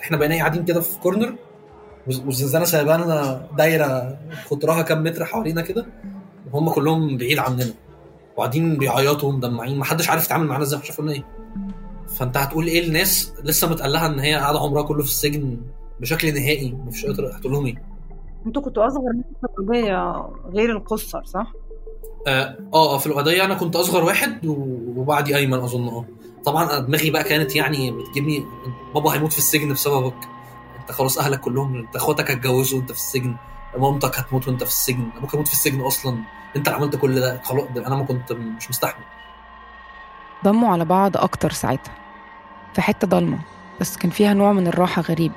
إحنا 0.00 0.16
بقينا 0.16 0.36
قاعدين 0.36 0.64
كده 0.64 0.80
في 0.80 0.98
كورنر 0.98 1.34
والز- 2.06 2.20
والزنزانه 2.26 2.64
سايبه 2.64 2.96
لنا 2.96 3.46
دايرة 3.58 4.18
قطرها 4.50 4.82
كام 4.82 5.02
متر 5.04 5.24
حوالينا 5.24 5.62
كده 5.62 5.86
وهم 6.52 6.70
كلهم 6.70 7.16
بعيد 7.16 7.38
عننا. 7.38 7.66
وقاعدين 8.36 8.76
بيعيطوا 8.76 9.28
ومدمعين 9.28 9.78
محدش 9.78 10.10
عارف 10.10 10.24
يتعامل 10.24 10.46
معانا 10.46 10.62
إزاي 10.64 10.78
مش 10.80 10.84
عارف 10.86 10.98
قلنا 11.00 11.12
إيه. 11.12 11.24
فانت 12.18 12.36
هتقول 12.36 12.66
إيه 12.66 12.86
الناس 12.88 13.32
لسه 13.44 13.70
متقلها 13.70 14.06
ان 14.06 14.18
هي 14.20 14.34
قاعدة 14.34 14.58
عمرها 14.58 14.82
كله 14.82 15.02
في 15.02 15.08
السجن 15.08 15.60
بشكل 16.00 16.34
نهائي؟ 16.34 16.72
مفيش 16.86 17.06
قادر 17.06 17.36
هتقول 17.36 17.52
لهم 17.52 17.66
إيه. 17.66 17.82
أنتوا 18.46 18.62
كنتوا 18.62 18.86
أصغر 18.86 19.12
من 19.14 19.22
القضية 19.44 20.26
غير 20.54 20.70
القصر 20.76 21.24
صح؟ 21.24 21.52
آه 22.26 22.56
آه 22.74 22.98
في 22.98 23.06
القضية 23.06 23.44
أنا 23.44 23.54
كنت 23.54 23.76
أصغر 23.76 24.04
واحد 24.04 24.46
وبعدي 24.96 25.36
أيمن 25.36 25.58
أظن 25.58 25.88
آه. 25.88 26.04
طبعا 26.44 26.78
دماغي 26.78 27.10
بقى 27.10 27.24
كانت 27.24 27.56
يعني 27.56 27.90
بتجيبني 27.90 28.46
بابا 28.94 29.14
هيموت 29.14 29.32
في 29.32 29.38
السجن 29.38 29.72
بسببك. 29.72 30.28
أنت 30.80 30.92
خلاص 30.92 31.18
أهلك 31.18 31.40
كلهم 31.40 31.76
أنت 31.76 31.96
أخواتك 31.96 32.30
هتجوزوا 32.30 32.78
وأنت 32.78 32.92
في 32.92 32.98
السجن 32.98 33.36
مامتك 33.76 34.18
هتموت 34.18 34.48
وأنت 34.48 34.62
في 34.64 34.70
السجن 34.70 35.08
أبوك 35.16 35.34
هيموت 35.34 35.46
في 35.48 35.54
السجن 35.54 35.80
أصلا. 35.80 36.18
أنت 36.56 36.68
اللي 36.68 36.78
عملت 36.78 36.96
كل 36.96 37.20
ده. 37.20 37.40
خلاص 37.44 37.64
أنا 37.76 37.96
ما 37.96 38.04
كنت 38.04 38.32
مش 38.32 38.70
مستحمل. 38.70 39.04
ضموا 40.44 40.72
على 40.72 40.84
بعض 40.84 41.16
أكتر 41.16 41.52
ساعتها 41.52 41.94
في 42.74 42.82
حتة 42.82 43.06
ضلمة 43.06 43.38
بس 43.80 43.96
كان 43.96 44.10
فيها 44.10 44.34
نوع 44.34 44.52
من 44.52 44.66
الراحة 44.66 45.02
غريب. 45.02 45.32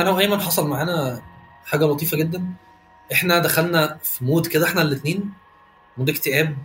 أنا 0.00 0.10
وايمن 0.10 0.40
حصل 0.40 0.68
معانا 0.68 1.20
حاجة 1.66 1.84
لطيفة 1.84 2.16
جدا. 2.16 2.44
إحنا 3.12 3.38
دخلنا 3.38 3.98
في 4.02 4.24
mood 4.24 4.46
كده 4.46 4.66
إحنا 4.66 4.82
الاثنين 4.82 5.32
mood 5.98 6.08
اكتئاب 6.08 6.56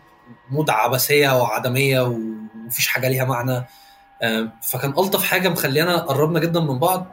mood 0.51 0.69
عبثية 0.69 1.41
وعدمية 1.41 2.19
ومفيش 2.71 2.87
حاجة 2.87 3.07
ليها 3.09 3.25
معنى. 3.25 3.65
آه، 4.21 4.51
فكان 4.63 4.89
ألطف 4.91 5.23
حاجة 5.23 5.49
مخلينا 5.49 5.97
قربنا 5.97 6.39
جدا 6.39 6.59
من 6.59 6.79
بعض 6.79 7.05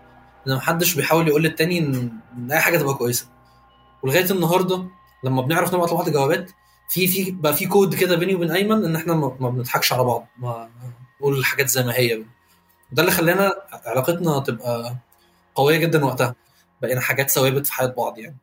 إن 0.47 0.55
محدش 0.57 0.95
بيحاول 0.95 1.29
يقول 1.29 1.43
للتاني 1.43 1.79
إن 1.79 2.53
أي 2.53 2.59
حاجة 2.59 2.79
تبقى 2.79 2.95
كويسة. 2.95 3.27
ولغاية 4.03 4.31
النهارده 4.31 4.85
لما 5.25 5.43
بنعرف 5.43 5.75
نبعت 5.75 5.93
لبعض 5.93 6.09
جوابات 6.11 6.51
في 6.91 7.07
في 7.09 7.31
بقى 7.31 7.55
في 7.55 7.67
كود 7.67 7.95
كده 7.95 8.17
بيني 8.17 8.35
وبين 8.35 8.51
أيمن 8.51 8.85
إن 8.85 8.97
إحنا 8.97 9.15
ما 9.15 9.51
بنضحكش 9.51 9.93
على 9.93 10.05
بعض 10.05 10.27
ما 10.39 10.69
نقول 11.21 11.39
الحاجات 11.39 11.69
زي 11.69 11.83
ما 11.83 11.95
هي. 11.95 12.23
ده 12.93 13.03
اللي 13.03 13.13
خلانا 13.13 13.53
علاقتنا 13.87 14.39
تبقى 14.39 14.97
قوية 15.55 15.77
جدا 15.77 16.05
وقتها. 16.05 16.35
بقينا 16.83 17.01
حاجات 17.01 17.31
ثوابت 17.31 17.67
في 17.67 17.73
حياة 17.73 17.87
بعض 17.87 18.19
يعني. 18.19 18.37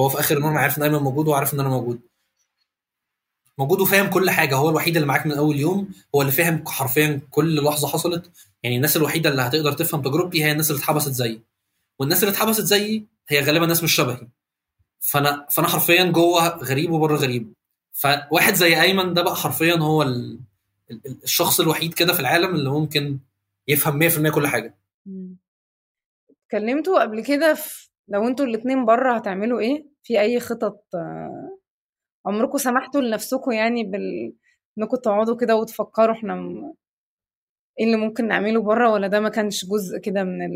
هو 0.00 0.08
في 0.08 0.20
آخر 0.20 0.36
النهار 0.36 0.58
عارف 0.58 0.78
إن 0.78 0.82
أيمن 0.82 0.98
موجود 0.98 1.28
وعارف 1.28 1.54
إن 1.54 1.60
أنا 1.60 1.68
موجود. 1.68 2.00
موجود 3.58 3.80
وفاهم 3.80 4.10
كل 4.10 4.30
حاجة. 4.30 4.56
هو 4.56 4.68
الوحيد 4.70 4.96
اللي 4.96 5.08
معاك 5.08 5.26
من 5.26 5.32
أول 5.32 5.56
يوم 5.56 5.88
هو 6.14 6.20
اللي 6.22 6.32
فاهم 6.32 6.64
حرفيا 6.66 7.20
كل 7.30 7.64
لحظة 7.64 7.88
حصلت. 7.88 8.30
يعني 8.62 8.76
الناس 8.76 8.96
الوحيدة 8.96 9.30
اللي 9.30 9.42
هتقدر 9.42 9.72
تفهم 9.72 10.02
تجربتي 10.02 10.44
هي 10.44 10.52
الناس 10.52 10.70
اللي 10.70 10.78
اتحبست 10.80 11.08
زيي. 11.12 11.40
والناس 11.98 12.22
اللي 12.24 12.32
اتحبست 12.32 12.60
زيي 12.60 13.06
هي 13.28 13.40
غالبا 13.40 13.66
ناس 13.66 13.82
مش 13.84 13.92
شبهي. 13.94 14.28
فأنا 15.00 15.46
فأنا 15.50 15.68
حرفيا 15.68 16.04
جوه 16.04 16.48
غريب 16.48 16.90
وبره 16.90 17.16
غريب. 17.16 17.52
فواحد 17.92 18.54
زي 18.54 18.80
أيمن 18.82 19.14
ده 19.14 19.22
بقى 19.22 19.36
حرفيا 19.36 19.74
هو 19.74 20.02
ال... 20.02 20.40
ال- 20.90 21.00
ال- 21.06 21.22
الشخص 21.24 21.60
الوحيد 21.60 21.94
كده 21.94 22.12
في 22.12 22.20
العالم 22.20 22.54
اللي 22.54 22.70
ممكن 22.70 23.18
يفهم 23.68 24.08
100% 24.28 24.34
كل 24.34 24.46
حاجة. 24.46 24.74
اتكلمتوا 26.44 27.02
قبل 27.02 27.22
كده 27.24 27.54
في 27.54 27.88
لو 28.08 28.28
أنتوا 28.28 28.46
الاتنين 28.46 28.84
بره 28.84 29.16
هتعملوا 29.16 29.60
إيه؟ 29.60 29.86
في 30.02 30.20
أي 30.20 30.40
خطط 30.40 30.84
عمركم 32.28 32.58
سمحتوا 32.58 33.00
لنفسكم 33.00 33.52
يعني 33.52 33.84
بال 33.84 34.32
انكم 34.78 34.96
تقعدوا 34.96 35.36
كده 35.36 35.56
وتفكروا 35.56 36.14
إحنا 36.14 36.34
م... 36.34 36.74
إيه 37.80 37.86
اللي 37.86 37.96
ممكن 37.96 38.28
نعمله 38.28 38.62
بره 38.62 38.90
ولا 38.92 39.06
ده 39.06 39.20
ما 39.20 39.28
كانش 39.28 39.64
جزء 39.64 39.98
كده 39.98 40.24
من 40.24 40.42
ال... 40.42 40.52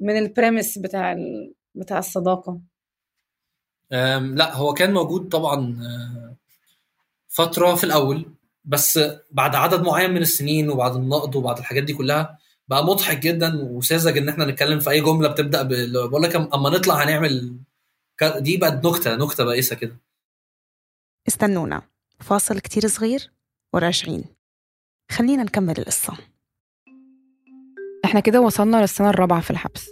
من 0.00 0.16
البريمس 0.18 0.78
بتاع 0.78 1.12
ال... 1.12 1.54
بتاع 1.74 1.98
الصداقة 1.98 2.60
أم، 3.92 4.34
لا 4.34 4.54
هو 4.56 4.74
كان 4.74 4.92
موجود 4.92 5.28
طبعا 5.28 5.56
آه، 5.82 6.36
فترة 7.28 7.74
في 7.74 7.84
الأول 7.84 8.24
بس 8.64 9.00
بعد 9.30 9.54
عدد 9.54 9.82
معين 9.82 10.10
من 10.10 10.22
السنين 10.22 10.70
وبعد 10.70 10.96
النقد 10.96 11.36
وبعد 11.36 11.58
الحاجات 11.58 11.82
دي 11.84 11.94
كلها 11.94 12.38
بقى 12.68 12.84
مضحك 12.84 13.18
جدا 13.18 13.62
وساذج 13.62 14.18
إن 14.18 14.28
إحنا 14.28 14.44
نتكلم 14.44 14.80
في 14.80 14.90
أي 14.90 15.00
جملة 15.00 15.28
بتبدأ. 15.28 15.62
بقول 16.06 16.22
لك 16.22 16.36
أما 16.36 16.70
نطلع 16.70 16.94
هنعمل 17.04 17.56
دي 18.22 18.56
بقت 18.56 18.86
نكتة 18.86 19.16
نكتة 19.16 19.44
بائسة 19.44 19.76
كده. 19.76 19.96
استنونا. 21.28 21.82
فاصل 22.20 22.58
كتير 22.60 22.86
صغير 22.86 23.32
وراجعين 23.72 24.24
خلينا 25.10 25.42
نكمل 25.42 25.78
القصة. 25.78 26.12
إحنا 28.04 28.20
كده 28.20 28.40
وصلنا 28.40 28.80
للسنة 28.80 29.10
الرابعة 29.10 29.40
في 29.40 29.50
الحبس. 29.50 29.90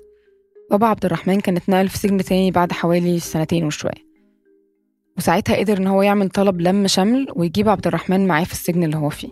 بابا 0.71 0.87
عبد 0.87 1.05
الرحمن 1.05 1.41
كان 1.41 1.57
اتنقل 1.57 1.89
في 1.89 1.99
سجن 1.99 2.25
تاني 2.25 2.51
بعد 2.51 2.73
حوالي 2.73 3.21
سنتين 3.21 3.65
وشوية. 3.65 4.11
وساعتها 5.19 5.57
قدر 5.57 5.77
إن 5.77 5.87
هو 5.87 6.03
يعمل 6.03 6.29
طلب 6.31 6.61
لم 6.61 6.87
شمل 6.87 7.27
ويجيب 7.37 7.69
عبد 7.69 7.87
الرحمن 7.87 8.27
معاه 8.27 8.45
في 8.45 8.53
السجن 8.53 8.83
اللي 8.85 8.97
هو 8.97 9.11
فيه. 9.11 9.29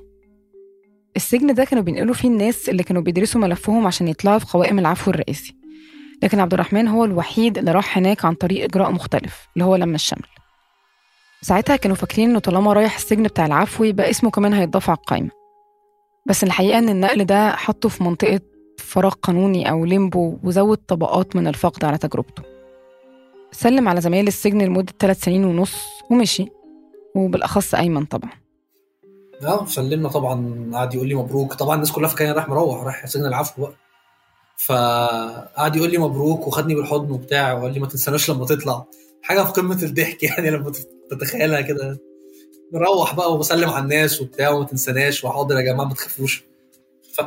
السجن 1.17 1.55
ده 1.55 1.65
كانوا 1.65 1.85
بينقلوا 1.85 2.15
فيه 2.15 2.29
الناس 2.29 2.69
اللي 2.69 2.83
كانوا 2.83 3.03
بيدرسوا 3.03 3.41
ملفهم 3.41 3.87
عشان 3.87 4.09
يطلعوا 4.09 4.39
في 4.39 4.47
قوائم 4.47 4.79
العفو 4.79 5.11
الرئاسي 5.11 5.58
لكن 6.23 6.41
عبد 6.41 6.55
الرحمن 6.55 6.89
هو 6.89 7.05
الوحيد 7.05 7.59
اللي 7.59 7.73
راح 7.73 7.99
هناك 7.99 8.25
عن 8.25 8.35
طريق 8.35 8.65
إجراء 8.65 8.91
مختلف 8.91 9.49
اللي 9.55 9.65
هو 9.65 9.77
لم 9.77 9.95
الشمل. 9.95 10.27
ساعتها 11.43 11.77
كانوا 11.77 11.97
فاكرين 11.97 12.31
إنه 12.31 12.39
طالما 12.39 12.73
رايح 12.73 12.97
السجن 12.97 13.23
بتاع 13.23 13.47
العفو 13.47 13.85
يبقى 13.85 14.11
اسمه 14.11 14.31
كمان 14.31 14.53
هيتضاف 14.53 14.91
على 14.91 14.97
القايمة. 14.99 15.31
بس 16.27 16.45
الحقيقة 16.45 16.79
إن 16.79 16.89
النقل 16.89 17.25
ده 17.25 17.51
حطه 17.57 17.89
في 17.89 18.05
منطقة 18.05 18.41
فراغ 18.79 19.13
قانوني 19.13 19.71
أو 19.71 19.85
ليمبو 19.85 20.39
وزود 20.45 20.77
طبقات 20.79 21.37
من 21.37 21.47
الفقد 21.47 21.85
على 21.85 21.99
تجربته. 21.99 22.43
سلم 23.53 23.89
على 23.89 24.01
زمايل 24.01 24.27
السجن 24.29 24.63
لمدة 24.63 24.93
ثلاث 24.99 25.25
سنين 25.25 25.45
ونص 25.45 25.77
ومشي 26.11 26.47
وبالأخص 27.15 27.75
أيمن 27.75 28.05
طبعا. 28.05 28.31
آه 29.43 29.65
سلمنا 29.65 30.09
طبعا 30.09 30.71
قعد 30.75 30.95
يقول 30.95 31.09
لي 31.09 31.15
مبروك. 31.15 31.55
طبعا 31.55 31.75
الناس 31.75 31.93
كلها 31.93 32.09
فاكرة 32.09 32.33
رايح 32.33 32.49
مروح 32.49 32.83
رايح 32.83 33.07
سجن 33.07 33.27
العفو 33.27 33.63
بقى. 33.63 33.73
فقعد 34.67 35.77
يقول 35.77 35.91
لي 35.91 35.99
مبروك 35.99 36.47
وخدني 36.47 36.75
بالحضن 36.75 37.11
وبتاع 37.11 37.53
وقال 37.53 37.73
لي 37.73 37.81
ما 37.81 37.87
تنساناش 37.87 38.31
لما 38.31 38.47
تطلع. 38.47 38.85
حاجة 39.23 39.43
في 39.43 39.53
قمة 39.53 39.83
الضحك 39.83 40.23
يعني 40.29 40.51
لما 40.51 40.73
تتخيلها 41.11 41.61
كده. 41.61 41.99
نروح 42.75 43.15
بقى 43.15 43.35
وبسلم 43.35 43.69
على 43.71 43.83
الناس 43.83 44.21
وبتاع 44.21 44.51
وما 44.51 44.65
تنساناش 44.67 45.25
وحاضر 45.25 45.57
يا 45.57 45.61
جماعة 45.63 45.87
ما 45.87 45.95
تخافوش. 45.95 46.45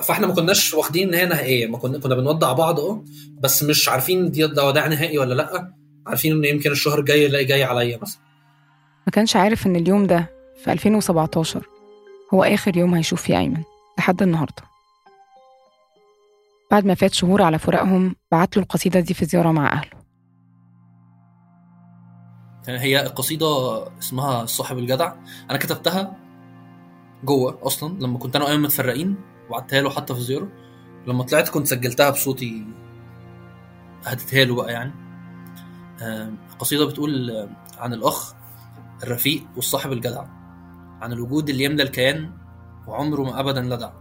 فاحنا 0.03 0.27
ما 0.27 0.33
كناش 0.33 0.73
واخدين 0.73 1.07
ان 1.07 1.13
هي 1.13 1.25
نهائية 1.25 1.67
ما 1.67 1.77
كنا 1.77 1.99
كنا 1.99 2.15
بنودع 2.15 2.51
بعض 2.51 2.79
آه 2.79 3.03
بس 3.39 3.63
مش 3.63 3.89
عارفين 3.89 4.31
دي 4.31 4.47
ده 4.47 4.67
وداع 4.67 4.87
نهائي 4.87 5.17
ولا 5.17 5.33
لأ. 5.33 5.73
عارفين 6.07 6.31
ان 6.37 6.45
يمكن 6.45 6.71
الشهر 6.71 6.99
الجاي 6.99 7.25
الاقي 7.25 7.45
جاي 7.45 7.63
عليا 7.63 7.97
مثلا. 8.01 8.19
ما 9.07 9.11
كانش 9.11 9.35
عارف 9.35 9.67
إن 9.67 9.75
اليوم 9.75 10.07
ده 10.07 10.29
في 10.63 10.71
2017 10.71 11.65
هو 12.33 12.43
آخر 12.43 12.77
يوم 12.77 12.95
هيشوف 12.95 13.21
فيه 13.21 13.37
أيمن 13.39 13.61
لحد 13.97 14.21
النهاردة. 14.21 14.70
بعد 16.71 16.85
ما 16.85 16.93
فات 16.93 17.13
شهور 17.13 17.41
على 17.41 17.59
فراقهم 17.59 18.15
بعت 18.31 18.57
له 18.57 18.63
القصيدة 18.63 18.99
دي 18.99 19.13
في 19.13 19.25
زيارة 19.25 19.51
مع 19.51 19.73
أهله. 19.73 20.01
هي 22.67 23.05
القصيده 23.05 23.47
اسمها 23.99 24.45
صاحب 24.45 24.77
الجدع. 24.77 25.13
أنا 25.49 25.57
كتبتها 25.57 26.15
جوه 27.23 27.59
أصلا 27.63 27.99
لما 27.99 28.17
كنت 28.17 28.35
أنا 28.35 28.45
وأيمن 28.45 28.63
متفرقين 28.63 29.15
وبعتها 29.49 29.81
له 29.81 29.89
حتى 29.89 30.15
في 30.15 30.21
زيارة. 30.21 30.47
لما 31.07 31.23
طلعت 31.23 31.49
كنت 31.49 31.67
سجلتها 31.67 32.09
بصوتي 32.09 32.65
هديتها 34.05 34.45
له 34.45 34.55
بقى 34.55 34.71
يعني. 34.71 34.91
آم، 36.01 36.37
القصيدة 36.53 36.85
بتقول 36.85 37.47
عن 37.77 37.93
الأخ 37.93 38.33
الرفيق 39.03 39.43
والصاحب 39.55 39.91
الجدع 39.91 40.25
عن 41.01 41.13
الوجود 41.13 41.49
اللي 41.49 41.63
يملى 41.63 41.83
الكيان 41.83 42.31
وعمره 42.87 43.21
ما 43.21 43.39
ابدا 43.39 43.61
لدع 43.61 43.91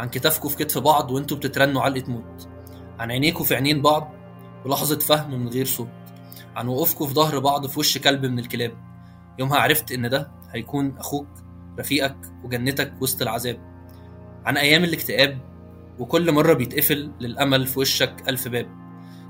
عن 0.00 0.08
كتافكوا 0.08 0.50
في 0.50 0.56
كتف 0.56 0.78
بعض 0.78 1.10
وانتوا 1.10 1.36
بتترنوا 1.36 1.82
علقة 1.82 2.10
موت. 2.10 2.48
عن 2.98 3.10
عينيكوا 3.10 3.44
في 3.44 3.54
عينين 3.54 3.82
بعض 3.82 4.12
ولحظة 4.64 4.98
فهم 4.98 5.40
من 5.40 5.48
غير 5.48 5.66
صوت. 5.66 5.88
عن 6.56 6.68
وقوفكوا 6.68 7.06
في 7.06 7.14
ظهر 7.14 7.38
بعض 7.38 7.66
في 7.66 7.80
وش 7.80 7.98
كلب 7.98 8.26
من 8.26 8.38
الكلاب. 8.38 8.72
يومها 9.38 9.58
عرفت 9.58 9.92
إن 9.92 10.08
ده 10.08 10.30
هيكون 10.50 10.98
أخوك 10.98 11.26
رفيقك 11.78 12.16
وجنتك 12.44 12.92
وسط 13.00 13.22
العذاب. 13.22 13.58
عن 14.44 14.56
أيام 14.56 14.84
الاكتئاب 14.84 15.38
وكل 15.98 16.32
مرة 16.32 16.52
بيتقفل 16.52 17.12
للأمل 17.20 17.66
في 17.66 17.80
وشك 17.80 18.28
ألف 18.28 18.48
باب. 18.48 18.66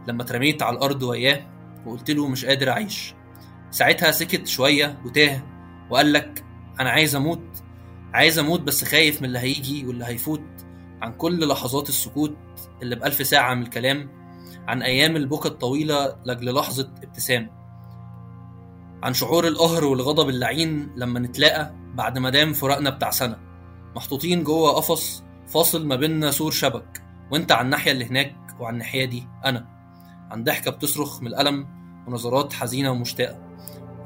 لما 0.09 0.23
اترميت 0.23 0.63
على 0.63 0.77
الأرض 0.77 1.03
وياه 1.03 1.47
وقلت 1.87 2.11
له 2.11 2.29
مش 2.29 2.45
قادر 2.45 2.71
أعيش. 2.71 3.15
ساعتها 3.71 4.11
سكت 4.11 4.47
شوية 4.47 4.99
وتاه 5.05 5.43
وقال 5.91 6.13
لك 6.13 6.45
أنا 6.81 6.91
عايز 6.91 7.17
أموت. 7.17 7.63
عايز 8.15 8.39
أموت 8.39 8.61
بس 8.61 8.85
خايف 8.85 9.23
من 9.23 9.29
اللي 9.29 9.39
هيجي 9.39 9.87
واللي 9.87 10.05
هيفوت 10.05 10.43
عن 11.03 11.13
كل 11.13 11.49
لحظات 11.49 11.89
السكوت 11.89 12.37
اللي 12.83 12.97
بألف 12.97 13.27
ساعة 13.27 13.55
من 13.55 13.63
الكلام 13.63 14.09
عن 14.69 14.83
أيام 14.83 15.17
البكا 15.17 15.49
الطويلة 15.49 16.17
لأجل 16.25 16.55
لحظة 16.55 16.91
ابتسام 17.03 17.51
عن 19.03 19.13
شعور 19.15 19.47
القهر 19.49 19.85
والغضب 19.85 20.29
اللعين 20.29 20.91
لما 20.97 21.21
نتلاقى 21.21 21.75
بعد 21.95 22.19
ما 22.19 22.31
دام 22.31 22.53
فراقنا 22.53 22.91
بتاع 22.91 23.11
سنة. 23.11 23.37
محطوطين 23.97 24.45
جوه 24.45 24.71
قفص 24.73 25.23
فاصل 25.49 25.87
ما 25.87 25.97
بيننا 25.97 26.31
سور 26.31 26.51
شبك 26.51 27.03
وانت 27.31 27.53
على 27.53 27.65
الناحية 27.65 27.93
اللي 27.93 28.05
هناك 28.05 28.37
وعلى 28.61 28.73
الناحية 28.73 29.05
دي 29.05 29.29
أنا. 29.45 29.67
عن 30.31 30.45
ضحكة 30.45 30.71
بتصرخ 30.71 31.21
من 31.23 31.27
الألم 31.27 31.67
ونظرات 32.07 32.53
حزينة 32.53 32.91
ومشتاقة. 32.91 33.50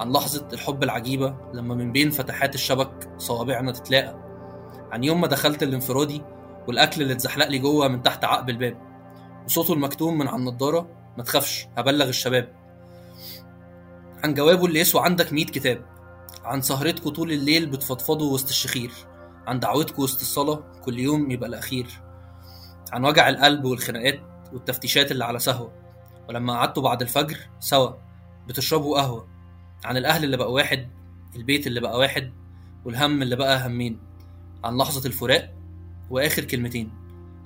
عن 0.01 0.13
لحظة 0.13 0.49
الحب 0.53 0.83
العجيبة 0.83 1.37
لما 1.55 1.75
من 1.75 1.93
بين 1.93 2.11
فتحات 2.11 2.55
الشبك 2.55 3.11
صوابعنا 3.19 3.73
تتلاقى. 3.73 4.25
عن 4.93 5.05
يوم 5.05 5.21
ما 5.21 5.27
دخلت 5.27 5.63
الانفرادي 5.63 6.23
والأكل 6.69 7.03
اللي 7.03 7.13
اتزحلق 7.13 7.49
لي 7.49 7.59
جوه 7.59 7.89
من 7.89 8.03
تحت 8.03 8.25
عقب 8.25 8.51
الباب. 8.51 8.77
وصوته 9.47 9.75
المكتوم 9.75 10.19
من 10.19 10.29
على 10.29 10.37
النضارة 10.37 10.89
ما 11.19 11.23
تخافش 11.25 11.67
هبلغ 11.79 12.09
الشباب. 12.09 12.49
عن 14.25 14.35
جوابه 14.35 14.67
اللي 14.67 14.81
يسوى 14.81 15.03
عندك 15.03 15.33
مية 15.33 15.47
كتاب. 15.47 15.85
عن 16.45 16.63
سهرتكوا 16.63 17.11
طول 17.11 17.33
الليل 17.33 17.67
بتفضفضوا 17.67 18.35
وسط 18.35 18.49
الشخير. 18.49 18.93
عن 19.47 19.61
دعوتكوا 19.61 20.05
وسط 20.05 20.21
الصلاة 20.21 20.63
كل 20.85 20.99
يوم 20.99 21.31
يبقى 21.31 21.49
الأخير. 21.49 21.87
عن 22.93 23.05
وجع 23.05 23.29
القلب 23.29 23.65
والخناقات 23.65 24.21
والتفتيشات 24.53 25.13
اللي 25.13 25.25
على 25.25 25.39
سهوة. 25.39 25.73
ولما 26.29 26.53
قعدتوا 26.53 26.83
بعد 26.83 27.03
الفجر 27.03 27.39
سوا 27.61 27.91
بتشربوا 28.47 29.01
قهوة. 29.01 29.34
عن 29.85 29.97
الأهل 29.97 30.25
اللي 30.25 30.37
بقى 30.37 30.53
واحد 30.53 30.89
البيت 31.37 31.67
اللي 31.67 31.81
بقى 31.81 31.99
واحد 31.99 32.33
والهم 32.85 33.23
اللي 33.23 33.37
بقى 33.37 33.67
همين. 33.67 33.99
عن 34.65 34.77
لحظة 34.77 35.07
الفراق 35.07 35.55
وآخر 36.11 36.45
كلمتين. 36.45 36.91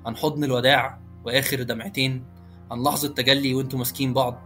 عن 0.06 0.16
حضن 0.16 0.44
الوداع 0.44 0.98
وآخر 1.24 1.62
دمعتين. 1.62 2.24
عن 2.70 2.82
لحظة 2.82 3.08
تجلي 3.08 3.54
وانتوا 3.54 3.78
ماسكين 3.78 4.14
بعض. 4.14 4.42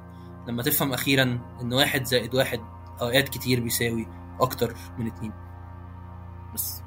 لما 0.48 0.62
تفهم 0.62 0.92
أخيرا 0.92 1.38
إن 1.60 1.72
واحد 1.72 2.04
زائد 2.04 2.34
واحد 2.34 2.60
أوقات 3.00 3.28
كتير 3.28 3.60
بيساوي 3.60 4.06
أكتر 4.40 4.74
من 4.98 5.06
اتنين. 5.06 5.32
بس. 6.54 6.82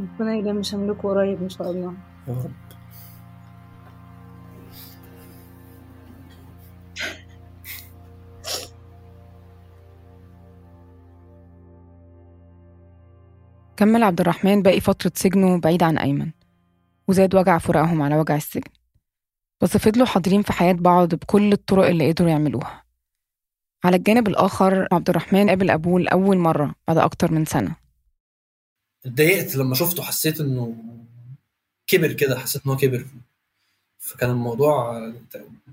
ربنا 0.00 0.34
يدام 0.34 0.62
شملكوا 0.62 1.10
قريب 1.10 1.42
إن 1.42 1.48
شاء 1.48 1.70
الله. 1.70 1.94
يا 2.28 2.34
رب. 2.34 2.65
كمل 13.76 14.02
عبد 14.02 14.20
الرحمن 14.20 14.62
باقي 14.62 14.80
فترة 14.80 15.12
سجنه 15.14 15.60
بعيد 15.60 15.82
عن 15.82 15.98
أيمن 15.98 16.30
وزاد 17.08 17.34
وجع 17.34 17.58
فراقهم 17.58 18.02
على 18.02 18.16
وجع 18.16 18.36
السجن. 18.36 18.70
بس 19.60 19.76
فضلوا 19.76 20.06
حاضرين 20.06 20.42
في 20.42 20.52
حياة 20.52 20.72
بعض 20.72 21.14
بكل 21.14 21.52
الطرق 21.52 21.86
اللي 21.86 22.12
قدروا 22.12 22.30
يعملوها. 22.30 22.84
على 23.84 23.96
الجانب 23.96 24.28
الآخر 24.28 24.88
عبد 24.92 25.08
الرحمن 25.10 25.48
قابل 25.48 25.70
أبوه 25.70 26.00
لأول 26.00 26.38
مرة 26.38 26.74
بعد 26.88 26.98
أكتر 26.98 27.32
من 27.32 27.44
سنة. 27.44 27.76
اتضايقت 29.06 29.56
لما 29.56 29.74
شفته 29.74 30.02
حسيت 30.02 30.40
إنه 30.40 30.74
كبر 31.86 32.12
كده 32.12 32.38
حسيت 32.38 32.66
إن 32.66 32.70
هو 32.70 32.76
كبر. 32.76 33.06
فكان 33.98 34.30
الموضوع 34.30 35.02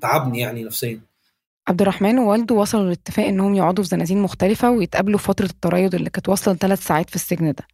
تعبني 0.01 0.39
يعني 0.39 0.63
نفسيا. 0.63 1.01
عبد 1.67 1.81
الرحمن 1.81 2.19
ووالده 2.19 2.55
وصلوا 2.55 2.89
لاتفاق 2.89 3.25
إنهم 3.25 3.55
يقعدوا 3.55 3.83
في 3.83 3.89
زنازين 3.89 4.21
مختلفة 4.21 4.71
ويتقابلوا 4.71 5.19
فترة 5.19 5.45
التريض 5.45 5.95
اللي 5.95 6.09
كانت 6.09 6.29
واصلة 6.29 6.53
لثلاث 6.53 6.87
ساعات 6.87 7.09
في 7.09 7.15
السجن 7.15 7.51
ده. 7.51 7.67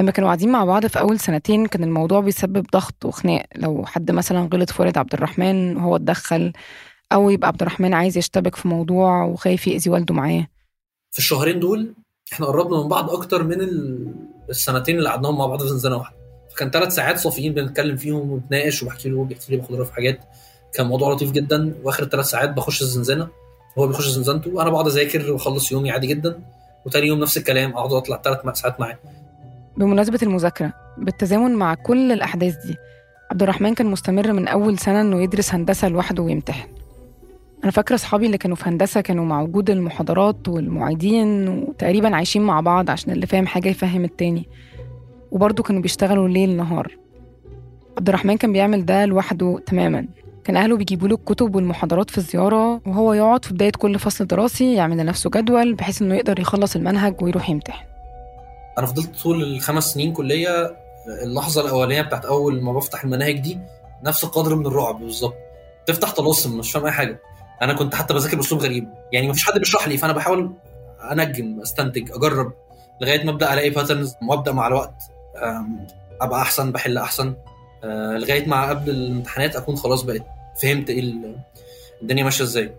لما 0.00 0.10
كانوا 0.10 0.28
قاعدين 0.28 0.52
مع 0.52 0.64
بعض 0.64 0.86
في 0.86 1.00
أول 1.00 1.20
سنتين 1.20 1.66
كان 1.66 1.84
الموضوع 1.84 2.20
بيسبب 2.20 2.66
ضغط 2.72 3.04
وخناق. 3.04 3.46
لو 3.56 3.84
حد 3.86 4.10
مثلا 4.10 4.48
غلط 4.52 4.70
في 4.70 4.82
والد 4.82 4.98
عبد 4.98 5.14
الرحمن 5.14 5.76
وهو 5.76 5.96
اتدخل 5.96 6.52
أو 7.12 7.30
يبقى 7.30 7.48
عبد 7.48 7.62
الرحمن 7.62 7.94
عايز 7.94 8.18
يشتبك 8.18 8.56
في 8.56 8.68
موضوع 8.68 9.24
وخايف 9.24 9.66
يأذي 9.66 9.90
والده 9.90 10.14
معاه. 10.14 10.46
في 11.10 11.18
الشهرين 11.18 11.60
دول 11.60 11.94
إحنا 12.32 12.46
قربنا 12.46 12.82
من 12.82 12.88
بعض 12.88 13.10
أكتر 13.10 13.42
من 13.42 13.60
ال- 13.60 14.14
السنتين 14.50 14.98
اللي 14.98 15.08
قعدناهم 15.08 15.38
مع 15.38 15.46
بعض 15.46 15.62
في 15.62 15.68
زنزانه 15.68 15.96
واحدة. 15.96 16.16
فكان 16.54 16.70
ثلاث 16.70 16.94
ساعات 16.94 17.18
صافيين 17.18 17.54
بنتكلم 17.54 17.96
فيهم 17.96 18.30
وبنتناقش 18.30 18.82
وبحكي 18.82 19.08
له 19.08 19.18
وبيحكي 19.18 19.52
لي 19.52 19.56
باخد 19.56 19.82
في 19.82 19.94
حاجات. 19.94 20.20
كان 20.74 20.86
موضوع 20.86 21.12
لطيف 21.12 21.30
جدا. 21.30 21.74
وآخر 21.84 22.02
الثلاث 22.02 22.26
ساعات 22.26 22.50
بخش 22.50 22.82
الزنزانة. 22.82 23.28
وهو 23.76 23.86
بيخش 23.86 24.08
زنزانته 24.08 24.50
وأنا 24.50 24.70
بقعد 24.70 24.86
أذاكر 24.86 25.32
وأخلص 25.32 25.72
يومي 25.72 25.90
عادي 25.90 26.06
جدا. 26.06 26.40
وتاني 26.86 27.06
يوم 27.06 27.20
نفس 27.20 27.36
الكلام 27.36 27.72
أقعد 27.72 27.92
أطلع 27.92 28.20
ثلاث 28.24 28.58
ساعات 28.58 28.80
معاه. 28.80 28.98
بمناسبة 29.78 30.18
المذاكرة 30.22 30.72
بالتزامن 30.98 31.54
مع 31.54 31.74
كل 31.74 32.12
الأحداث 32.12 32.66
دي 32.66 32.76
عبد 33.30 33.42
الرحمن 33.42 33.74
كان 33.74 33.86
مستمر 33.86 34.32
من 34.32 34.48
أول 34.48 34.78
سنة 34.78 35.00
إنه 35.00 35.22
يدرس 35.22 35.54
هندسة 35.54 35.88
لوحده 35.88 36.22
ويمتحن. 36.22 36.68
أنا 37.64 37.72
فاكرة 37.72 37.94
أصحابي 37.94 38.26
اللي 38.26 38.38
كانوا 38.38 38.56
في 38.56 38.68
هندسة 38.68 39.00
كانوا 39.00 39.24
مع 39.24 39.40
وجود 39.40 39.70
المحاضرات 39.70 40.48
والمعيدين 40.48 41.48
وتقريبا 41.48 42.16
عايشين 42.16 42.42
مع 42.42 42.60
بعض 42.60 42.90
عشان 42.90 43.12
اللي 43.12 43.26
فاهم 43.26 43.46
حاجة 43.46 43.68
يفهم 43.68 44.04
التاني. 44.04 44.48
وبرضه 45.30 45.62
كانوا 45.62 45.82
بيشتغلوا 45.82 46.28
ليل 46.28 46.56
نهار. 46.56 46.96
عبد 47.98 48.08
الرحمن 48.08 48.36
كان 48.36 48.52
بيعمل 48.52 48.84
ده 48.86 49.04
لوحده 49.04 49.58
تماما. 49.66 50.06
كان 50.44 50.56
أهله 50.56 50.76
بيجيبوا 50.76 51.08
له 51.08 51.14
الكتب 51.14 51.56
والمحاضرات 51.56 52.10
في 52.10 52.18
الزيارة 52.18 52.80
وهو 52.86 53.12
يقعد 53.12 53.44
في 53.44 53.54
بداية 53.54 53.72
كل 53.78 53.98
فصل 53.98 54.26
دراسي 54.26 54.74
يعمل 54.74 54.96
لنفسه 54.96 55.30
جدول 55.30 55.74
بحيث 55.74 56.02
إنه 56.02 56.14
يقدر 56.14 56.40
يخلص 56.40 56.76
المنهج 56.76 57.22
ويروح 57.22 57.50
يمتحن. 57.50 57.84
أنا 58.78 58.86
فضلت 58.86 59.16
طول 59.22 59.42
الخمس 59.42 59.92
سنين 59.94 60.12
كلية 60.12 60.76
اللحظة 61.22 61.60
الأولانية 61.60 62.02
بتاعت 62.02 62.24
أول 62.24 62.62
ما 62.62 62.72
بفتح 62.72 63.04
المناهج 63.04 63.38
دي 63.38 63.58
نفس 64.02 64.24
القدر 64.24 64.54
من 64.54 64.66
الرعب 64.66 64.98
بالظبط. 65.00 65.34
تفتح 65.86 66.12
طلاسم 66.14 66.58
مش 66.58 66.72
فاهم 66.72 66.84
أي 66.84 66.90
حاجة. 66.92 67.20
أنا 67.62 67.72
كنت 67.74 67.94
حتى 67.94 68.14
بذاكر 68.14 68.36
باسلوب 68.36 68.62
غريب. 68.62 68.88
يعني 69.12 69.28
مفيش 69.28 69.44
حد 69.44 69.58
بيشرح 69.58 69.88
لي 69.88 69.96
فأنا 69.96 70.12
بحاول 70.12 70.52
أنجم 71.12 71.60
أستنتج 71.60 72.10
أجرب 72.12 72.52
لغاية 73.00 73.24
ما 73.24 73.30
أبدأ 73.30 73.52
ألاقي 73.52 73.70
باترنز 73.70 74.14
وأبدأ 74.28 74.52
مع 74.52 74.66
الوقت 74.66 75.02
أبقى 76.20 76.42
أحسن 76.42 76.72
بحل 76.72 76.98
أحسن 76.98 77.34
أه، 77.84 78.16
لغاية 78.18 78.46
ما 78.48 78.68
قبل 78.68 78.90
الامتحانات 78.90 79.56
أكون 79.56 79.76
خلاص 79.76 80.02
بقيت 80.02 80.22
فهمت 80.62 80.90
إيه 80.90 81.00
ال- 81.00 81.36
الدنيا 82.02 82.24
ماشية 82.24 82.44
إزاي. 82.44 82.72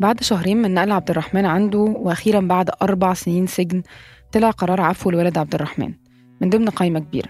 بعد 0.00 0.22
شهرين 0.22 0.56
من 0.62 0.74
نقل 0.74 0.92
عبد 0.92 1.10
الرحمن 1.10 1.46
عنده 1.46 1.78
وأخيرا 1.78 2.40
بعد 2.40 2.70
أربع 2.82 3.14
سنين 3.14 3.46
سجن 3.46 3.82
طلع 4.32 4.50
قرار 4.50 4.80
عفو 4.80 5.10
لولد 5.10 5.38
عبد 5.38 5.54
الرحمن 5.54 5.94
من 6.40 6.50
ضمن 6.50 6.68
قائمة 6.68 7.00
كبيرة. 7.00 7.28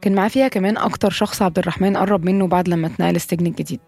كان 0.00 0.14
معاه 0.14 0.28
فيها 0.28 0.48
كمان 0.48 0.76
أكتر 0.76 1.10
شخص 1.10 1.42
عبد 1.42 1.58
الرحمن 1.58 1.96
قرب 1.96 2.24
منه 2.24 2.46
بعد 2.46 2.68
لما 2.68 2.86
اتنقل 2.86 3.16
السجن 3.16 3.46
الجديد 3.46 3.80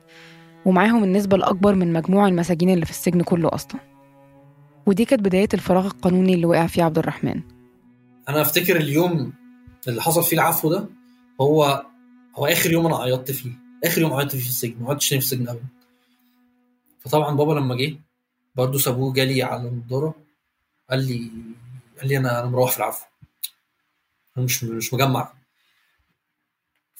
ومعاهم 0.66 1.04
النسبة 1.04 1.36
الأكبر 1.36 1.74
من 1.74 1.92
مجموع 1.92 2.28
المساجين 2.28 2.70
اللي 2.70 2.84
في 2.84 2.90
السجن 2.90 3.22
كله 3.22 3.48
أصلا. 3.52 3.80
ودي 4.86 5.04
كانت 5.04 5.22
بداية 5.22 5.48
الفراغ 5.54 5.86
القانوني 5.86 6.34
اللي 6.34 6.46
وقع 6.46 6.66
فيه 6.66 6.82
عبد 6.82 6.98
الرحمن. 6.98 7.40
أنا 8.28 8.40
أفتكر 8.40 8.76
اليوم 8.76 9.32
اللي 9.88 10.02
حصل 10.02 10.22
فيه 10.22 10.36
العفو 10.36 10.70
ده 10.70 10.88
هو 11.40 11.82
هو 12.36 12.46
آخر 12.46 12.72
يوم 12.72 12.86
أنا 12.86 12.96
عيطت 12.96 13.30
فيه 13.30 13.50
آخر 13.84 14.00
يوم 14.00 14.12
عيطت 14.12 14.30
فيه 14.30 14.42
في 14.42 14.48
السجن 14.48 14.74
ما 14.80 14.90
عدتش 14.90 15.08
في 15.08 15.16
السجن 15.16 15.48
ابدا. 15.48 15.64
فطبعا 17.00 17.36
بابا 17.36 17.52
لما 17.52 17.76
جه 17.76 17.96
برضه 18.54 18.78
سابوه 18.78 19.12
جالي 19.12 19.42
على 19.42 19.68
النضارة 19.68 20.14
قال 20.90 21.08
لي 21.08 21.30
قال 22.02 22.08
لي 22.10 22.16
أنا 22.16 22.40
أنا 22.40 22.48
مروح 22.48 22.70
في 22.70 22.78
العفو. 22.78 23.04
أنا 24.36 24.44
مش 24.44 24.64
مش 24.64 24.94
مجمع. 24.94 25.32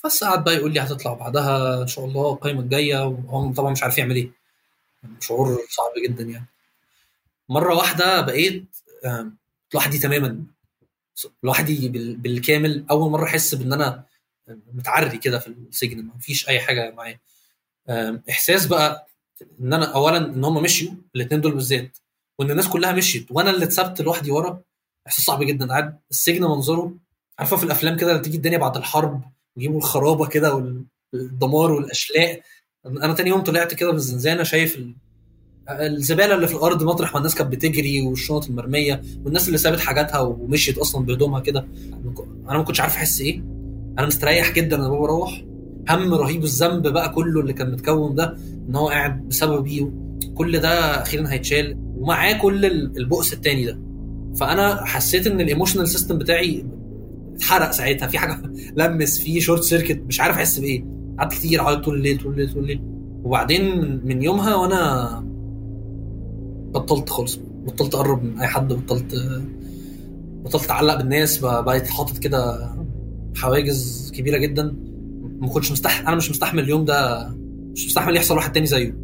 بس 0.04 0.24
قعد 0.24 0.44
بقى 0.44 0.54
يقول 0.54 0.72
لي 0.74 0.80
هتطلع 0.80 1.14
بعدها 1.14 1.82
إن 1.82 1.86
شاء 1.86 2.04
الله 2.04 2.32
القايمة 2.32 2.60
الجاية 2.60 3.06
وهو 3.06 3.52
طبعا 3.52 3.70
مش 3.70 3.82
عارف 3.82 3.98
يعمل 3.98 4.16
إيه. 4.16 4.30
شعور 5.20 5.58
صعب 5.70 5.92
جدا 6.08 6.24
يعني. 6.24 6.46
مرة 7.48 7.74
واحدة 7.74 8.20
بقيت 8.20 8.64
لوحدي 9.74 9.98
تماما. 9.98 10.44
لوحدي 11.42 11.88
بال- 11.88 12.16
بالكامل. 12.16 12.84
أول 12.90 13.10
مرة 13.10 13.24
أحس 13.24 13.54
بإن 13.54 13.72
أنا 13.72 14.04
متعري 14.48 15.18
كده 15.18 15.38
في 15.38 15.46
السجن 15.48 16.02
ما 16.04 16.18
فيش 16.20 16.48
أي 16.48 16.60
حاجة 16.60 16.90
معايا. 16.90 17.20
إحساس 18.30 18.66
بقى 18.66 19.06
إن 19.60 19.72
أنا 19.72 19.94
اولا 19.94 20.16
إن 20.16 20.44
هم 20.44 20.62
مشيوا 20.62 20.92
الاثنين 21.16 21.40
دول 21.40 21.52
بالذات 21.54 21.98
وإن 22.38 22.50
الناس 22.50 22.68
كلها 22.68 22.92
مشيت 22.92 23.26
وأنا 23.30 23.50
اللي 23.50 23.64
اتسبت 23.64 24.00
لوحدي 24.00 24.30
ورا. 24.30 24.60
إحساس 25.06 25.24
صعب 25.24 25.42
جدا. 25.42 25.66
قاعد 25.66 25.98
السجن 26.10 26.42
منظره 26.42 26.94
عارفه 27.38 27.56
في 27.56 27.64
الأفلام 27.64 27.96
كده 27.96 28.12
لما 28.12 28.22
تيجي 28.22 28.36
الدنيا 28.36 28.58
بعد 28.58 28.76
الحرب 28.76 29.22
ويجيبوا 29.56 29.78
الخرابة 29.78 30.26
كده 30.26 30.54
والدمار 31.14 31.72
والأشلاء. 31.72 32.40
أنا 32.86 33.14
تاني 33.14 33.30
يوم 33.30 33.40
طلعت 33.40 33.74
كده 33.74 33.90
من 33.90 33.96
الزنزانة 33.96 34.42
شايف 34.42 34.76
ال... 34.76 34.94
الزبالة 35.70 36.34
اللي 36.34 36.48
في 36.48 36.54
الأرض 36.54 36.82
مطرح 36.82 37.12
ما 37.12 37.18
الناس 37.18 37.34
كانت 37.34 37.52
بتجري 37.52 38.06
والشنط 38.06 38.46
المرمية 38.46 39.02
والناس 39.24 39.46
اللي 39.46 39.58
سابت 39.58 39.80
حاجاتها 39.80 40.18
ومشيت 40.20 40.78
أصلا 40.78 41.04
بهدومها 41.06 41.40
كده. 41.40 41.66
أنا 42.48 42.58
ما 42.58 42.62
كنتش 42.62 42.80
عارف 42.80 42.94
أحس 42.96 43.20
إيه. 43.20 43.38
أنا 43.98 44.06
مستريح 44.06 44.52
جدا 44.52 44.76
أنا 44.76 44.88
بروح. 44.88 45.44
هم 45.90 46.14
رهيب 46.14 46.44
الذنب 46.44 46.86
بقى 46.86 47.08
كله 47.08 47.40
اللي 47.40 47.52
كان 47.52 47.72
متكون 47.72 48.14
ده 48.14 48.36
إن 48.68 48.76
هو 48.76 48.88
قاعد 48.88 49.28
بسببي. 49.28 49.90
كل 50.34 50.58
ده 50.60 51.02
أخيرا 51.02 51.30
هيتشال. 51.32 51.76
ومعاه 51.78 52.32
كل 52.32 52.64
البؤس 52.96 53.32
التاني 53.32 53.64
ده. 53.64 53.80
فأنا 54.40 54.84
حسيت 54.84 55.26
إن 55.26 55.40
ال 55.40 55.45
emotional 55.45 55.88
system 55.88 56.18
بتاعي 56.18 56.66
اتحرق 57.34 57.70
ساعتها. 57.70 58.08
في 58.08 58.18
حاجة 58.18 58.42
لمس 58.76 59.18
في 59.18 59.40
short 59.40 59.62
circuit 59.62 60.02
مش 60.06 60.20
عارف 60.20 60.36
أحس 60.36 60.58
بإيه. 60.58 60.84
قعدت 61.18 61.32
كتير 61.32 61.62
عيطت 61.62 61.84
طول 61.84 61.94
الليل 61.94 62.18
طول 62.18 62.32
الليل 62.32 62.52
طول 62.52 62.62
الليل. 62.62 62.80
وبعدين 63.24 63.80
من 64.06 64.22
يومها 64.22 64.54
وأنا 64.54 65.20
بطلت 66.74 67.08
خالص. 67.08 67.40
بطلت 67.66 67.94
أقرب 67.94 68.24
من 68.24 68.40
أي 68.40 68.46
حد 68.46 68.72
بطلت 68.72 69.14
بطلت 70.44 70.64
اتعلق 70.64 70.96
بالناس. 70.96 71.38
بقيت 71.38 71.86
حاطط 71.86 72.18
كده 72.18 72.70
حواجز 73.36 74.12
كبيرة 74.14 74.38
جدا. 74.38 74.76
ما 75.40 75.48
كنتش 75.48 75.72
مستحمل 75.72 76.06
أنا 76.06 76.16
مش 76.16 76.30
مستحمل 76.30 76.62
اليوم 76.62 76.84
ده. 76.84 77.28
مش 77.72 77.86
مستحمل 77.86 78.16
يحصل 78.16 78.36
واحد 78.36 78.52
تاني 78.52 78.66
زيه. 78.66 78.96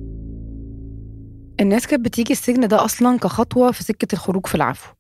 الناس 1.61 1.87
كانت 1.87 2.05
بتيجي 2.05 2.33
السجن 2.33 2.69
ده 2.69 2.85
أصلا 2.85 3.19
كخطوة 3.19 3.73
في 3.73 3.85
سكة 3.85 4.13
الخروج 4.13 4.47
في 4.47 4.55
العفو. 4.55 4.98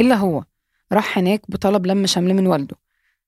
إلا 0.00 0.14
هو 0.14 0.44
راح 0.92 1.18
هناك 1.18 1.50
بطلب 1.50 1.86
لم 1.86 2.06
شمل 2.06 2.34
من 2.34 2.46
والده 2.46 2.76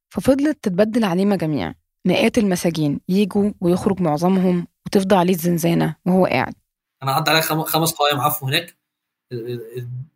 ففضلت 0.08 0.58
تتبدل 0.62 1.04
عليه 1.04 1.24
مجاميع 1.24 1.74
مئات 2.04 2.38
المساجين 2.38 3.00
يجوا 3.08 3.52
ويخرج 3.60 4.00
معظمهم 4.00 4.66
وتفضى 4.86 5.14
عليه 5.14 5.34
الزنزانة 5.34 5.96
وهو 6.06 6.26
قاعد. 6.26 6.54
أنا 7.02 7.12
عدى 7.12 7.30
عليا 7.30 7.40
خمس 7.40 7.92
قوائم 7.92 8.20
عفو 8.20 8.46
هناك. 8.46 8.76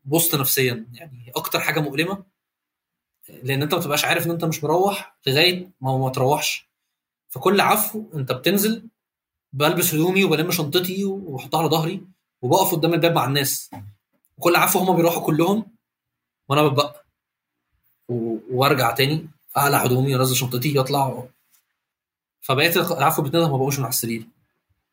بوست 0.05 0.35
نفسيا 0.35 0.87
يعني 0.93 1.33
أكتر 1.37 1.61
حاجة 1.61 1.81
مؤلمة 1.81 2.25
لأن 3.43 3.63
أنت 3.63 3.75
ما 3.75 3.81
تبقاش 3.81 4.05
عارف 4.05 4.27
إن 4.27 4.31
أنت 4.31 4.45
مش 4.45 4.65
مروح 4.65 5.17
لغاية 5.27 5.71
ما 5.81 5.99
ما 5.99 6.09
تروحش. 6.09 6.69
فكل 7.29 7.61
عفو 7.61 8.05
أنت 8.15 8.33
بتنزل 8.33 8.89
بلبس 9.53 9.95
هدومي 9.95 10.25
وبلم 10.25 10.51
شنطتي 10.51 11.05
واحطها 11.05 11.59
على 11.59 11.69
ظهري 11.69 12.07
وبقف 12.43 12.75
قدام 12.75 12.95
الباب 12.95 13.15
مع 13.15 13.25
الناس. 13.25 13.71
وكل 14.37 14.57
عفو 14.57 14.79
هما 14.79 14.93
بيروحوا 14.93 15.27
كلهم 15.27 15.74
وأنا 16.49 16.69
بتبقى 16.69 17.05
وأرجع 18.51 18.91
تاني 18.91 19.29
أقلع 19.57 19.79
هدومي 19.79 20.17
وانزل 20.17 20.37
شنطتي 20.37 20.79
واطلع 20.79 21.25
فبقيت 22.41 22.77
العفو 22.77 23.23
باتنين 23.23 23.43
ما 23.43 23.57
بقومش 23.57 23.79
من 23.79 23.85
على 23.85 23.91
السرير. 23.91 24.27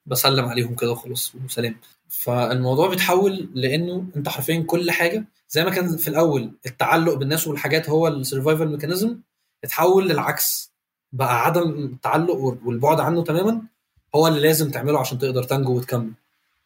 بسلم 0.05 0.45
عليهم 0.45 0.75
كده 0.75 0.91
وخلاص 0.91 1.35
وسلام. 1.45 1.75
فالموضوع 2.09 2.89
بيتحول 2.89 3.49
لإنه 3.53 4.05
أنت 4.15 4.29
حرفيا 4.29 4.63
كل 4.67 4.91
حاجة 4.91 5.23
زي 5.49 5.63
ما 5.63 5.69
كان 5.71 5.97
في 5.97 6.07
الأول 6.07 6.51
التعلق 6.65 7.13
بالناس 7.13 7.47
والحاجات 7.47 7.89
هو 7.89 8.07
ال 8.07 8.14
survival 8.14 8.67
mechanism 8.67 9.17
اتحول 9.63 10.09
للعكس. 10.09 10.71
بقى 11.13 11.45
عدم 11.45 11.69
التعلق 11.69 12.35
والبعد 12.65 12.99
عنه 12.99 13.23
تماما 13.23 13.61
هو 14.15 14.27
اللي 14.27 14.39
لازم 14.39 14.71
تعمله 14.71 14.99
عشان 14.99 15.19
تقدر 15.19 15.43
تنجو 15.43 15.77
وتكمل. 15.77 16.11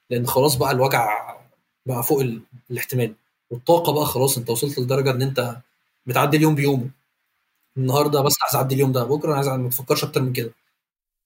لأن 0.10 0.28
خلاص 0.28 0.56
بقى 0.56 0.72
الوجع 0.72 1.36
بقى 1.86 2.04
فوق 2.04 2.26
الاحتمال. 2.72 3.16
والطاقة 3.56 3.94
بقى 3.94 4.06
خلاص 4.06 4.38
انت 4.38 4.50
وصلت 4.50 4.80
لدرجة 4.80 5.12
ان 5.12 5.22
انت 5.22 5.58
بتعدي 6.06 6.38
اليوم 6.38 6.56
بيومه. 6.56 6.90
النهارده 7.78 8.22
بس 8.22 8.36
عايز 8.42 8.56
أعدي 8.56 8.76
اليوم 8.76 8.92
ده 8.92 9.04
بكرة 9.04 9.28
أنا 9.28 9.36
عايز 9.36 9.48
ما 9.48 9.70
تفكرش 9.70 10.04
أكتر 10.04 10.22
من 10.22 10.34
كده. 10.34 10.52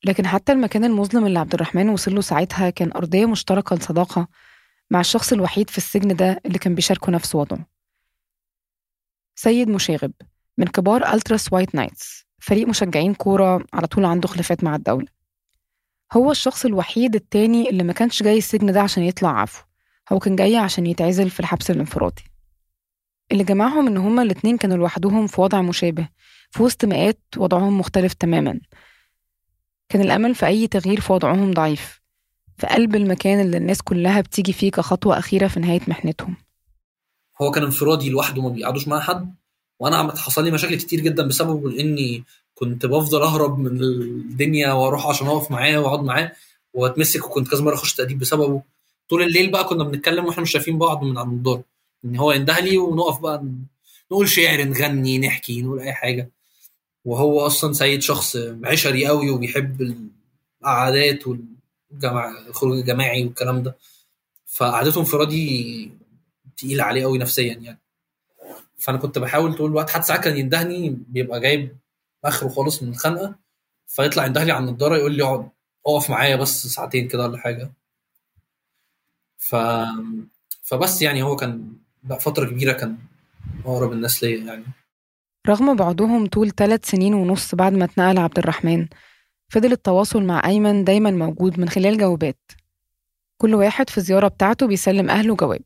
لكن 0.04 0.28
حتى 0.28 0.52
المكان 0.52 0.86
المظلم 0.86 1.26
اللي 1.26 1.40
عبد 1.40 1.54
الرحمن 1.54 1.90
وصل 1.90 2.16
له 2.16 2.22
ساعتها 2.22 2.70
كان 2.70 2.92
أرضية 2.92 3.26
مشتركة 3.26 3.76
لصداقة 3.76 4.28
مع 4.92 5.00
الشخص 5.00 5.34
الوحيد 5.34 5.70
في 5.70 5.78
السجن 5.78 6.16
ده 6.16 6.42
اللي 6.46 6.60
كان 6.60 6.76
بيشاركه 6.76 7.12
نفس 7.12 7.36
وضعه. 7.36 7.66
سيد 9.36 9.70
مشاغب 9.70 10.12
من 10.58 10.68
كبار 10.68 11.14
ألتراس 11.14 11.54
وايت 11.54 11.76
نايتس 11.76 12.26
فريق 12.42 12.68
مشجعين 12.68 13.14
كورة 13.14 13.66
على 13.74 13.88
طول 13.88 14.06
عنده 14.06 14.28
خلافات 14.28 14.64
مع 14.64 14.76
الدولة. 14.76 15.08
هو 16.14 16.32
الشخص 16.32 16.66
الوحيد 16.66 17.16
التاني 17.16 17.70
اللي 17.70 17.84
ما 17.84 17.94
كانش 17.94 18.24
جاي 18.24 18.38
السجن 18.38 18.74
ده 18.74 18.82
عشان 18.82 19.04
يطلع 19.04 19.42
عفو. 19.42 19.69
هو 20.12 20.20
كان 20.20 20.36
جاي 20.36 20.58
عشان 20.58 20.86
يتعزل 20.86 21.30
في 21.30 21.40
الحبس 21.40 21.72
الانفرادي. 21.72 22.24
اللي 23.32 23.44
جمعهم 23.44 23.88
إن 23.88 23.98
هما 23.98 24.22
الاتنين 24.22 24.58
كانوا 24.58 24.78
لوحدهم 24.78 25.28
في 25.28 25.42
وضع 25.42 25.62
مشابه 25.62 26.10
في 26.52 26.64
وسط 26.64 26.86
مئات 26.86 27.20
وضعهم 27.38 27.80
مختلف 27.80 28.14
تماما. 28.14 28.60
كان 29.90 30.02
الأمل 30.02 30.36
في 30.36 30.46
أي 30.46 30.68
تغيير 30.68 31.02
في 31.02 31.14
وضعهم 31.14 31.52
ضعيف. 31.52 32.02
في 32.58 32.68
قلب 32.68 32.96
المكان 32.96 33.40
اللي 33.42 33.58
الناس 33.58 33.82
كلها 33.82 34.22
بتيجي 34.22 34.54
فيه 34.54 34.72
كخطوة 34.72 35.20
أخيرة 35.20 35.48
في 35.48 35.60
نهاية 35.60 35.82
محنتهم. 35.88 36.36
هو 37.42 37.52
كان 37.52 37.64
انفرادي 37.64 38.10
لوحده 38.10 38.42
ما 38.42 38.50
بيقعدوش 38.50 38.88
مع 38.88 39.00
حد. 39.00 39.36
وأنا 39.80 40.16
حصل 40.16 40.44
لي 40.44 40.52
مشاكل 40.52 40.76
كتير 40.76 41.00
جدا 41.00 41.28
بسببه 41.28 41.70
لأني 41.70 42.24
كنت 42.56 42.86
بفضل 42.86 43.22
أهرب 43.22 43.60
من 43.60 43.82
الدنيا 43.82 44.74
وأروح 44.74 45.08
عشان 45.08 45.28
أقف 45.28 45.52
معاه 45.52 45.78
وأقعد 45.78 46.04
معاه 46.04 46.32
وأتمسك 46.74 47.26
وكنت 47.26 47.48
كذا 47.48 47.64
مرة 47.64 47.76
أخش 47.76 47.96
تأديب 47.96 48.20
بسببه. 48.20 48.62
طول 49.10 49.24
الليل 49.24 49.52
بقى 49.52 49.64
كنا 49.64 49.84
بنتكلم 49.84 50.26
وإحنا 50.26 50.44
مش 50.44 50.52
شايفين 50.52 50.78
بعض 50.78 51.04
من 51.04 51.18
على 51.18 51.28
النضاره 51.28 51.64
إن 52.06 52.16
هو 52.18 52.32
ينده 52.32 52.60
لي 52.60 52.78
ونقف 52.78 53.20
بقى 53.20 53.44
نقول 54.12 54.30
شعر 54.30 54.64
نغني 54.64 55.20
نحكي 55.20 55.62
نقول 55.62 55.80
أي 55.80 55.94
حاجة. 55.94 56.30
وهو 57.06 57.46
أصلا 57.46 57.74
سيد 57.74 58.02
شخص 58.02 58.38
عشري 58.64 59.08
قوي 59.08 59.30
وبيحب 59.30 59.96
القعدات 60.62 61.24
والجمع 61.28 62.32
الخروج 62.48 62.78
الجماعي 62.78 63.26
والكلام 63.26 63.64
ده. 63.64 63.78
فقعدته 64.46 65.00
انفرادي 65.00 65.92
تقيله 66.58 66.84
عليه 66.84 67.04
قوي 67.04 67.18
نفسيا 67.18 67.54
يعني. 67.54 67.80
فأنا 68.78 68.98
كنت 68.98 69.20
بحاول 69.20 69.54
طول 69.56 69.70
الوقت 69.72 69.90
حتى 69.90 70.04
ساعات 70.08 70.24
كان 70.24 70.38
يندهني 70.38 70.90
بيبقى 71.08 71.40
جايب 71.40 71.78
آخره 72.26 72.48
خالص 72.50 72.84
من 72.84 72.90
الخنقة 72.90 73.36
فيطلع 73.88 74.26
ينده 74.26 74.44
لي 74.44 74.52
على 74.52 74.66
النضارة 74.66 74.98
يقول 74.98 75.12
لي 75.16 75.24
اقعد 75.24 75.50
اقف 75.88 76.10
معايا 76.10 76.36
بس 76.36 76.68
ساعتين 76.68 77.08
كده 77.08 77.24
ولا 77.24 77.38
حاجة. 77.38 77.72
ف 79.40 79.56
فبس 80.64 81.02
يعني 81.02 81.24
هو 81.24 81.36
كان 81.36 81.74
بقى 82.04 82.20
فترة 82.20 82.46
كبيرة 82.46 82.74
كان 82.74 82.98
أقرب 83.66 83.92
الناس 83.92 84.24
ليا 84.24 84.38
يعني. 84.38 84.64
رغم 85.48 85.76
بعدهم 85.76 86.28
طول 86.28 86.52
ثلاث 86.52 86.90
سنين 86.90 87.14
ونص 87.14 87.56
بعد 87.56 87.74
ما 87.74 87.86
اتنقل 87.86 88.18
عبد 88.18 88.38
الرحمن 88.40 88.88
فضل 89.50 89.72
التواصل 89.72 90.24
مع 90.24 90.42
أيمن 90.46 90.84
دايما 90.84 91.12
موجود 91.12 91.60
من 91.60 91.70
خلال 91.70 91.98
جوابات. 91.98 92.52
كل 93.38 93.56
واحد 93.56 93.90
في 93.90 93.98
الزيارة 93.98 94.28
بتاعته 94.28 94.68
بيسلم 94.68 95.10
أهله 95.10 95.36
جواب 95.36 95.62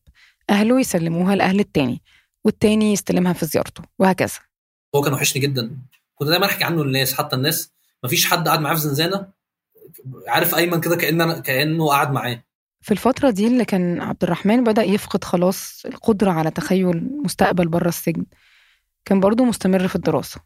أهله 0.50 0.80
يسلموها 0.80 1.36
لأهل 1.36 1.60
التاني 1.60 2.02
والتاني 2.46 2.94
يستلمها 2.94 3.34
في 3.34 3.46
زيارته 3.46 3.84
وهكذا. 4.00 4.40
هو 4.96 5.02
كان 5.02 5.14
وحشني 5.14 5.42
جدا. 5.42 5.78
كنت 6.16 6.30
دايما 6.30 6.46
أحكي 6.46 6.64
عنه 6.64 6.84
للناس 6.84 7.14
حتى 7.14 7.36
الناس 7.36 7.72
مفيش 8.04 8.26
حد 8.26 8.48
قاعد 8.48 8.60
معاه 8.60 8.74
في 8.74 8.80
زنزانة 8.80 9.28
عارف 10.28 10.56
أيمن 10.56 10.82
كده 10.82 10.96
كان 10.96 11.42
كأنه 11.42 11.88
قاعد 11.88 12.12
معاه. 12.12 12.44
في 12.84 12.92
الفترة 12.92 13.30
دي 13.30 13.48
اللي 13.48 13.66
كان 13.66 14.02
عبد 14.02 14.24
الرحمن 14.24 14.64
بدأ 14.64 14.84
يفقد 14.84 15.24
خلاص 15.24 15.86
القدرة 15.86 16.32
على 16.32 16.52
تخيل 16.52 17.10
مستقبل 17.24 17.68
بره 17.68 17.88
السجن 17.88 18.26
كان 19.06 19.20
برضه 19.20 19.46
مستمر 19.46 19.88
في 19.88 19.96
الدراسة. 19.96 20.42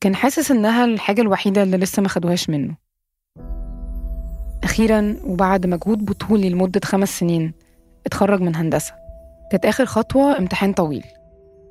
كان 0.00 0.14
حاسس 0.14 0.50
إنها 0.50 0.84
الحاجة 0.84 1.20
الوحيدة 1.20 1.62
اللي 1.62 1.76
لسه 1.76 2.02
ما 2.02 2.08
خدوهاش 2.08 2.50
منه. 2.50 2.76
أخيرا 4.64 5.16
وبعد 5.24 5.66
مجهود 5.66 6.04
بطولي 6.04 6.50
لمدة 6.50 6.80
خمس 6.84 7.18
سنين 7.18 7.52
اتخرج 8.06 8.40
من 8.40 8.56
هندسة. 8.56 8.94
كانت 9.50 9.66
آخر 9.66 9.86
خطوة 9.86 10.38
امتحان 10.38 10.72
طويل. 10.72 11.04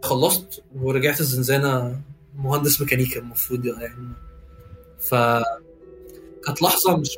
خلصت 0.03 0.63
ورجعت 0.75 1.19
الزنزانة 1.19 2.01
مهندس 2.35 2.81
ميكانيكا 2.81 3.19
المفروض 3.19 3.65
يعني. 3.65 4.13
ف 4.99 5.15
كانت 6.45 6.61
لحظة 6.61 6.97
مش 6.97 7.17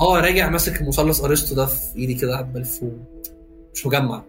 آه 0.00 0.20
راجع 0.20 0.48
ماسك 0.50 0.82
مثلث 0.82 1.24
أرسطو 1.24 1.54
ده 1.54 1.66
في 1.66 1.96
إيدي 1.96 2.14
كده 2.14 2.40
بلفه 2.42 2.92
مش 3.74 3.86
مجمع. 3.86 4.22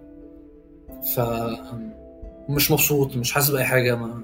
ف 1.15 1.19
مش 2.49 2.71
مبسوط 2.71 3.15
مش 3.15 3.31
حاسس 3.31 3.49
بأي 3.49 3.63
حاجة 3.65 3.95
ما 3.95 4.23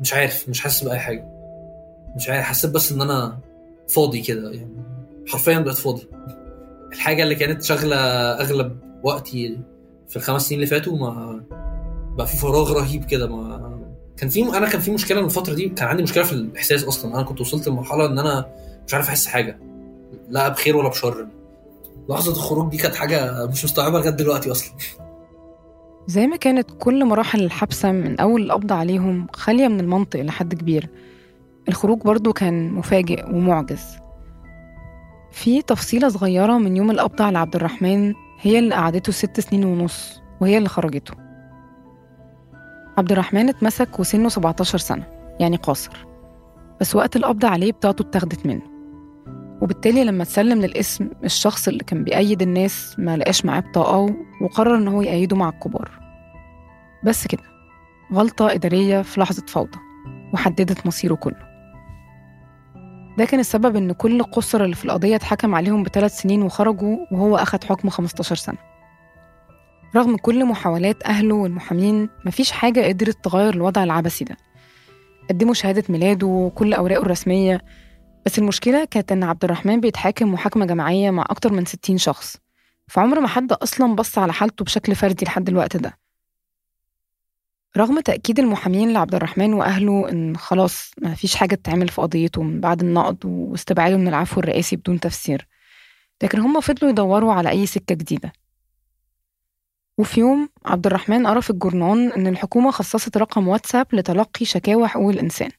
مش 0.00 0.14
عارف 0.14 0.48
مش 0.48 0.60
حاسس 0.60 0.84
بأي 0.84 0.98
حاجة. 0.98 1.24
مش 2.16 2.28
عارف 2.28 2.44
حسيت 2.44 2.70
بس 2.70 2.92
إن 2.92 3.00
أنا 3.02 3.38
فاضي 3.88 4.20
كده 4.20 4.50
يعني 4.50 4.82
حرفيا 5.28 5.58
بقيت 5.58 5.76
فاضي. 5.76 6.08
الحاجة 6.92 7.22
اللي 7.22 7.34
كانت 7.34 7.62
شاغلة 7.62 7.96
أغلب 8.40 8.76
وقتي 9.02 9.60
في 10.08 10.16
الخمس 10.16 10.42
سنين 10.48 10.60
اللي 10.60 10.70
فاتوا 10.70 10.96
ما 10.98 11.42
بقى 12.16 12.26
في 12.26 12.36
فراغ 12.36 12.72
رهيب 12.72 13.04
كده 13.04 13.26
ما 13.28 13.70
كان 14.16 14.28
في 14.28 14.42
أنا 14.42 14.68
كان 14.68 14.80
في 14.80 14.90
مشكلة 14.90 15.20
من 15.20 15.26
الفترة 15.26 15.54
دي 15.54 15.68
كان 15.68 15.88
عندي 15.88 16.02
مشكلة 16.02 16.24
في 16.24 16.32
الإحساس 16.32 16.84
أصلا. 16.84 17.14
أنا 17.14 17.22
كنت 17.22 17.40
وصلت 17.40 17.68
لمرحلة 17.68 18.06
إن 18.06 18.18
أنا 18.18 18.46
مش 18.86 18.94
عارف 18.94 19.08
أحس 19.08 19.26
حاجة. 19.26 19.58
لا 20.30 20.48
بخير 20.48 20.76
ولا 20.76 20.88
بشر. 20.88 21.26
لحظة 22.08 22.32
الخروج 22.32 22.70
دي 22.70 22.76
كانت 22.76 22.94
حاجة 22.94 23.46
مش 23.46 23.64
مستوعبها 23.64 24.00
لغاية 24.00 24.10
دلوقتي 24.10 24.50
أصلا. 24.50 24.72
زي 26.06 26.26
ما 26.26 26.36
كانت 26.36 26.70
كل 26.78 27.04
مراحل 27.04 27.44
الحبسة 27.44 27.92
من 27.92 28.20
أول 28.20 28.42
القبض 28.42 28.72
عليهم 28.72 29.26
خالية 29.32 29.68
من 29.68 29.80
المنطق 29.80 30.20
لحد 30.20 30.54
كبير. 30.54 30.88
الخروج 31.68 31.98
برضو 32.02 32.32
كان 32.32 32.72
مفاجئ 32.72 33.24
ومعجز. 33.30 33.82
في 35.32 35.62
تفصيلة 35.62 36.08
صغيرة 36.08 36.58
من 36.58 36.76
يوم 36.76 36.90
القبض 36.90 37.22
على 37.22 37.38
عبد 37.38 37.56
الرحمن 37.56 38.14
هي 38.40 38.58
اللي 38.58 38.74
قعدته 38.74 39.12
ست 39.12 39.40
سنين 39.40 39.64
ونص 39.64 40.20
وهي 40.40 40.58
اللي 40.58 40.68
خرجته. 40.68 41.14
عبد 42.98 43.12
الرحمن 43.12 43.48
اتمسك 43.48 44.00
وسنه 44.00 44.28
17 44.28 44.78
سنة 44.78 45.06
يعني 45.40 45.56
قاصر. 45.56 46.06
بس 46.80 46.96
وقت 46.96 47.16
القبض 47.16 47.44
عليه 47.44 47.72
بتاعته 47.72 48.02
اتاخدت 48.02 48.46
منه. 48.46 48.69
وبالتالي 49.60 50.04
لما 50.04 50.22
اتسلم 50.22 50.60
للاسم 50.60 51.10
الشخص 51.24 51.68
اللي 51.68 51.84
كان 51.84 52.04
بيأيد 52.04 52.42
الناس 52.42 52.94
ما 52.98 53.16
لقاش 53.16 53.44
معاه 53.44 53.60
بطاقة 53.60 54.16
وقرر 54.42 54.76
إن 54.76 54.88
هو 54.88 55.02
يأيده 55.02 55.36
مع 55.36 55.48
الكبار. 55.48 55.90
بس 57.04 57.26
كده 57.26 57.42
غلطة 58.12 58.52
إدارية 58.52 59.02
في 59.02 59.20
لحظة 59.20 59.46
فوضى 59.46 59.78
وحددت 60.34 60.86
مصيره 60.86 61.14
كله. 61.14 61.50
ده 63.18 63.24
كان 63.24 63.40
السبب 63.40 63.76
إن 63.76 63.92
كل 63.92 64.20
القُصّر 64.20 64.64
اللي 64.64 64.74
في 64.76 64.84
القضية 64.84 65.16
اتحكم 65.16 65.54
عليهم 65.54 65.82
بثلاث 65.82 66.12
سنين 66.18 66.42
وخرجوا 66.42 66.96
وهو 67.12 67.36
أخد 67.36 67.64
حكم 67.64 67.88
15 67.90 68.36
سنة. 68.36 68.58
رغم 69.96 70.16
كل 70.16 70.44
محاولات 70.44 71.02
أهله 71.02 71.34
والمحامين 71.34 72.08
مفيش 72.26 72.50
حاجة 72.52 72.88
قدرت 72.88 73.24
تغير 73.24 73.54
الوضع 73.54 73.84
العبثي 73.84 74.24
ده. 74.24 74.36
قدموا 75.30 75.54
شهادة 75.54 75.84
ميلاده 75.88 76.26
وكل 76.26 76.74
أوراقه 76.74 77.02
الرسمية. 77.02 77.60
بس 78.26 78.38
المشكلة 78.38 78.84
كانت 78.84 79.12
إن 79.12 79.22
عبد 79.24 79.44
الرحمن 79.44 79.80
بيتحاكم 79.80 80.32
محاكمة 80.32 80.66
جماعية 80.66 81.10
مع 81.10 81.24
أكتر 81.30 81.52
من 81.52 81.64
60 81.64 81.98
شخص. 81.98 82.36
فعمر 82.88 83.20
ما 83.20 83.28
حد 83.28 83.52
أصلا 83.52 83.94
بص 83.94 84.18
على 84.18 84.32
حالته 84.32 84.64
بشكل 84.64 84.94
فردي 84.94 85.24
لحد 85.24 85.48
الوقت 85.48 85.76
ده. 85.76 85.98
رغم 87.76 88.00
تأكيد 88.00 88.38
المحامين 88.38 88.92
لعبد 88.92 89.14
الرحمن 89.14 89.54
وأهله 89.54 90.08
إن 90.08 90.36
خلاص 90.36 90.90
ما 90.98 91.14
فيش 91.14 91.36
حاجة 91.36 91.54
تتعمل 91.54 91.88
في 91.88 92.02
قضيته 92.02 92.42
من 92.42 92.60
بعد 92.60 92.80
النقض 92.80 93.24
واستبعاده 93.24 93.96
من 93.96 94.08
العفو 94.08 94.40
الرئاسي 94.40 94.76
بدون 94.76 95.00
تفسير. 95.00 95.46
لكن 96.22 96.40
هم 96.40 96.60
فضلوا 96.60 96.90
يدوروا 96.90 97.32
على 97.32 97.50
أي 97.50 97.66
سكة 97.66 97.94
جديدة. 97.94 98.32
وفي 99.98 100.20
يوم 100.20 100.48
عبد 100.64 100.86
الرحمن 100.86 101.26
قرأ 101.26 101.40
في 101.40 101.50
الجورنان 101.50 102.12
إن 102.12 102.26
الحكومة 102.26 102.70
خصصت 102.70 103.16
رقم 103.16 103.48
واتساب 103.48 103.86
لتلقي 103.92 104.44
شكاوى 104.44 104.88
حقوق 104.88 105.10
الإنسان. 105.10 105.50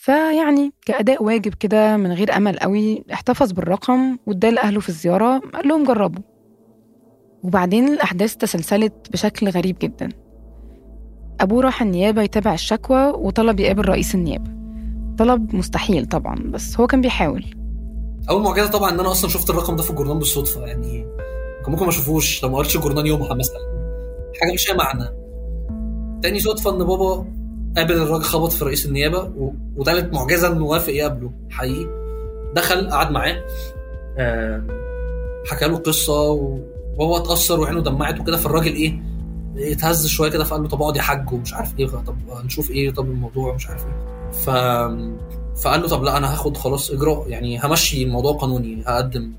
فيعني 0.00 0.72
كأداء 0.86 1.24
واجب 1.24 1.54
كده 1.54 1.96
من 1.96 2.12
غير 2.12 2.36
أمل 2.36 2.58
قوي 2.58 3.04
احتفظ 3.12 3.52
بالرقم 3.52 4.18
واداه 4.26 4.50
لأهله 4.50 4.80
في 4.80 4.88
الزيارة 4.88 5.38
قال 5.54 5.68
لهم 5.68 5.84
جربوا. 5.84 6.22
وبعدين 7.42 7.88
الأحداث 7.88 8.36
تسلسلت 8.36 8.92
بشكل 9.12 9.48
غريب 9.48 9.76
جدا. 9.82 10.08
أبوه 11.40 11.62
راح 11.62 11.82
النيابة 11.82 12.22
يتابع 12.22 12.54
الشكوى 12.54 13.06
وطلب 13.06 13.60
يقابل 13.60 13.88
رئيس 13.88 14.14
النيابة. 14.14 14.50
طلب 15.18 15.54
مستحيل 15.54 16.06
طبعا 16.06 16.34
بس 16.34 16.80
هو 16.80 16.86
كان 16.86 17.00
بيحاول. 17.00 17.44
أول 18.30 18.42
معجزة 18.42 18.70
طبعا 18.70 18.90
إن 18.90 19.00
أنا 19.00 19.10
أصلا 19.10 19.30
شفت 19.30 19.50
الرقم 19.50 19.76
ده 19.76 19.82
في 19.82 19.90
الجورنال 19.90 20.18
بالصدفة 20.18 20.66
يعني 20.66 21.06
كان 21.64 21.72
ممكن 21.72 21.82
ما 21.82 21.90
أشوفوش. 21.90 22.42
لو 22.42 22.50
ما 22.50 22.56
قريتش 22.56 22.76
الجورنال 22.76 23.06
يومها 23.06 23.34
مثلا 23.34 23.60
حاجة 24.40 24.52
مش 24.52 24.70
معنى 24.70 25.04
تاني 26.22 26.40
صدفة 26.40 26.70
إن 26.70 26.78
بابا 26.78 27.39
قابل 27.76 27.92
الراجل 27.92 28.24
خبط 28.24 28.52
في 28.52 28.64
رئيس 28.64 28.86
النيابة 28.86 29.22
و... 29.36 29.52
معجزة 30.12 30.52
انه 30.52 30.64
وافق 30.64 30.92
يقابله 30.92 31.32
حقيقي. 31.50 31.86
دخل 32.56 32.90
قعد 32.90 33.10
معاه. 33.10 33.44
آه، 34.18 34.62
حكى 35.50 35.68
له 35.68 35.76
قصة 35.76 36.30
وهو 36.96 37.16
اتأثر 37.16 37.60
وعينه 37.60 37.80
دمعت 37.80 38.20
وكده. 38.20 38.36
فالراجل 38.36 38.72
إيه 38.74 39.00
اتهز 39.56 40.06
شوية 40.06 40.30
كده 40.30 40.44
فقال 40.44 40.62
له 40.62 40.68
طب 40.68 40.82
اقعد 40.82 40.96
يا 40.96 41.02
حاج 41.02 41.32
ومش 41.32 41.54
عارف 41.54 41.78
إيه 41.78 41.86
طب 41.86 42.14
نشوف 42.44 42.70
إيه 42.70 42.90
طب 42.90 43.04
الموضوع 43.04 43.54
مش 43.54 43.68
عارف 43.68 43.84
إيه. 43.86 44.30
ف 44.30 44.50
فقال 45.62 45.80
له 45.80 45.88
طب 45.88 46.02
لا 46.02 46.16
أنا 46.16 46.32
هاخد 46.32 46.56
خلاص 46.56 46.90
إجراء 46.90 47.28
يعني 47.28 47.60
همشي 47.64 48.02
الموضوع 48.02 48.32
قانوني 48.32 48.82
هقدم. 48.86 49.32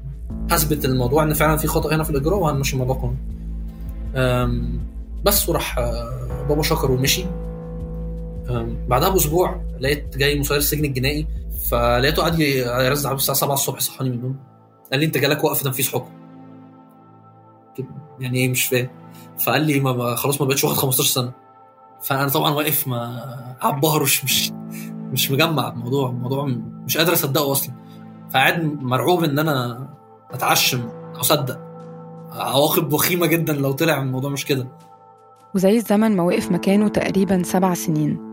هثبت 0.51 0.86
الموضوع 0.86 1.23
إن 1.23 1.34
فعلا 1.34 1.57
في 1.57 1.67
خطأ 1.67 1.95
هنا 1.95 2.03
في 2.03 2.09
الإجراء 2.09 2.39
وهنمشي 2.39 2.73
الموضوع 2.73 2.95
قانوني. 2.95 3.17
بس 5.25 5.49
وراح 5.49 5.77
آه، 5.77 6.45
بابا 6.49 6.61
شكر 6.61 6.91
ومشي. 6.91 7.25
بعدها 8.88 9.10
بأسبوع 9.10 9.62
لقيت 9.80 10.18
جاي 10.18 10.39
مسير 10.39 10.58
السجن 10.58 10.86
الجنائي 10.86 11.28
فلقيته 11.70 12.22
قاعد 12.22 12.39
يرزع 12.39 13.10
على 13.10 13.16
الساعة 13.16 13.38
7 13.38 13.54
الصبح 13.54 13.80
صحاني 13.80 14.10
من 14.10 14.16
النوم. 14.16 14.36
قال 14.92 15.00
لي 15.00 15.06
أنت 15.06 15.18
جالك 15.18 15.44
وقف؟ 15.44 15.64
تنفيذ 15.64 15.89
حكم. 15.89 16.10
يعني 18.20 18.38
إيه؟ 18.38 18.50
مش 18.50 18.66
فاهم. 18.66 18.89
فقال 19.46 19.62
لي 19.62 19.80
ما 19.80 20.16
خلاص 20.16 20.42
ما 20.42 20.48
بقتش 20.48 20.64
واخد 20.64 20.78
15 20.78 21.10
سنة. 21.10 21.32
فأنا 22.04 22.30
طبعا 22.30 22.54
واقف 22.54 22.88
ما 22.88 23.56
قاعد 23.62 23.82
بهرش 23.82 24.24
مش 24.24 24.52
مش 25.12 25.32
مجمع 25.32 25.68
الموضوع. 25.68 26.10
الموضوع 26.10 26.46
مش 26.86 26.98
قادر 26.98 27.14
أصدقه 27.14 27.52
أصلا. 27.52 27.74
فقاعد 28.30 28.64
مرعوب 28.84 29.24
إن 29.24 29.39
أنا 29.39 29.88
أتعشم 30.32 30.89
أو 31.16 31.22
أصدق. 31.22 31.60
عواقب 32.32 32.94
وخيمة 32.94 33.26
جدا 33.26 33.54
لو 33.54 33.72
طلع 33.72 34.02
الموضوع 34.02 34.30
مش 34.30 34.46
كده. 34.46 34.68
وزي 35.56 35.78
الزمن 35.78 36.16
ما 36.16 36.24
وقف 36.24 36.52
مكانه 36.52 36.88
تقريبا 36.88 37.44
سبع 37.44 37.74
سنين. 37.74 38.30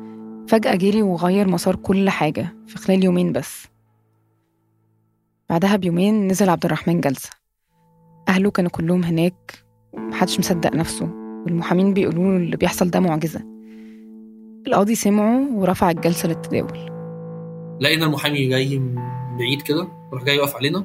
فجأة 0.48 0.74
جري 0.74 1.02
وغير 1.02 1.48
مسار 1.48 1.76
كل 1.76 2.10
حاجة 2.10 2.54
في 2.66 2.78
خلال 2.78 3.04
يومين 3.04 3.32
بس. 3.32 3.66
بعدها 5.50 5.76
بيومين 5.76 6.28
نزل 6.28 6.48
عبد 6.48 6.64
الرحمن 6.64 7.00
جلسة. 7.00 7.30
أهله 8.28 8.50
كانوا 8.50 8.70
كلهم 8.70 9.04
هناك 9.04 9.64
ومحدش 9.92 10.38
مصدق 10.38 10.74
نفسه 10.74 11.04
والمحامين 11.44 11.94
بيقولوا 11.94 12.24
له 12.24 12.36
اللي 12.36 12.56
بيحصل 12.56 12.90
ده 12.90 13.00
معجزة. 13.00 13.40
القاضي 14.66 14.94
سمعه 14.94 15.48
ورفع 15.54 15.90
الجلسة 15.90 16.28
للتداول. 16.28 16.78
لقينا 17.80 18.06
المحامي 18.06 18.48
جاي 18.48 18.78
من 18.78 18.94
بعيد 19.38 19.62
كده 19.62 19.88
راح 20.12 20.24
جاي 20.24 20.36
يقف 20.36 20.56
علينا 20.56 20.84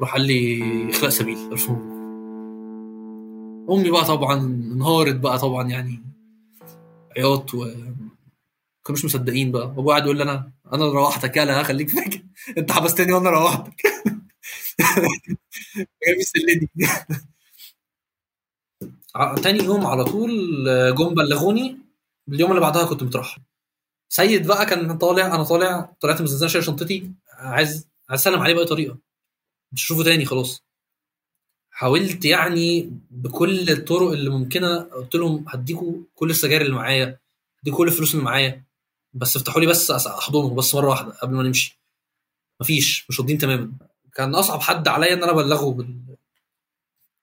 راح 0.00 0.12
قال 0.12 0.22
لي 0.22 0.62
إخلاء 0.90 1.10
سبيل 1.10 1.36
مبروك 1.46 1.92
أمي 3.70 3.90
بقى 3.90 4.04
طبعا 4.04 4.38
انهارت 4.74 5.16
بقى 5.16 5.38
طبعا 5.38 5.68
يعني 5.68 6.02
عياط 7.16 7.54
و 7.54 7.66
كانوش 8.86 9.04
مصدقين 9.04 9.52
بقى. 9.52 9.64
أبويا 9.64 9.86
قاعد 9.88 10.04
يقول 10.04 10.16
لي 10.16 10.22
أنا 10.22 10.52
أنا 10.72 10.84
اللي 10.84 10.94
روحتك 10.96 11.36
يلا 11.36 11.62
خليك 11.62 11.90
فاكر. 11.90 12.22
أنت 12.58 12.72
حبستني 12.72 13.12
وأنا 13.12 13.30
روحتك. 13.30 13.82
تاني 19.42 19.64
يوم 19.64 19.86
على 19.86 20.04
طول 20.04 20.30
آه، 20.68 20.90
جم 20.90 21.14
بلغوني. 21.14 21.78
اليوم 22.28 22.50
اللي 22.50 22.60
بعدها 22.60 22.84
كنت 22.84 23.02
مترحل. 23.02 23.42
سيد 24.08 24.46
بقى 24.46 24.66
كان 24.66 24.98
طالع 24.98 25.26
أنا 25.26 25.44
طالع 25.44 25.92
طلعت 26.00 26.20
من 26.20 26.24
الزنزانه 26.26 26.50
شايل 26.52 26.64
شنطتي. 26.64 27.10
عايز 27.32 27.88
عايز 28.10 28.20
أسلم 28.20 28.40
عليه 28.40 28.54
بأي 28.54 28.64
طريقة. 28.64 28.98
مش 29.72 29.84
هشوفه 29.86 30.04
تاني 30.04 30.24
خلاص. 30.24 30.64
حاولت 31.70 32.24
يعني 32.24 32.90
بكل 33.10 33.70
الطرق 33.70 34.10
اللي 34.12 34.30
ممكنة. 34.30 34.78
قلت 34.80 35.14
لهم 35.14 35.44
هديكوا 35.48 35.94
كل 36.14 36.30
السجاير 36.30 36.60
اللي 36.62 36.74
معايا 36.76 37.18
هديكوا 37.62 37.78
كل 37.78 37.88
الفلوس 37.88 38.14
اللي 38.14 38.24
معايا. 38.24 38.64
بس 39.14 39.36
افتحوا 39.36 39.60
لي 39.60 39.66
بس 39.66 39.90
احضنه 39.90 40.54
بس 40.54 40.74
مرة 40.74 40.88
واحدة 40.88 41.10
قبل 41.12 41.34
ما 41.34 41.42
نمشي. 41.42 41.80
مفيش 42.60 43.06
مش 43.10 43.20
راضيين 43.20 43.38
تماما. 43.38 43.72
كان 44.14 44.34
أصعب 44.34 44.60
حد 44.60 44.88
عليا 44.88 45.12
إن 45.12 45.22
أنا 45.22 45.32
أبلغه 45.32 45.72
بال... 45.72 45.86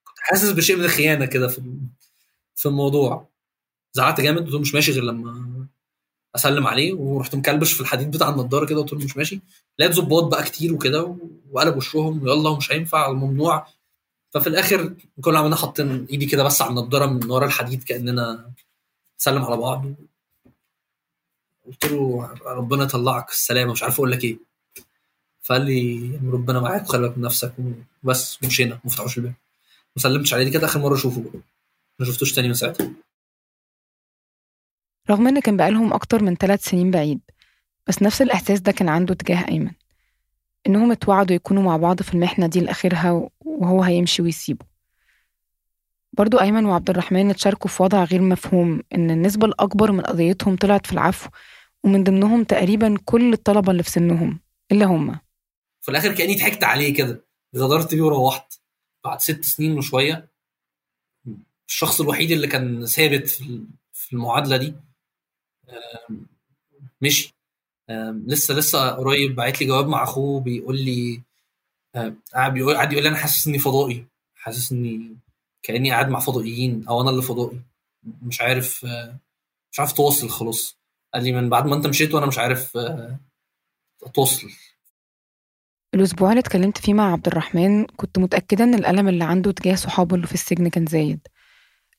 كنت 0.03 0.17
حاسس 0.19 0.51
بشيء 0.51 0.75
من 0.77 0.83
الخيانة 0.85 1.25
كده 1.25 1.47
في 1.47 1.61
في 2.55 2.65
الموضوع. 2.65 3.29
زعقت 3.93 4.21
جامد 4.21 4.43
قلت 4.43 4.53
له 4.53 4.59
مش 4.59 4.73
ماشي 4.75 4.91
غير 4.91 5.03
لما 5.03 5.67
أسلم 6.35 6.67
عليه 6.67 6.93
ورحت 6.93 7.35
مكلبش 7.35 7.73
في 7.73 7.81
الحديد 7.81 8.11
بتاع 8.11 8.29
النضارة 8.29 8.65
كده 8.65 8.81
قلت 8.81 8.93
له 8.93 8.99
مش 8.99 9.17
ماشي. 9.17 9.41
لقيت 9.79 9.93
ظباط 9.93 10.23
بقى 10.23 10.43
كتير 10.43 10.73
وكده 10.73 11.15
وقلب 11.51 11.77
وشهم 11.77 12.27
يلا 12.27 12.49
ومش 12.49 12.71
هينفع 12.71 13.11
ممنوع 13.11 13.67
ففي 14.33 14.47
الآخر 14.47 14.95
كل 15.21 15.35
عملنا 15.35 15.55
حاطين 15.55 16.05
إيدي 16.09 16.25
كده 16.25 16.43
بس 16.43 16.61
على 16.61 16.69
النضارة 16.69 17.05
من 17.05 17.31
ورا 17.31 17.45
الحديد 17.45 17.83
كأننا 17.83 18.51
نسلم 19.21 19.43
على 19.43 19.57
بعض. 19.57 19.85
قلت 21.69 21.85
له 21.85 22.29
ربنا 22.45 22.83
يطلعك 22.83 23.29
السلامة 23.29 23.71
مش 23.71 23.83
عارف 23.83 23.95
أقول 23.95 24.11
لك 24.11 24.23
إيه. 24.23 24.37
فقال 25.41 25.61
لي 25.61 26.19
عم 26.21 26.31
ربنا 26.31 26.59
معاك 26.59 26.83
وخلي 26.83 27.01
بالك 27.01 27.17
من 27.17 27.23
نفسك 27.23 27.53
وبس 28.03 28.43
ومشينا 28.43 28.79
ما 28.83 28.91
فتحوش 28.91 29.17
الباب. 29.17 29.33
ما 29.95 30.01
سلمتش 30.01 30.33
عليه 30.33 30.43
دي 30.43 30.51
كانت 30.51 30.63
آخر 30.63 30.79
مرة 30.79 30.95
أشوفه 30.95 31.41
ما 31.99 32.05
شفتوش 32.05 32.33
تاني 32.33 32.47
من 32.47 32.53
ساعتها. 32.53 32.91
رغم 35.09 35.27
إن 35.27 35.39
كان 35.39 35.57
بقالهم 35.57 35.93
أكتر 35.93 36.23
من 36.23 36.35
ثلاث 36.35 36.63
سنين 36.63 36.91
بعيد 36.91 37.19
بس 37.87 38.01
نفس 38.01 38.21
الإحساس 38.21 38.59
ده 38.59 38.71
كان 38.71 38.89
عنده 38.89 39.13
تجاه 39.13 39.47
أيمن. 39.47 39.71
إنهم 40.67 40.91
اتوعدوا 40.91 41.35
يكونوا 41.35 41.63
مع 41.63 41.77
بعض 41.77 42.01
في 42.01 42.13
المحنة 42.13 42.47
دي 42.47 42.59
لآخرها 42.59 43.29
وهو 43.41 43.83
هيمشي 43.83 44.21
ويسيبه. 44.21 44.65
برضو 46.13 46.39
أيمن 46.39 46.65
وعبد 46.65 46.89
الرحمن 46.89 47.29
اتشاركوا 47.29 47.69
في 47.69 47.83
وضع 47.83 48.03
غير 48.03 48.21
مفهوم 48.21 48.81
إن 48.95 49.11
النسبة 49.11 49.47
الأكبر 49.47 49.91
من 49.91 50.01
قضيتهم 50.01 50.55
طلعت 50.55 50.85
في 50.87 50.93
العفو 50.93 51.29
ومن 51.83 52.03
ضمنهم 52.03 52.43
تقريبا 52.43 52.97
كل 53.05 53.33
الطلبة 53.33 53.71
اللي 53.71 53.83
في 53.83 53.89
سنهم 53.91 54.39
إلا 54.71 54.85
هم. 54.85 55.19
في 55.81 55.91
الآخر 55.91 56.15
كأني 56.15 56.35
ضحكت 56.35 56.63
عليه 56.63 56.93
كده. 56.93 57.21
غدرت 57.55 57.95
بيه 57.95 58.01
وروحت. 58.01 58.53
بعد 59.05 59.21
ست 59.21 59.43
سنين 59.45 59.77
وشوية 59.77 60.29
الشخص 61.67 62.01
الوحيد 62.01 62.31
اللي 62.31 62.47
كان 62.47 62.85
ثابت 62.85 63.27
في 63.27 63.41
ال- 63.43 63.67
في 63.93 64.13
المعادلة 64.13 64.57
دي 64.57 64.73
مشي. 67.01 67.35
لسه 68.27 68.53
لسه 68.53 68.89
قريب 68.89 69.35
بعت 69.35 69.61
لي 69.61 69.67
جواب 69.67 69.87
مع 69.87 70.03
أخوه 70.03 70.41
بيقول 70.41 70.79
لي 70.85 71.21
قاعد 72.33 72.53
بيقول 72.53 72.73
قاعد 72.75 72.91
يقول 72.91 73.03
لي 73.03 73.09
أنا 73.09 73.17
حاسس 73.17 73.47
إني 73.47 73.59
فضائي. 73.59 74.05
حاسس 74.35 74.71
إني 74.71 75.15
كأني 75.63 75.91
قاعد 75.91 76.09
مع 76.09 76.19
فضائيين 76.19 76.87
أو 76.87 77.01
أنا 77.01 77.09
اللي 77.09 77.21
فضائي. 77.21 77.59
مش 78.21 78.41
عارف 78.41 78.85
آه، 78.85 79.17
مش 79.71 79.79
عارف 79.79 79.91
تواصل 79.93 80.29
خلاص. 80.29 80.78
قال 81.13 81.23
لي 81.23 81.31
من 81.31 81.49
بعد 81.49 81.65
ما 81.65 81.75
انت 81.75 81.87
مشيت 81.87 82.13
وأنا 82.13 82.25
مش 82.25 82.37
عارف 82.37 82.77
آه، 82.77 83.19
اتواصل 84.03 84.47
الأسبوع 85.93 86.29
اللي 86.29 86.39
اتكلمت 86.39 86.77
فيه 86.77 86.93
مع 86.93 87.11
عبد 87.11 87.27
الرحمن 87.27 87.85
كنت 87.85 88.19
متأكدة 88.19 88.63
إن 88.63 88.73
الألم 88.73 89.07
اللي 89.07 89.23
عنده 89.23 89.51
تجاه 89.51 89.75
صحابه 89.75 90.15
اللي 90.15 90.27
في 90.27 90.33
السجن 90.33 90.67
كان 90.67 90.85
زايد 90.85 91.27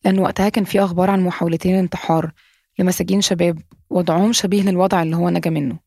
لأن 0.04 0.18
وقتها 0.18 0.48
كان 0.48 0.64
في 0.64 0.84
أخبار 0.84 1.10
عن 1.10 1.24
محاولتين 1.24 1.74
انتحار 1.74 2.32
لمساجين 2.78 3.20
شباب 3.20 3.58
وضعهم 3.90 4.32
شبيه 4.32 4.62
للوضع 4.62 5.02
اللي 5.02 5.16
هو 5.16 5.28
نجا 5.28 5.50
منه. 5.50 5.78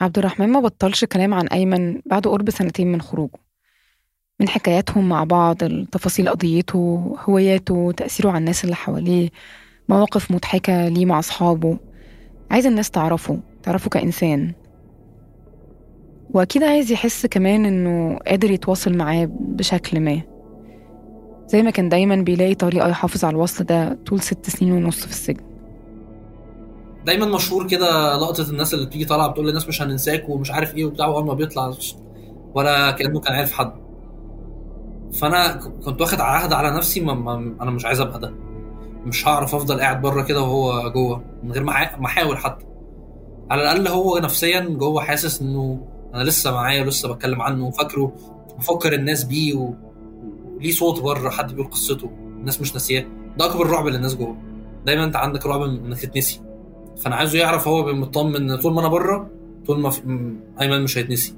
عبد 0.00 0.18
الرحمن 0.18 0.48
ما 0.48 0.60
بطلش 0.60 1.04
كلام 1.04 1.34
عن 1.34 1.46
أيمن 1.46 2.02
بعد 2.06 2.26
قرب 2.26 2.50
سنتين 2.50 2.92
من 2.92 3.02
خروجه. 3.02 3.38
من 4.40 4.48
حكاياتهم 4.48 5.08
مع 5.08 5.24
بعض 5.24 5.62
التفاصيل 5.62 6.28
قضيته 6.28 7.16
هواياته 7.28 7.92
تأثيره 7.96 8.28
على 8.28 8.38
الناس 8.38 8.64
اللي 8.64 8.76
حواليه 8.76 9.30
مواقف 9.88 10.30
مضحكة 10.30 10.88
ليه 10.88 11.06
مع 11.06 11.18
أصحابه. 11.18 11.78
عايز 12.50 12.66
الناس 12.66 12.90
تعرفه 12.90 13.38
تعرفه 13.62 13.90
كإنسان. 13.90 14.52
وأكيد 16.30 16.62
عايز 16.62 16.92
يحس 16.92 17.26
كمان 17.26 17.64
إنه 17.64 18.18
قادر 18.18 18.50
يتواصل 18.50 18.96
معاه 18.96 19.28
بشكل 19.30 20.00
ما. 20.00 20.20
زي 21.46 21.62
ما 21.62 21.70
كان 21.70 21.88
دايما 21.88 22.16
بيلاقي 22.16 22.54
طريقة 22.54 22.88
يحافظ 22.88 23.24
على 23.24 23.34
الوصل 23.36 23.64
ده 23.64 23.98
طول 24.06 24.20
ست 24.20 24.50
سنين 24.50 24.72
ونص 24.72 25.00
في 25.00 25.10
السجن. 25.10 25.44
دايما 27.06 27.26
مشهور 27.26 27.66
كده 27.68 28.16
لقطة 28.16 28.50
الناس 28.50 28.74
اللي 28.74 28.86
بتيجي 28.86 29.04
طالعة 29.04 29.28
بتقول 29.28 29.46
للناس 29.46 29.68
مش 29.68 29.82
هننساك 29.82 30.28
ومش 30.28 30.50
عارف 30.50 30.74
إيه 30.74 30.84
وبتاع 30.84 31.06
وأول 31.06 31.26
ما 31.26 31.34
بيطلع 31.34 31.72
ولا 32.54 32.90
كأنه 32.90 33.20
كان 33.20 33.34
عارف 33.34 33.52
حد. 33.52 33.72
فأنا 35.20 35.52
كنت 35.84 36.00
واخد 36.00 36.20
عهد 36.20 36.52
على 36.52 36.70
نفسي 36.76 37.00
ما 37.00 37.14
ما 37.14 37.54
أنا 37.60 37.70
مش 37.70 37.84
عايز 37.84 38.00
أبقى 38.00 38.20
ده. 38.20 38.34
مش 39.06 39.28
هعرف 39.28 39.54
افضل 39.54 39.80
قاعد 39.80 40.02
بره 40.02 40.22
كده 40.22 40.42
وهو 40.42 40.90
جوه 40.90 41.24
من 41.42 41.52
غير 41.52 41.64
ما 41.64 41.72
أحاول 42.06 42.38
حتى. 42.38 42.64
على 43.50 43.62
الأقل 43.62 43.88
هو 43.88 44.18
نفسيا 44.18 44.60
جوه 44.60 45.02
حاسس 45.02 45.42
إنه 45.42 45.86
أنا 46.14 46.22
لسه 46.22 46.52
معايا 46.52 46.82
ولسه 46.82 47.12
بتكلم 47.12 47.42
عنه 47.42 47.66
وفاكره 47.66 48.12
بفكر 48.58 48.92
الناس 48.92 49.24
بيه 49.24 49.54
و... 49.54 49.74
صوت 50.70 51.00
بره 51.02 51.30
حد 51.30 51.52
بيقول 51.52 51.70
قصته 51.70 52.10
الناس 52.38 52.60
مش 52.60 52.72
ناسياه. 52.74 53.04
ده 53.38 53.44
أكبر 53.46 53.66
رعب 53.66 53.86
للناس 53.86 54.14
جوه. 54.16 54.36
دايما 54.86 55.04
أنت 55.04 55.16
عندك 55.16 55.46
رعب 55.46 55.62
إنك 55.62 56.00
تتنسي. 56.00 56.40
فأنا 57.02 57.16
عايزه 57.16 57.38
يعرف 57.38 57.68
هو 57.68 57.92
مطمن 57.92 58.50
إن 58.50 58.56
طول 58.56 58.74
ما 58.74 58.80
أنا 58.80 58.88
بره 58.88 59.30
طول 59.66 59.80
ما 59.80 59.92
أيمن 60.60 60.82
مش 60.82 60.98
هيتنسي. 60.98 61.34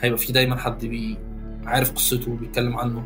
هيبقى 0.00 0.18
في 0.18 0.32
دايما 0.32 0.56
حد 0.56 0.86
بي... 0.86 1.18
عارف 1.64 1.92
قصته 1.92 2.32
وبيتكلم 2.32 2.76
عنه. 2.76 3.04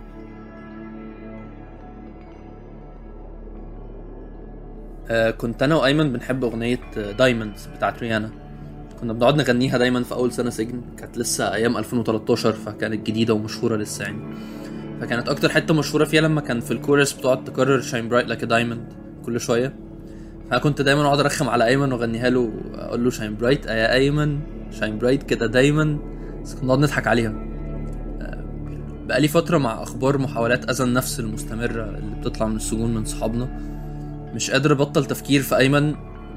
آه 5.10 5.30
كنت 5.30 5.62
أنا 5.62 5.74
وأيمن 5.74 6.12
بنحب 6.12 6.44
أغنية 6.44 6.80
Diamonds 7.18 7.68
بتاعت 7.76 8.02
ريانا 8.02 8.30
كنا 9.00 9.12
بنقعد 9.12 9.36
نغنيها 9.36 9.78
دايما 9.78 10.02
في 10.02 10.12
أول 10.14 10.32
سنة 10.32 10.50
سجن. 10.50 10.80
كانت 10.98 11.18
لسه 11.18 11.54
أيام 11.54 11.76
2013 11.76 12.52
فكانت 12.52 13.06
جديدة 13.06 13.34
ومشهورة 13.34 13.76
لسه 13.76 14.04
يعني. 14.04 14.18
فكانت 15.00 15.28
أكتر 15.28 15.48
حتة 15.48 15.74
مشهورة 15.74 16.04
فيها 16.04 16.20
لما 16.20 16.40
كان 16.40 16.60
في 16.60 16.70
الكورس 16.70 17.12
بتقعد 17.12 17.44
تكرر 17.44 17.80
shine 17.80 18.08
bright 18.08 18.28
like 18.28 18.44
diamond 18.44 18.92
كل 19.24 19.40
شوية. 19.40 19.74
فانا 20.50 20.58
كنت 20.60 20.82
دايما 20.82 21.06
أقعد 21.06 21.18
أرخم 21.20 21.48
على 21.48 21.66
أيمن 21.66 21.92
وأغنيها 21.92 22.30
له 22.30 22.52
أقول 22.74 23.04
له 23.04 23.10
shine 23.10 23.36
bright 23.36 23.66
يا 23.66 23.94
أيمن 23.94 24.40
shine 24.70 24.98
bright 24.98 25.22
كده 25.22 25.46
دايما. 25.46 25.98
بس 26.42 26.54
كنا 26.54 26.66
نقعد 26.66 26.78
نضحك 26.78 27.06
عليها. 27.06 27.34
آه، 28.20 28.44
بقالي 29.06 29.28
فترة 29.28 29.58
مع 29.58 29.82
أخبار 29.82 30.18
محاولات 30.18 30.70
أذى 30.70 30.84
النفس 30.84 31.20
المستمرة 31.20 31.84
اللي 31.84 32.16
بتطلع 32.20 32.46
من 32.46 32.56
السجون 32.56 32.94
من 32.94 33.04
صحابنا. 33.04 33.71
مش 34.34 34.50
قادر 34.50 34.72
ابطل 34.72 35.04
تفكير 35.04 35.42
في 35.42 35.56
أيمن 35.56 35.94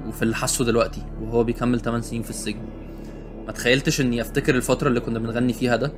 وفي 0.07 0.23
اللي 0.23 0.35
حاسه 0.35 0.65
دلوقتي 0.65 1.01
وهو 1.21 1.43
بيكمل 1.43 1.79
8 1.79 2.01
سنين 2.01 2.21
في 2.21 2.29
السجن. 2.29 2.65
ما 3.47 3.51
تخيلتش 3.51 4.01
إني 4.01 4.21
أفتكر 4.21 4.55
الفترة 4.55 4.87
اللي 4.87 4.99
كنا 4.99 5.19
بنغني 5.19 5.53
فيها 5.53 5.75
ده 5.75 5.91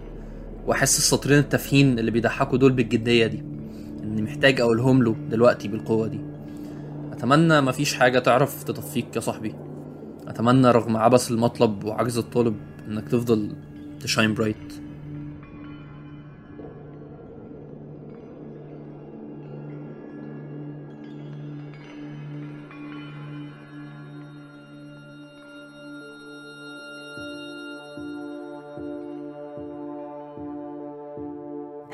وأحس 0.65 0.97
السطرين 0.97 1.39
التافهين 1.39 1.99
اللي 1.99 2.11
بيضحكوا 2.11 2.57
دول 2.57 2.71
بالجدية 2.71 3.27
دي 3.27 3.43
إني 4.03 4.21
محتاج 4.21 4.61
أقولهم 4.61 5.03
له 5.03 5.15
دلوقتي 5.29 5.67
بالقوة 5.67 6.07
دي. 6.07 6.19
أتمنى 7.11 7.61
مفيش 7.61 7.93
حاجة 7.93 8.19
تعرف 8.19 8.63
تطفيك 8.63 9.15
يا 9.15 9.21
صاحبي. 9.21 9.55
أتمنى 10.27 10.71
رغم 10.71 10.97
عبث 10.97 11.31
المطلب 11.31 11.83
وعجز 11.83 12.17
الطالب 12.17 12.55
إنك 12.87 13.09
تفضل 13.09 13.55
ت 13.99 14.05
shine 14.05 14.33
bright. 14.33 14.73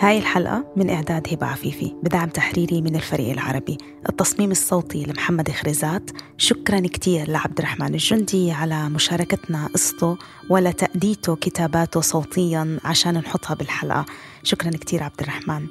هاي 0.03 0.17
الحلقة 0.17 0.65
من 0.75 0.89
إعداد 0.89 1.27
هبة 1.31 1.47
عفيفي 1.47 1.93
بدعم 2.03 2.29
تحريري 2.29 2.81
من 2.81 2.95
الفريق 2.95 3.29
العربي. 3.31 3.77
التصميم 4.09 4.51
الصوتي 4.51 5.03
لمحمد 5.03 5.51
خريزات. 5.51 6.11
شكرا 6.37 6.79
كتير 6.79 7.29
لعبد 7.29 7.57
الرحمن 7.59 7.93
الجندي 7.93 8.51
على 8.51 8.89
مشاركتنا 8.89 9.67
قصته 9.73 10.17
ولتأديته 10.49 11.35
كتاباته 11.35 12.01
صوتيا 12.01 12.79
عشان 12.85 13.13
نحطها 13.13 13.53
بالحلقة. 13.53 14.05
شكرا 14.43 14.71
كتير 14.71 15.03
عبد 15.03 15.21
الرحمن. 15.21 15.67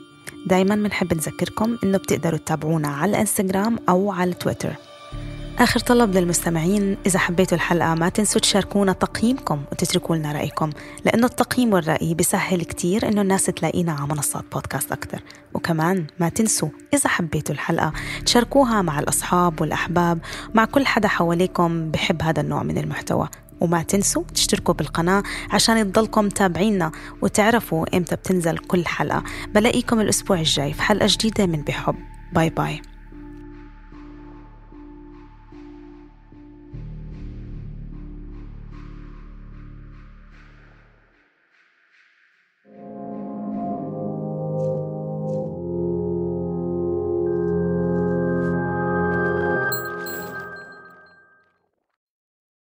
دايما 0.47 0.75
بنحب 0.75 1.15
نذكركم 1.15 1.79
إنه 1.85 1.99
بتقدروا 1.99 2.39
تتابعونا 2.39 2.89
على 2.89 3.11
الإنستغرام 3.11 3.79
أو 3.89 4.13
على 4.13 4.33
تويتر. 4.35 4.75
آخر 5.59 5.81
طلب 5.81 6.17
للمستمعين 6.17 6.97
إذا 7.07 7.19
حبيتوا 7.19 7.57
الحلقة 7.57 7.95
ما 7.95 8.09
تنسوا 8.09 8.41
تشاركونا 8.41 8.93
تقييمكم 8.93 9.63
وتتركوا 9.73 10.17
لنا 10.17 10.33
رأيكم 10.33 10.71
لأنه 11.05 11.27
التقييم 11.27 11.73
والرأي 11.73 12.15
بيسهل 12.15 12.63
كتير 12.63 13.09
إنه 13.09 13.23
الناس 13.23 13.45
تلاقينا 13.45 13.93
على 13.93 14.07
منصات 14.07 14.45
بودكاست 14.53 14.93
أكتر. 14.93 15.23
وكمان 15.55 16.07
ما 16.21 16.29
تنسوا 16.29 16.69
إذا 16.95 17.09
حبيتوا 17.09 17.55
الحلقة 17.55 17.93
تشاركوها 18.27 18.83
مع 18.83 18.99
الأصحاب 18.99 19.61
والأحباب 19.61 20.19
مع 20.55 20.65
كل 20.65 20.87
حدا 20.87 21.09
حواليكم 21.09 21.91
بحب 21.91 22.23
هذا 22.23 22.41
النوع 22.41 22.63
من 22.63 22.79
المحتوى. 22.79 23.29
وما 23.61 23.83
تنسوا 23.83 24.23
تشتركوا 24.35 24.75
بالقناة 24.75 25.23
عشان 25.51 25.93
تضلكم 25.93 26.29
تابعينا 26.29 26.93
وتعرفوا 27.23 27.97
إمتى 27.97 28.17
بتنزل 28.17 28.59
كل 28.59 28.87
حلقة. 28.87 29.23
بلاقيكم 29.55 30.01
الأسبوع 30.01 30.39
الجاي 30.39 30.73
في 30.73 30.83
حلقة 30.83 31.07
جديدة 31.11 31.47
من 31.47 31.63
بحب. 31.63 31.97
باي 32.33 32.51
باي. 32.51 32.83